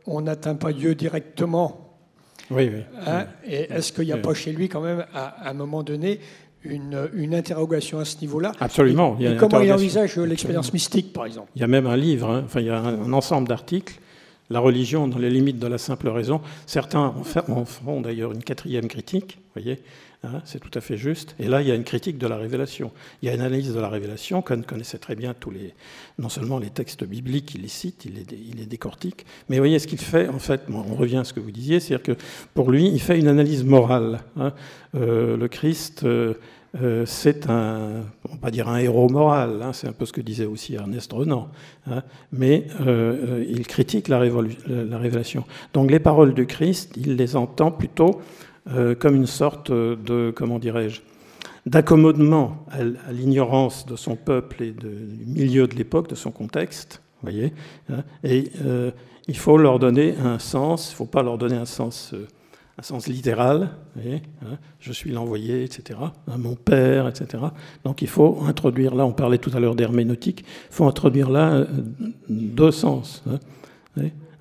[0.05, 1.97] on n'atteint pas Dieu directement.
[2.49, 2.83] Oui, oui.
[3.05, 6.19] Hein, et est-ce qu'il n'y a pas chez lui quand même, à, un moment donné,
[6.63, 9.17] une, une interrogation à ce niveau-là Absolument.
[9.19, 11.49] Et, comment il envisage l'expérience mystique, par exemple?
[11.55, 13.99] Il y a même un livre, hein, enfin il y a un, ensemble d'articles,
[14.49, 16.41] La religion dans les limites de la simple raison.
[16.65, 17.13] Certains
[17.47, 19.79] en font d'ailleurs une quatrième critique, vous voyez,
[20.21, 21.33] Hein, c'est tout à fait juste.
[21.39, 22.91] Et là, il y a une critique de la révélation.
[23.21, 24.41] Il y a une analyse de la révélation.
[24.41, 25.73] Kahn connaissait très bien tous les,
[26.17, 28.25] non seulement les textes bibliques, il les cite, il
[28.57, 29.25] les, décortique.
[29.47, 31.79] Mais vous voyez ce qu'il fait, en fait, on revient à ce que vous disiez,
[31.79, 32.21] c'est-à-dire que
[32.53, 34.19] pour lui, il fait une analyse morale.
[34.37, 34.51] Hein.
[34.95, 36.03] Euh, le Christ.
[36.03, 36.33] Euh,
[36.79, 40.13] euh, c'est un, on va pas dire un héros moral, hein, c'est un peu ce
[40.13, 41.49] que disait aussi Ernest Renan,
[42.31, 42.67] mais
[43.49, 45.45] il critique la, la, révélation.
[45.73, 48.21] Donc les paroles du Christ, il les entend plutôt
[48.71, 51.01] euh, comme une sorte de, comment dirais-je,
[51.65, 57.01] d'accommodement à, l'ignorance de son peuple et du milieu de l'époque, de son contexte.
[57.23, 57.51] Voyez
[57.89, 58.03] hein.
[58.23, 58.91] et euh,
[59.27, 62.27] il faut leur donner un sens, il ne faut pas leur donner un sens, euh,
[62.77, 63.71] un sens littéral.
[63.95, 64.57] Voyez hein.
[64.79, 65.99] je suis l'envoyé, etc.
[66.01, 67.43] Hein, mon père, etc.
[67.83, 71.65] Donc il faut introduire là, on parlait tout à l'heure d'herméneutique, il faut introduire là
[72.29, 73.23] deux sens.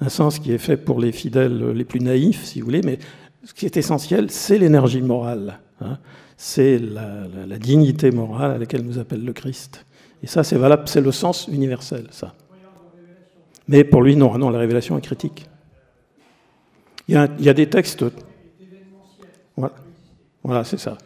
[0.00, 2.98] un sens qui est fait pour les fidèles les plus naïfs, si vous voulez, mais
[3.44, 5.58] ce qui est essentiel, c'est l'énergie morale.
[5.80, 5.98] Hein.
[6.36, 9.84] c'est la, dignité morale à laquelle nous appelle le Christ.
[10.22, 12.34] Et ça, c'est valable, c'est le sens universel, ça.
[13.68, 15.46] Mais pour lui, non, non la révélation est critique.
[17.06, 18.04] Il y a, des textes.
[19.56, 20.98] Voilà, c'est ça.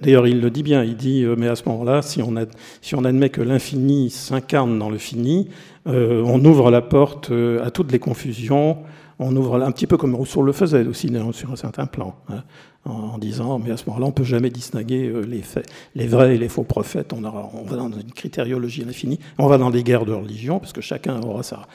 [0.00, 3.30] D'ailleurs, il le dit bien, il dit, euh, mais à ce moment-là, si on admet
[3.30, 5.48] que l'infini s'incarne dans le fini,
[5.88, 8.78] euh, on ouvre la porte euh, à toutes les confusions,
[9.18, 12.42] on ouvre un petit peu comme Rousseau le faisait aussi sur un certain plan, hein,
[12.84, 16.48] en, disant mais à ce moment-là on peut jamais distinguer euh, les, vrais et les
[16.48, 17.12] faux prophètes.
[17.12, 20.80] On, va dans une critériologie infinie, on va dans des guerres de religion parce que
[20.80, 21.66] chacun aura, sa,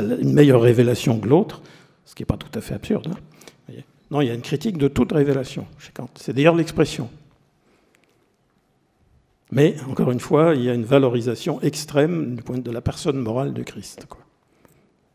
[0.00, 1.62] une meilleure révélation que l'autre,
[2.04, 3.08] ce qui n'est pas tout à fait absurde.
[3.10, 3.74] Hein.
[4.10, 6.08] non, il y a une critique de toute révélation chez Kant.
[6.16, 7.08] C'est d'ailleurs l'expression.
[9.52, 13.18] Mais encore une fois, il y a une valorisation extrême du point de la personne
[13.18, 14.06] morale de Christ.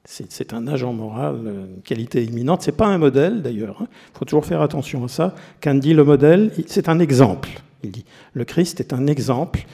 [0.10, 1.36] C'est un agent moral,
[1.76, 2.62] une qualité imminente.
[2.62, 3.76] Ce n'est pas un modèle d'ailleurs.
[3.82, 3.88] Il hein.
[4.14, 5.36] faut toujours faire attention à ça.
[5.62, 7.50] Quand dit le modèle, c'est un exemple.
[7.84, 9.66] Il dit le Christ est un exemple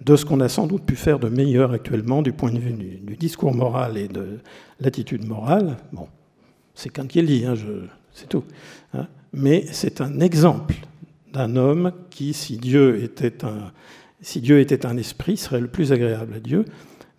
[0.00, 2.72] de ce qu'on a sans doute pu faire de meilleur actuellement du point de vue
[2.72, 4.38] du, discours moral et de
[4.78, 5.76] l'attitude morale.
[5.92, 6.06] Bon,
[6.76, 7.54] c'est Kant qui le dit, hein,
[8.12, 8.44] c'est tout.
[8.94, 9.08] Hein.
[9.32, 10.76] Mais c'est un exemple
[11.32, 13.72] d'un homme qui, si Dieu était un,
[14.20, 16.66] si Dieu était un esprit, serait le plus agréable à Dieu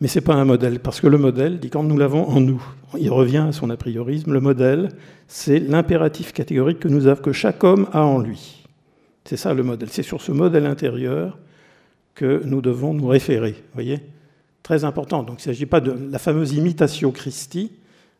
[0.02, 2.40] mais ce n'est pas un modèle, parce que le modèle, dit quand nous l'avons en
[2.40, 2.64] nous,
[3.00, 4.90] il revient à son a priorisme, le modèle,
[5.28, 8.64] c'est l'impératif catégorique que, nous avons, que chaque homme a en lui.
[9.26, 9.90] C'est ça le modèle.
[9.90, 11.40] C'est sur ce modèle intérieur
[12.16, 13.56] que nous devons nous référer.
[13.74, 14.00] voyez?
[14.62, 15.24] Très important.
[15.24, 17.72] Donc il ne s'agit pas de la fameuse imitation Christi,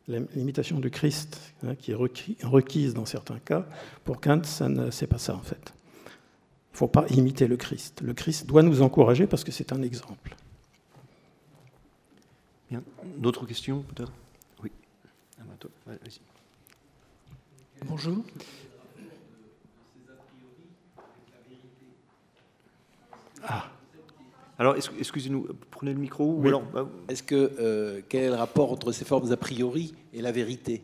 [0.08, 3.66] l'imitation du Christ, hein, qui est requise dans certains cas.
[4.04, 5.72] Pour Kant, ce n'est pas ça en fait.
[6.06, 8.00] Il ne faut pas imiter le Christ.
[8.02, 10.36] Le Christ doit nous encourager parce que c'est un exemple.
[13.16, 14.12] D'autres questions peut-être?
[14.62, 14.70] Oui.
[17.86, 18.24] Bonjour.
[23.46, 23.70] Ah.
[24.58, 26.40] Alors, excusez-nous, prenez le micro.
[26.40, 30.32] Bah, Est-ce que euh, quel est le rapport entre ces formes a priori et la
[30.32, 30.82] vérité?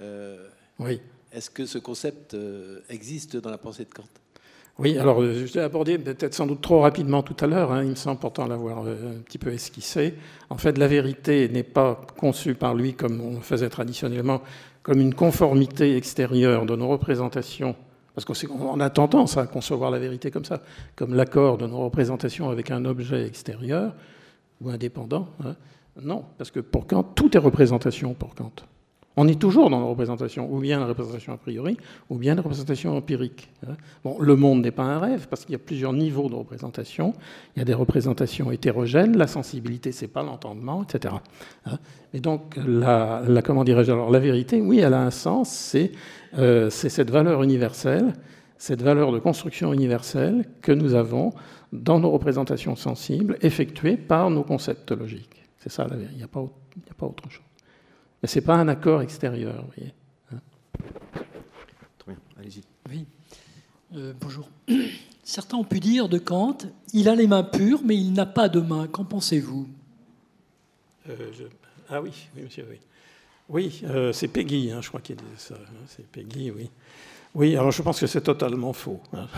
[0.00, 1.00] Euh, Oui.
[1.30, 4.08] Est-ce que ce concept euh, existe dans la pensée de Kant?
[4.78, 7.82] Oui, alors euh, je l'ai abordé peut-être sans doute trop rapidement tout à l'heure, hein,
[7.82, 10.14] il me semble pourtant l'avoir euh, un petit peu esquissé.
[10.50, 14.40] En fait, la vérité n'est pas conçue par lui comme on le faisait traditionnellement,
[14.84, 17.74] comme une conformité extérieure de nos représentations,
[18.14, 20.62] parce qu'on a tendance à concevoir la vérité comme ça,
[20.94, 23.94] comme l'accord de nos représentations avec un objet extérieur
[24.60, 25.28] ou indépendant.
[25.44, 25.56] Hein.
[26.00, 28.52] Non, parce que pour Kant, tout est représentation pour Kant.
[29.20, 31.76] On est toujours dans la représentation, ou bien la représentation a priori,
[32.08, 33.50] ou bien la représentation empirique.
[33.66, 33.74] Hein.
[34.20, 37.14] Le monde n'est pas un rêve, parce qu'il y a plusieurs niveaux de représentation.
[37.56, 41.16] Il y a des représentations hétérogènes, la sensibilité, c'est pas l'entendement, etc.
[41.66, 41.78] Hein.
[42.14, 45.90] Et donc, la, comment dirais-je Alors, la vérité, oui, elle a un sens, c'est
[46.38, 48.12] euh, cette valeur universelle,
[48.56, 51.32] cette valeur de construction universelle que nous avons
[51.72, 55.42] dans nos représentations sensibles, effectuées par nos concepts logiques.
[55.58, 57.47] C'est ça la vérité, il n'y a pas autre chose.
[58.22, 59.64] Mais ce n'est pas un accord extérieur.
[59.64, 59.94] Vous voyez.
[61.98, 62.62] Très bien, allez-y.
[62.90, 63.06] Oui.
[63.94, 64.48] Euh, bonjour.
[65.22, 66.56] Certains ont pu dire de Kant,
[66.94, 68.86] il a les mains pures, mais il n'a pas de mains.
[68.86, 69.68] Qu'en pensez-vous?
[71.08, 71.30] Euh,
[71.90, 72.78] Ah oui, oui, monsieur, oui.
[73.50, 75.54] Oui, euh, c'est Peggy, hein, je crois qu'il dit ça.
[75.54, 76.70] Hein, c'est Peggy, oui.
[77.34, 79.00] Oui, alors je pense que c'est totalement faux.
[79.12, 79.26] Hein.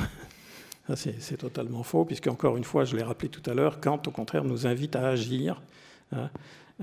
[0.96, 4.10] C'est totalement faux, puisque, encore une fois, je l'ai rappelé tout à l'heure, Kant, au
[4.10, 5.62] contraire, nous invite à agir
[6.14, 6.26] euh,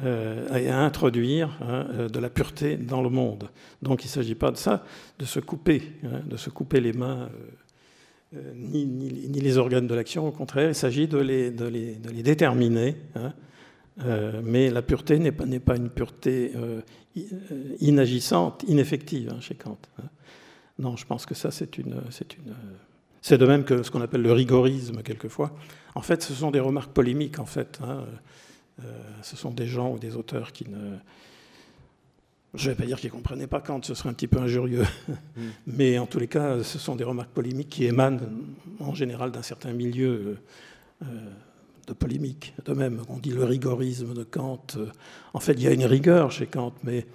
[0.04, 3.50] et à introduire euh, de la pureté dans le monde.
[3.82, 4.84] Donc il ne s'agit pas de ça,
[5.18, 5.82] de se couper,
[6.26, 7.30] de se couper les mains.
[8.56, 11.52] ni, les organes de l'action, au contraire, il s'agit de les,
[12.24, 12.96] déterminer.
[14.44, 16.82] mais la pureté n'est pas, une pureté euh,
[17.80, 19.80] inagissante, ineffective hein, chez Kant.
[20.00, 20.10] Hein.
[20.78, 25.56] Non, je pense que ça, c'est de même que ce qu'on appelle le rigorisme quelquefois.
[25.96, 27.40] En fait, ce sont des remarques polémiques.
[27.40, 28.06] En fait, hein.
[28.84, 28.84] Euh,
[29.24, 30.98] ce sont des gens ou des auteurs qui ne,
[32.54, 34.40] je ne vais pas dire qu'ils ne comprenaient pas Kant, ce serait un petit peu
[34.40, 34.86] injurieux.
[35.38, 35.50] Mm.
[35.68, 38.20] Mais en tous les cas, ce sont des remarques polémiques qui émanent
[38.80, 40.38] en général d'un certain milieu
[41.04, 41.06] euh,
[41.86, 42.56] de polémique.
[42.66, 44.66] De même, on dit le rigorisme de Kant.
[45.34, 47.06] En fait, il y a une rigueur chez Kant, mais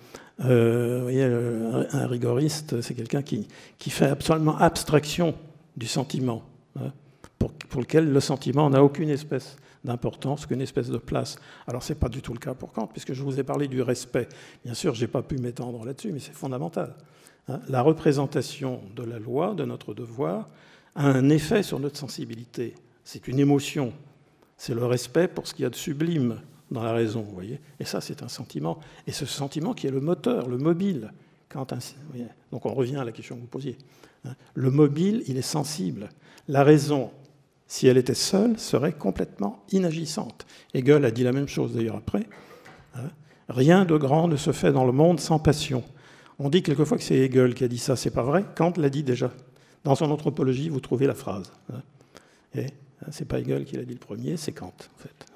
[0.44, 3.48] euh, vous voyez, un rigoriste, c'est quelqu'un qui,
[3.78, 5.34] qui, fait absolument abstraction
[5.76, 6.44] du sentiment,
[6.76, 6.92] hein,
[7.40, 11.36] pour, pour, lequel le sentiment n'a aucune espèce d'importance, qu'une espèce de place.
[11.66, 13.68] Alors, ce n'est pas du tout le cas pour Kant, puisque je vous ai parlé
[13.68, 14.28] du respect.
[14.64, 16.94] Bien sûr, je n'ai pas pu m'étendre là-dessus, mais c'est fondamental.
[17.48, 17.60] Hein.
[17.68, 20.48] La représentation de la loi, de notre devoir,
[20.94, 22.74] a un effet sur notre sensibilité.
[23.04, 23.92] C'est une émotion
[24.62, 26.40] c'est le respect pour ce qu'il y a de sublime
[26.70, 27.60] dans la raison, vous voyez.
[27.80, 28.78] Et ça, c'est un sentiment.
[29.08, 31.12] Et ce sentiment qui est le moteur, le mobile.
[31.48, 31.74] Quand
[32.52, 33.76] Donc on revient à la question que vous posiez.
[34.24, 34.36] Hein.
[34.54, 36.10] Le mobile, il est sensible.
[36.46, 37.10] La raison,
[37.72, 40.46] si elle était seule, serait complètement inagissante.
[40.74, 42.26] Hegel a dit la même chose d'ailleurs après.
[42.94, 43.10] Hein?
[43.48, 45.82] Rien de grand ne se fait dans le monde sans passion.
[46.38, 48.44] On dit quelquefois que c'est Hegel qui a dit ça, c'est pas vrai.
[48.56, 49.32] Kant l'a dit déjà.
[49.84, 51.52] Dans son anthropologie, vous trouvez la phrase.
[51.72, 51.82] Hein?
[52.54, 52.66] Et
[53.02, 55.26] Hein, c'est pas Hegel qui l'a dit le premier, c'est Kant, en fait.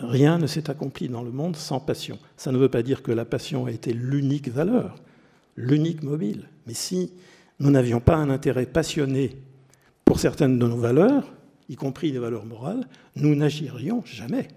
[0.00, 2.18] Rien ne s'est accompli dans le monde sans passion.
[2.36, 4.96] Ça ne veut pas dire que la passion a été l'unique valeur,
[5.56, 6.48] l'unique mobile.
[6.66, 7.12] Mais si
[7.58, 9.36] nous n'avions pas un intérêt passionné
[10.04, 11.32] pour certaines de nos valeurs,
[11.68, 12.86] y compris les valeurs morales,
[13.16, 14.48] nous n'agirions jamais.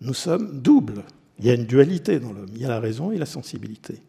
[0.00, 1.02] Nous sommes doubles.
[1.38, 2.50] Il y a une dualité dans l'homme.
[2.54, 4.00] Il y a la raison et la sensibilité.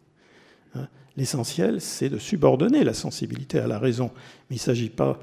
[0.74, 0.88] Hein?
[1.16, 4.10] L'essentiel, c'est de subordonner la sensibilité à la raison.
[4.48, 5.18] Mais il ne s'agit pas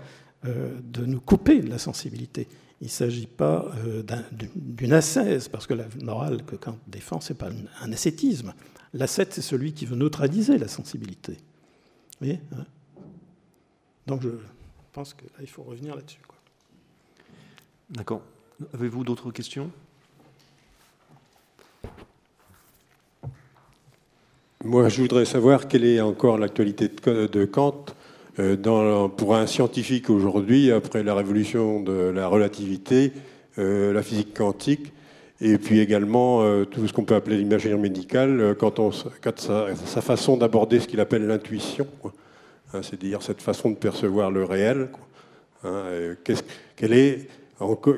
[0.45, 2.47] euh, de nous couper de la sensibilité.
[2.81, 4.03] Il ne s'agit pas euh,
[4.55, 7.49] d'une ascèse, parce que la morale que Kant défend, ce n'est pas
[7.81, 8.53] un ascétisme.
[8.93, 11.33] L'ascète, c'est celui qui veut neutraliser la sensibilité.
[11.33, 12.41] Vous voyez?
[12.57, 12.65] Hein?
[14.07, 14.29] Donc je
[14.93, 16.19] pense que là, il faut revenir là-dessus.
[17.89, 18.21] D'accord.
[18.73, 19.69] Avez-vous d'autres questions?
[24.63, 27.85] Moi, je voudrais savoir quelle est encore l'actualité de Kant
[28.39, 33.11] euh, dans, pour un scientifique aujourd'hui, après la révolution de la relativité,
[33.57, 34.93] euh, la physique quantique,
[35.41, 38.91] et puis également euh, tout ce qu'on peut appeler l'imagerie médicale, quand, on,
[39.21, 41.85] quand sa, sa, façon d'aborder ce qu'il appelle l'intuition,
[42.81, 44.89] c'est-à-dire cette façon de percevoir le réel.
[45.63, 46.15] Hein,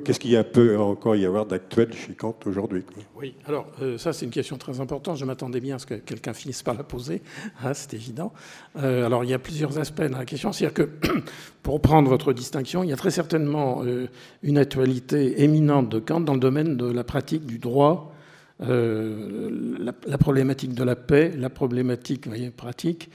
[0.03, 2.83] Qu'est-ce qu'il peut encore y avoir d'actuel chez Kant aujourd'hui
[3.15, 5.17] Oui, alors euh, ça c'est une question très importante.
[5.17, 7.21] Je m'attendais bien à ce que quelqu'un finisse par la poser,
[7.63, 8.33] hein, c'est évident.
[8.77, 10.51] Euh, alors il y a plusieurs aspects dans la question.
[10.51, 10.89] C'est-à-dire que,
[11.63, 14.07] pour prendre votre distinction, il y a très certainement euh,
[14.43, 18.11] une actualité éminente de Kant dans le domaine de la pratique du droit,
[18.59, 23.09] la, problématique de la paix, la problématique pratique,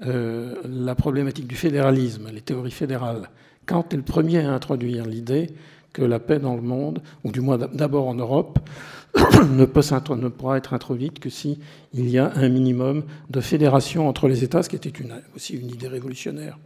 [0.00, 3.30] la problématique du fédéralisme, les théories fédérales.
[3.66, 5.50] Kant est le premier à introduire l'idée
[5.92, 8.58] que la paix dans le monde, ou du moins d'abord en Europe,
[9.48, 9.80] ne, peut,
[10.36, 11.58] pourra être introduite que s'il
[11.94, 14.92] y a un minimum de fédération entre les États, ce qui était
[15.34, 16.58] aussi une idée révolutionnaire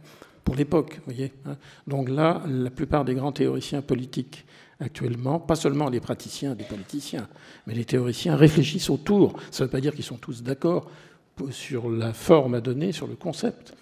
[0.43, 0.99] pour l'époque.
[1.05, 1.31] voyez.
[1.45, 1.57] Hein.
[1.85, 4.45] Donc là, la plupart des grands théoriciens politiques
[4.79, 7.27] actuellement, pas seulement les praticiens des politiciens,
[7.67, 9.33] mais les théoriciens réfléchissent autour.
[9.51, 10.89] Ça ne veut pas dire qu'ils sont tous d'accord
[11.51, 13.73] sur la forme à donner, sur le concept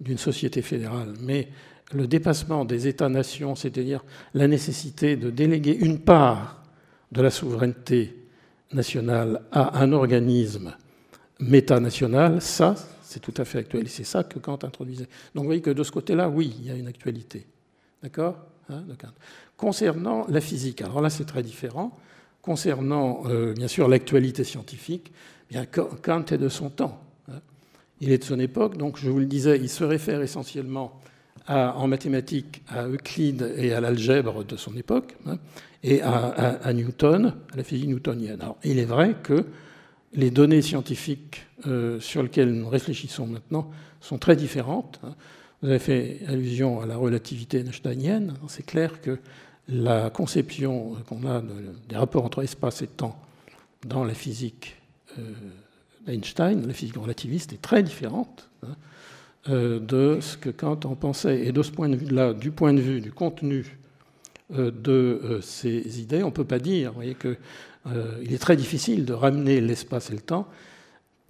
[0.00, 1.48] d'une société fédérale, mais
[1.92, 6.62] le dépassement des États-nations, c'est-à-dire la nécessité de déléguer une part
[7.12, 8.16] de la souveraineté
[8.72, 10.74] nationale à un organisme
[11.40, 13.84] métanational, ça, c'est tout à fait actuel.
[13.84, 15.08] Et c'est ça que Kant introduisait.
[15.34, 17.46] Donc vous voyez que de ce côté-là, oui, il y a une actualité.
[18.02, 18.36] D'accord?
[18.70, 18.84] Hein,
[19.56, 21.96] Concernant la physique, alors là, c'est très différent.
[22.40, 25.12] Concernant, euh, bien sûr, l'actualité scientifique,
[26.02, 27.00] Kant est de son temps.
[27.28, 27.40] Hein.
[28.00, 31.00] Il est de son époque, donc je vous le disais, il se réfère essentiellement
[31.48, 35.38] en mathématiques à Euclide et à l'algèbre de son époque, hein,
[35.82, 38.40] et à, Newton, à la physique newtonienne.
[38.40, 39.44] Alors, il est vrai que
[40.14, 43.70] les données scientifiques euh, sur lesquelles nous réfléchissons maintenant
[44.00, 45.00] sont très différentes.
[45.02, 45.14] Hein.
[45.62, 48.34] Vous avez fait allusion à la relativité einsteinienne.
[48.48, 49.18] C'est clair que
[49.68, 51.42] la conception qu'on a
[51.88, 53.16] des rapports entre espace et temps
[53.86, 54.81] dans la physique euh,
[56.06, 58.74] d'Einstein, la physique relativiste, est très différente hein,
[59.48, 61.46] euh, de ce que Kant en pensait.
[61.46, 63.78] Et de ce point de vue-là, du point de vue du contenu
[64.54, 67.36] euh, de ces idées, on ne peut pas dire vous voyez, que
[68.22, 70.46] il est très difficile de ramener l'espace et le temps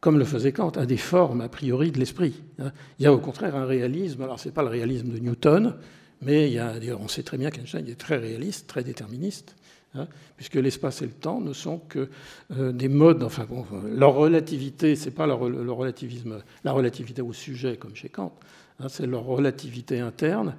[0.02, 2.34] comme le faisait Kant, à des formes a priori de l'esprit.
[2.58, 2.72] Hein.
[2.98, 5.76] Il y a au contraire un réalisme, alors ce n'est pas le réalisme de Newton,
[6.22, 9.54] mais il y a, on sait très bien qu'Einstein est très réaliste, très déterministe,
[9.94, 10.06] hein,
[10.36, 12.08] puisque l'espace et le temps ne sont que
[12.52, 17.32] euh, des modes, enfin bon, leur relativité, c'est pas leur, le relativisme, la relativité au
[17.32, 18.34] sujet comme chez Kant,
[18.80, 20.54] hein, c'est leur relativité interne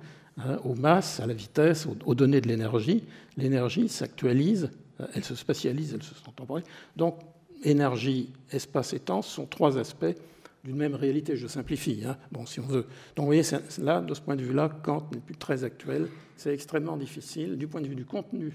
[0.63, 3.03] aux masses, à la vitesse, aux, données de l'énergie.
[3.37, 6.63] L'énergie s'actualise, euh, elle se spatialise, elle se temporelle.
[6.95, 7.19] Donc
[7.63, 10.15] énergie, espace et temps sont trois aspects
[10.63, 11.35] d'une même réalité.
[11.35, 12.17] Je simplifie, hein.
[12.31, 12.85] bon, si on veut.
[13.15, 13.43] Donc, vous voyez,
[13.79, 16.07] là, de ce point de vue-là, Kant n'est plus très actuel.
[16.35, 18.53] C'est extrêmement difficile, du point de vue du contenu,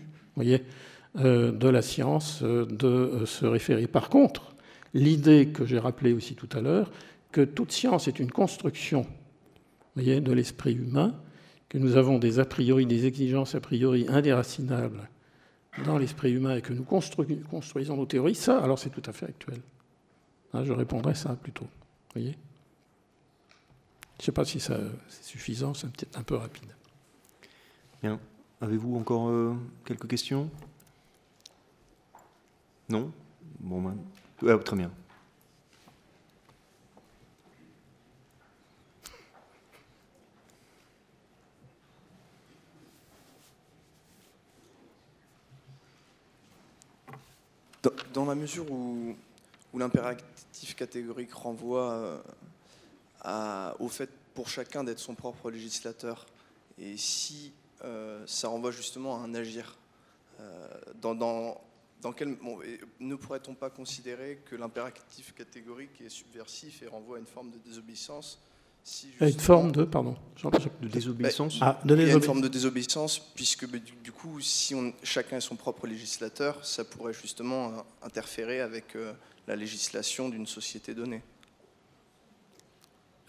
[1.17, 3.87] euh, de la science, euh, de euh, se référer.
[3.87, 4.55] Par contre,
[4.95, 6.91] l'idée que j'ai rappelée aussi tout à l'heure,
[7.33, 9.07] que toute science est une construction,
[9.97, 11.15] de l'esprit humain,
[11.69, 15.09] que nous avons des a priori, des exigences a priori indéracinables
[15.85, 19.27] dans l'esprit humain et que nous construisons nos théories, ça, alors c'est tout à fait
[19.27, 19.59] actuel.
[20.53, 21.67] Hein, je répondrai ça plutôt.
[22.13, 22.37] voyez
[24.19, 24.79] Je ne sais pas si c'est
[25.23, 26.71] suffisant, c'est un peu rapide.
[28.03, 28.21] Bien.
[28.61, 29.55] Avez-vous encore euh,
[29.85, 30.51] quelques questions?
[32.89, 33.13] Non?
[33.61, 33.97] Bon, ben,
[34.65, 34.91] très bien.
[48.13, 49.15] Dans, la mesure où,
[49.73, 52.21] l'impératif catégorique renvoie
[53.25, 56.27] euh, au fait pour chacun d'être son propre législateur,
[56.77, 57.53] et si
[58.27, 59.77] ça renvoie justement à un agir,
[60.41, 60.69] euh,
[61.01, 62.37] dans, dans, quel,
[63.01, 67.59] ne pourrait-on pas considérer que l'impératif catégorique est subversif et renvoie à une forme de
[67.59, 68.41] désobéissance
[69.21, 70.17] une forme de, pardon,
[70.81, 71.59] de désobéissance.
[71.61, 75.57] Ah, a une forme de désobéissance, puisque bah, du, coup, si on, chacun est son
[75.57, 77.73] propre législateur, ça pourrait justement euh,
[78.03, 79.13] interférer avec euh,
[79.47, 81.23] la législation d'une société donnée.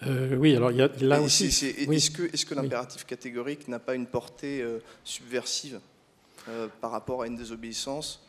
[0.07, 1.47] Euh, oui, alors il y a là aussi.
[1.47, 4.63] Est-ce que, est que l'impératif catégorique n'a pas une portée
[5.03, 5.79] subversive
[6.81, 8.25] par rapport à une désobéissance?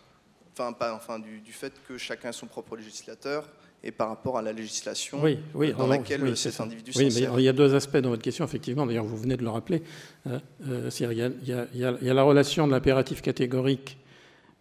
[0.53, 3.49] Enfin, pas, enfin du, du, fait que chacun est son propre législateur
[3.83, 7.45] et par rapport à la législation oui, oui, dans laquelle cet individu oui, mais Il
[7.45, 9.83] y a deux aspects dans votre question, effectivement, d'ailleurs vous venez de le rappeler.
[10.27, 10.39] Euh,
[11.01, 11.31] il, y a,
[11.73, 13.97] il, y a, la relation de l'impératif catégorique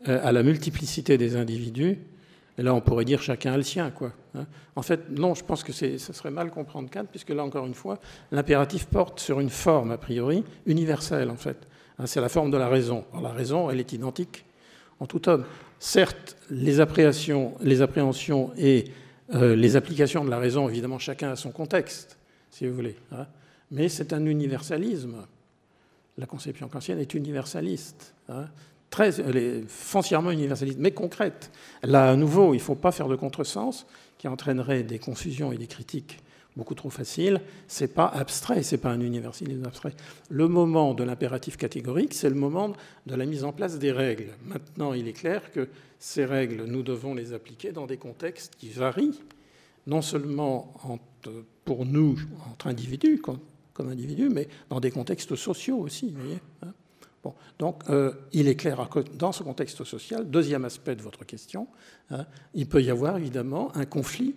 [0.07, 1.99] euh, à la multiplicité des individus,
[2.60, 3.90] et là on pourrait dire chacun a le sien.
[3.90, 4.45] Quoi, hein.
[4.76, 7.73] En fait, non, je pense que ce serait mal comprendre Kant, puisque là encore une
[7.73, 7.99] fois,
[8.31, 11.57] l'impératif porte sur une forme, a priori, universelle en fait.
[11.98, 13.06] Hein, c'est la forme de la raison.
[13.14, 14.44] Alors, la raison, elle est identique
[14.99, 15.45] en tout homme.
[15.80, 18.91] Certes, les appréhensions, les appréhensions et
[19.34, 22.18] euh, les applications de la raison, évidemment, chacun a son contexte,
[22.52, 22.98] si vous voulez.
[23.14, 23.26] Hein.
[23.72, 25.15] mais c'est un universalisme.
[26.18, 28.14] La conception kantienne est universaliste.
[28.90, 31.52] Très, elle foncièrement universaliste, mais concrète.
[31.84, 33.86] Là, à nouveau, il ne faut pas faire de contresens
[34.18, 36.20] qui entraînerait des confusions et des critiques
[36.56, 37.41] beaucoup trop faciles.
[37.68, 39.94] Ce n'est pas abstrait, ce n'est pas un universalisme abstrait.
[40.30, 42.74] Le moment de l'impératif catégorique, c'est le moment
[43.06, 44.32] de la mise en place des règles.
[44.45, 48.70] Maintenant, il est clair que ces règles, nous devons les appliquer dans des contextes qui
[48.70, 49.20] varient,
[49.88, 50.74] non seulement
[51.66, 52.20] pour nous,
[52.52, 53.40] entre individus, comme,
[53.80, 56.14] individus, mais dans des contextes sociaux aussi.
[56.64, 56.74] Hein.
[57.58, 61.68] Donc, euh, il est clair que dans ce contexte social, deuxième aspect de votre question,
[62.12, 64.36] hein, il peut y avoir évidemment un conflit.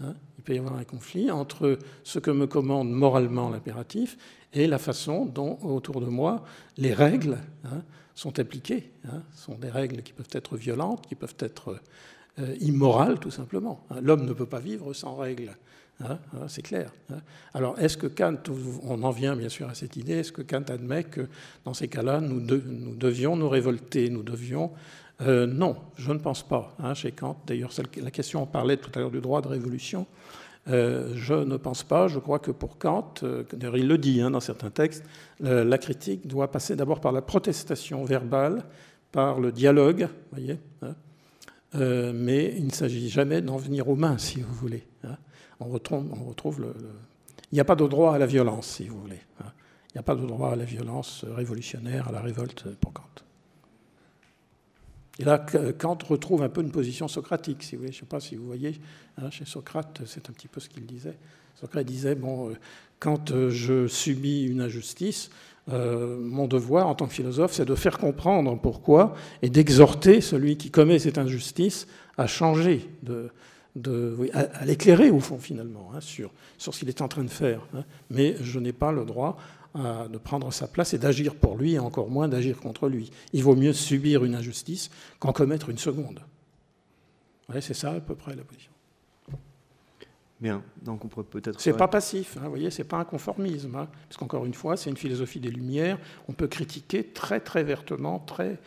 [0.00, 4.18] Hein, il peut y avoir un conflit entre ce que me commande moralement l'impératif
[4.52, 6.44] et la façon dont, autour de moi,
[6.76, 7.38] les règles
[8.14, 8.90] sont appliquées.
[9.04, 11.80] Hein, sont des règles qui peuvent être violentes, qui peuvent être
[12.38, 13.86] euh, immorales, tout simplement.
[13.90, 14.00] Hein.
[14.02, 15.56] L'homme ne peut pas vivre sans règles.
[16.04, 16.18] Hein,
[16.48, 16.92] c'est clair.
[17.54, 18.36] Alors, est-ce que Kant,
[18.82, 21.28] on en vient bien sûr à cette idée, est-ce que Kant admet que
[21.64, 24.72] dans ces cas-là, nous, devions nous révolter, nous devions...
[25.22, 26.76] Euh, non, je ne pense pas.
[26.94, 27.70] chez Kant, d'ailleurs,
[28.02, 30.06] la question, on parlait tout à l'heure du droit de révolution.
[30.68, 32.08] Euh, je ne pense pas.
[32.08, 33.44] Je crois que pour Kant, euh,
[33.74, 35.04] il le dit hein, dans certains textes,
[35.40, 38.64] la critique doit passer d'abord par la protestation verbale,
[39.12, 40.94] par le dialogue, voyez, hein.
[42.12, 44.84] mais il ne s'agit jamais d'en venir aux mains, si vous voulez.
[45.60, 45.64] Hein.
[45.64, 46.74] On retrouve, le,
[47.52, 49.20] Il n'y a pas de droit à la violence, si vous voulez.
[49.40, 53.02] Il n'y a pas de droit à la violence révolutionnaire, à la révolte pour Kant.
[55.18, 55.38] Et là,
[55.78, 57.92] Kant retrouve un peu une position socratique, si vous voulez.
[57.92, 58.78] Je ne sais pas si vous voyez,
[59.16, 61.16] hein, chez Socrate, c'est un petit peu ce qu'il disait.
[61.58, 62.54] Socrate disait, bon, euh,
[63.00, 65.30] quand euh, je subis une injustice,
[65.68, 70.56] euh, mon devoir en tant que philosophe, c'est de faire comprendre pourquoi et d'exhorter celui
[70.58, 71.86] qui commet cette injustice
[72.18, 73.30] à changer, de,
[74.32, 77.60] à, l'éclairer au fond finalement hein, sur, sur ce qu'il est en train de faire.
[77.74, 77.84] Hein.
[78.10, 79.36] Mais je n'ai pas le droit
[79.74, 83.10] de prendre sa place et d'agir pour lui, et encore moins d'agir contre lui.
[83.34, 86.20] Il vaut mieux subir une injustice qu'en commettre une seconde.
[87.60, 88.72] c'est ça à peu près la position.
[90.40, 91.60] Bien, donc on pourrait peut-être.
[91.60, 94.76] C'est pas passif, hein, vous voyez, c'est pas un conformisme, hein, parce qu'encore une fois,
[94.76, 95.98] c'est une philosophie des Lumières.
[96.28, 98.58] On peut critiquer très très vertement, très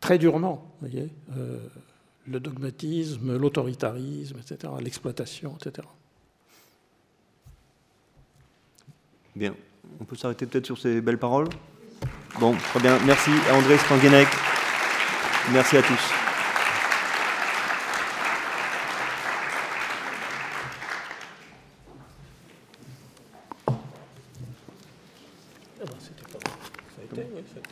[0.00, 1.58] très durement, vous voyez, euh,
[2.28, 5.86] le dogmatisme, l'autoritarisme, etc., l'exploitation, etc.
[9.34, 9.54] Bien,
[10.00, 11.48] on peut s'arrêter peut-être sur ces belles paroles?
[12.40, 12.98] Bon, très bien.
[13.06, 14.28] Merci à André Stanguenec.
[15.52, 16.25] Merci à tous.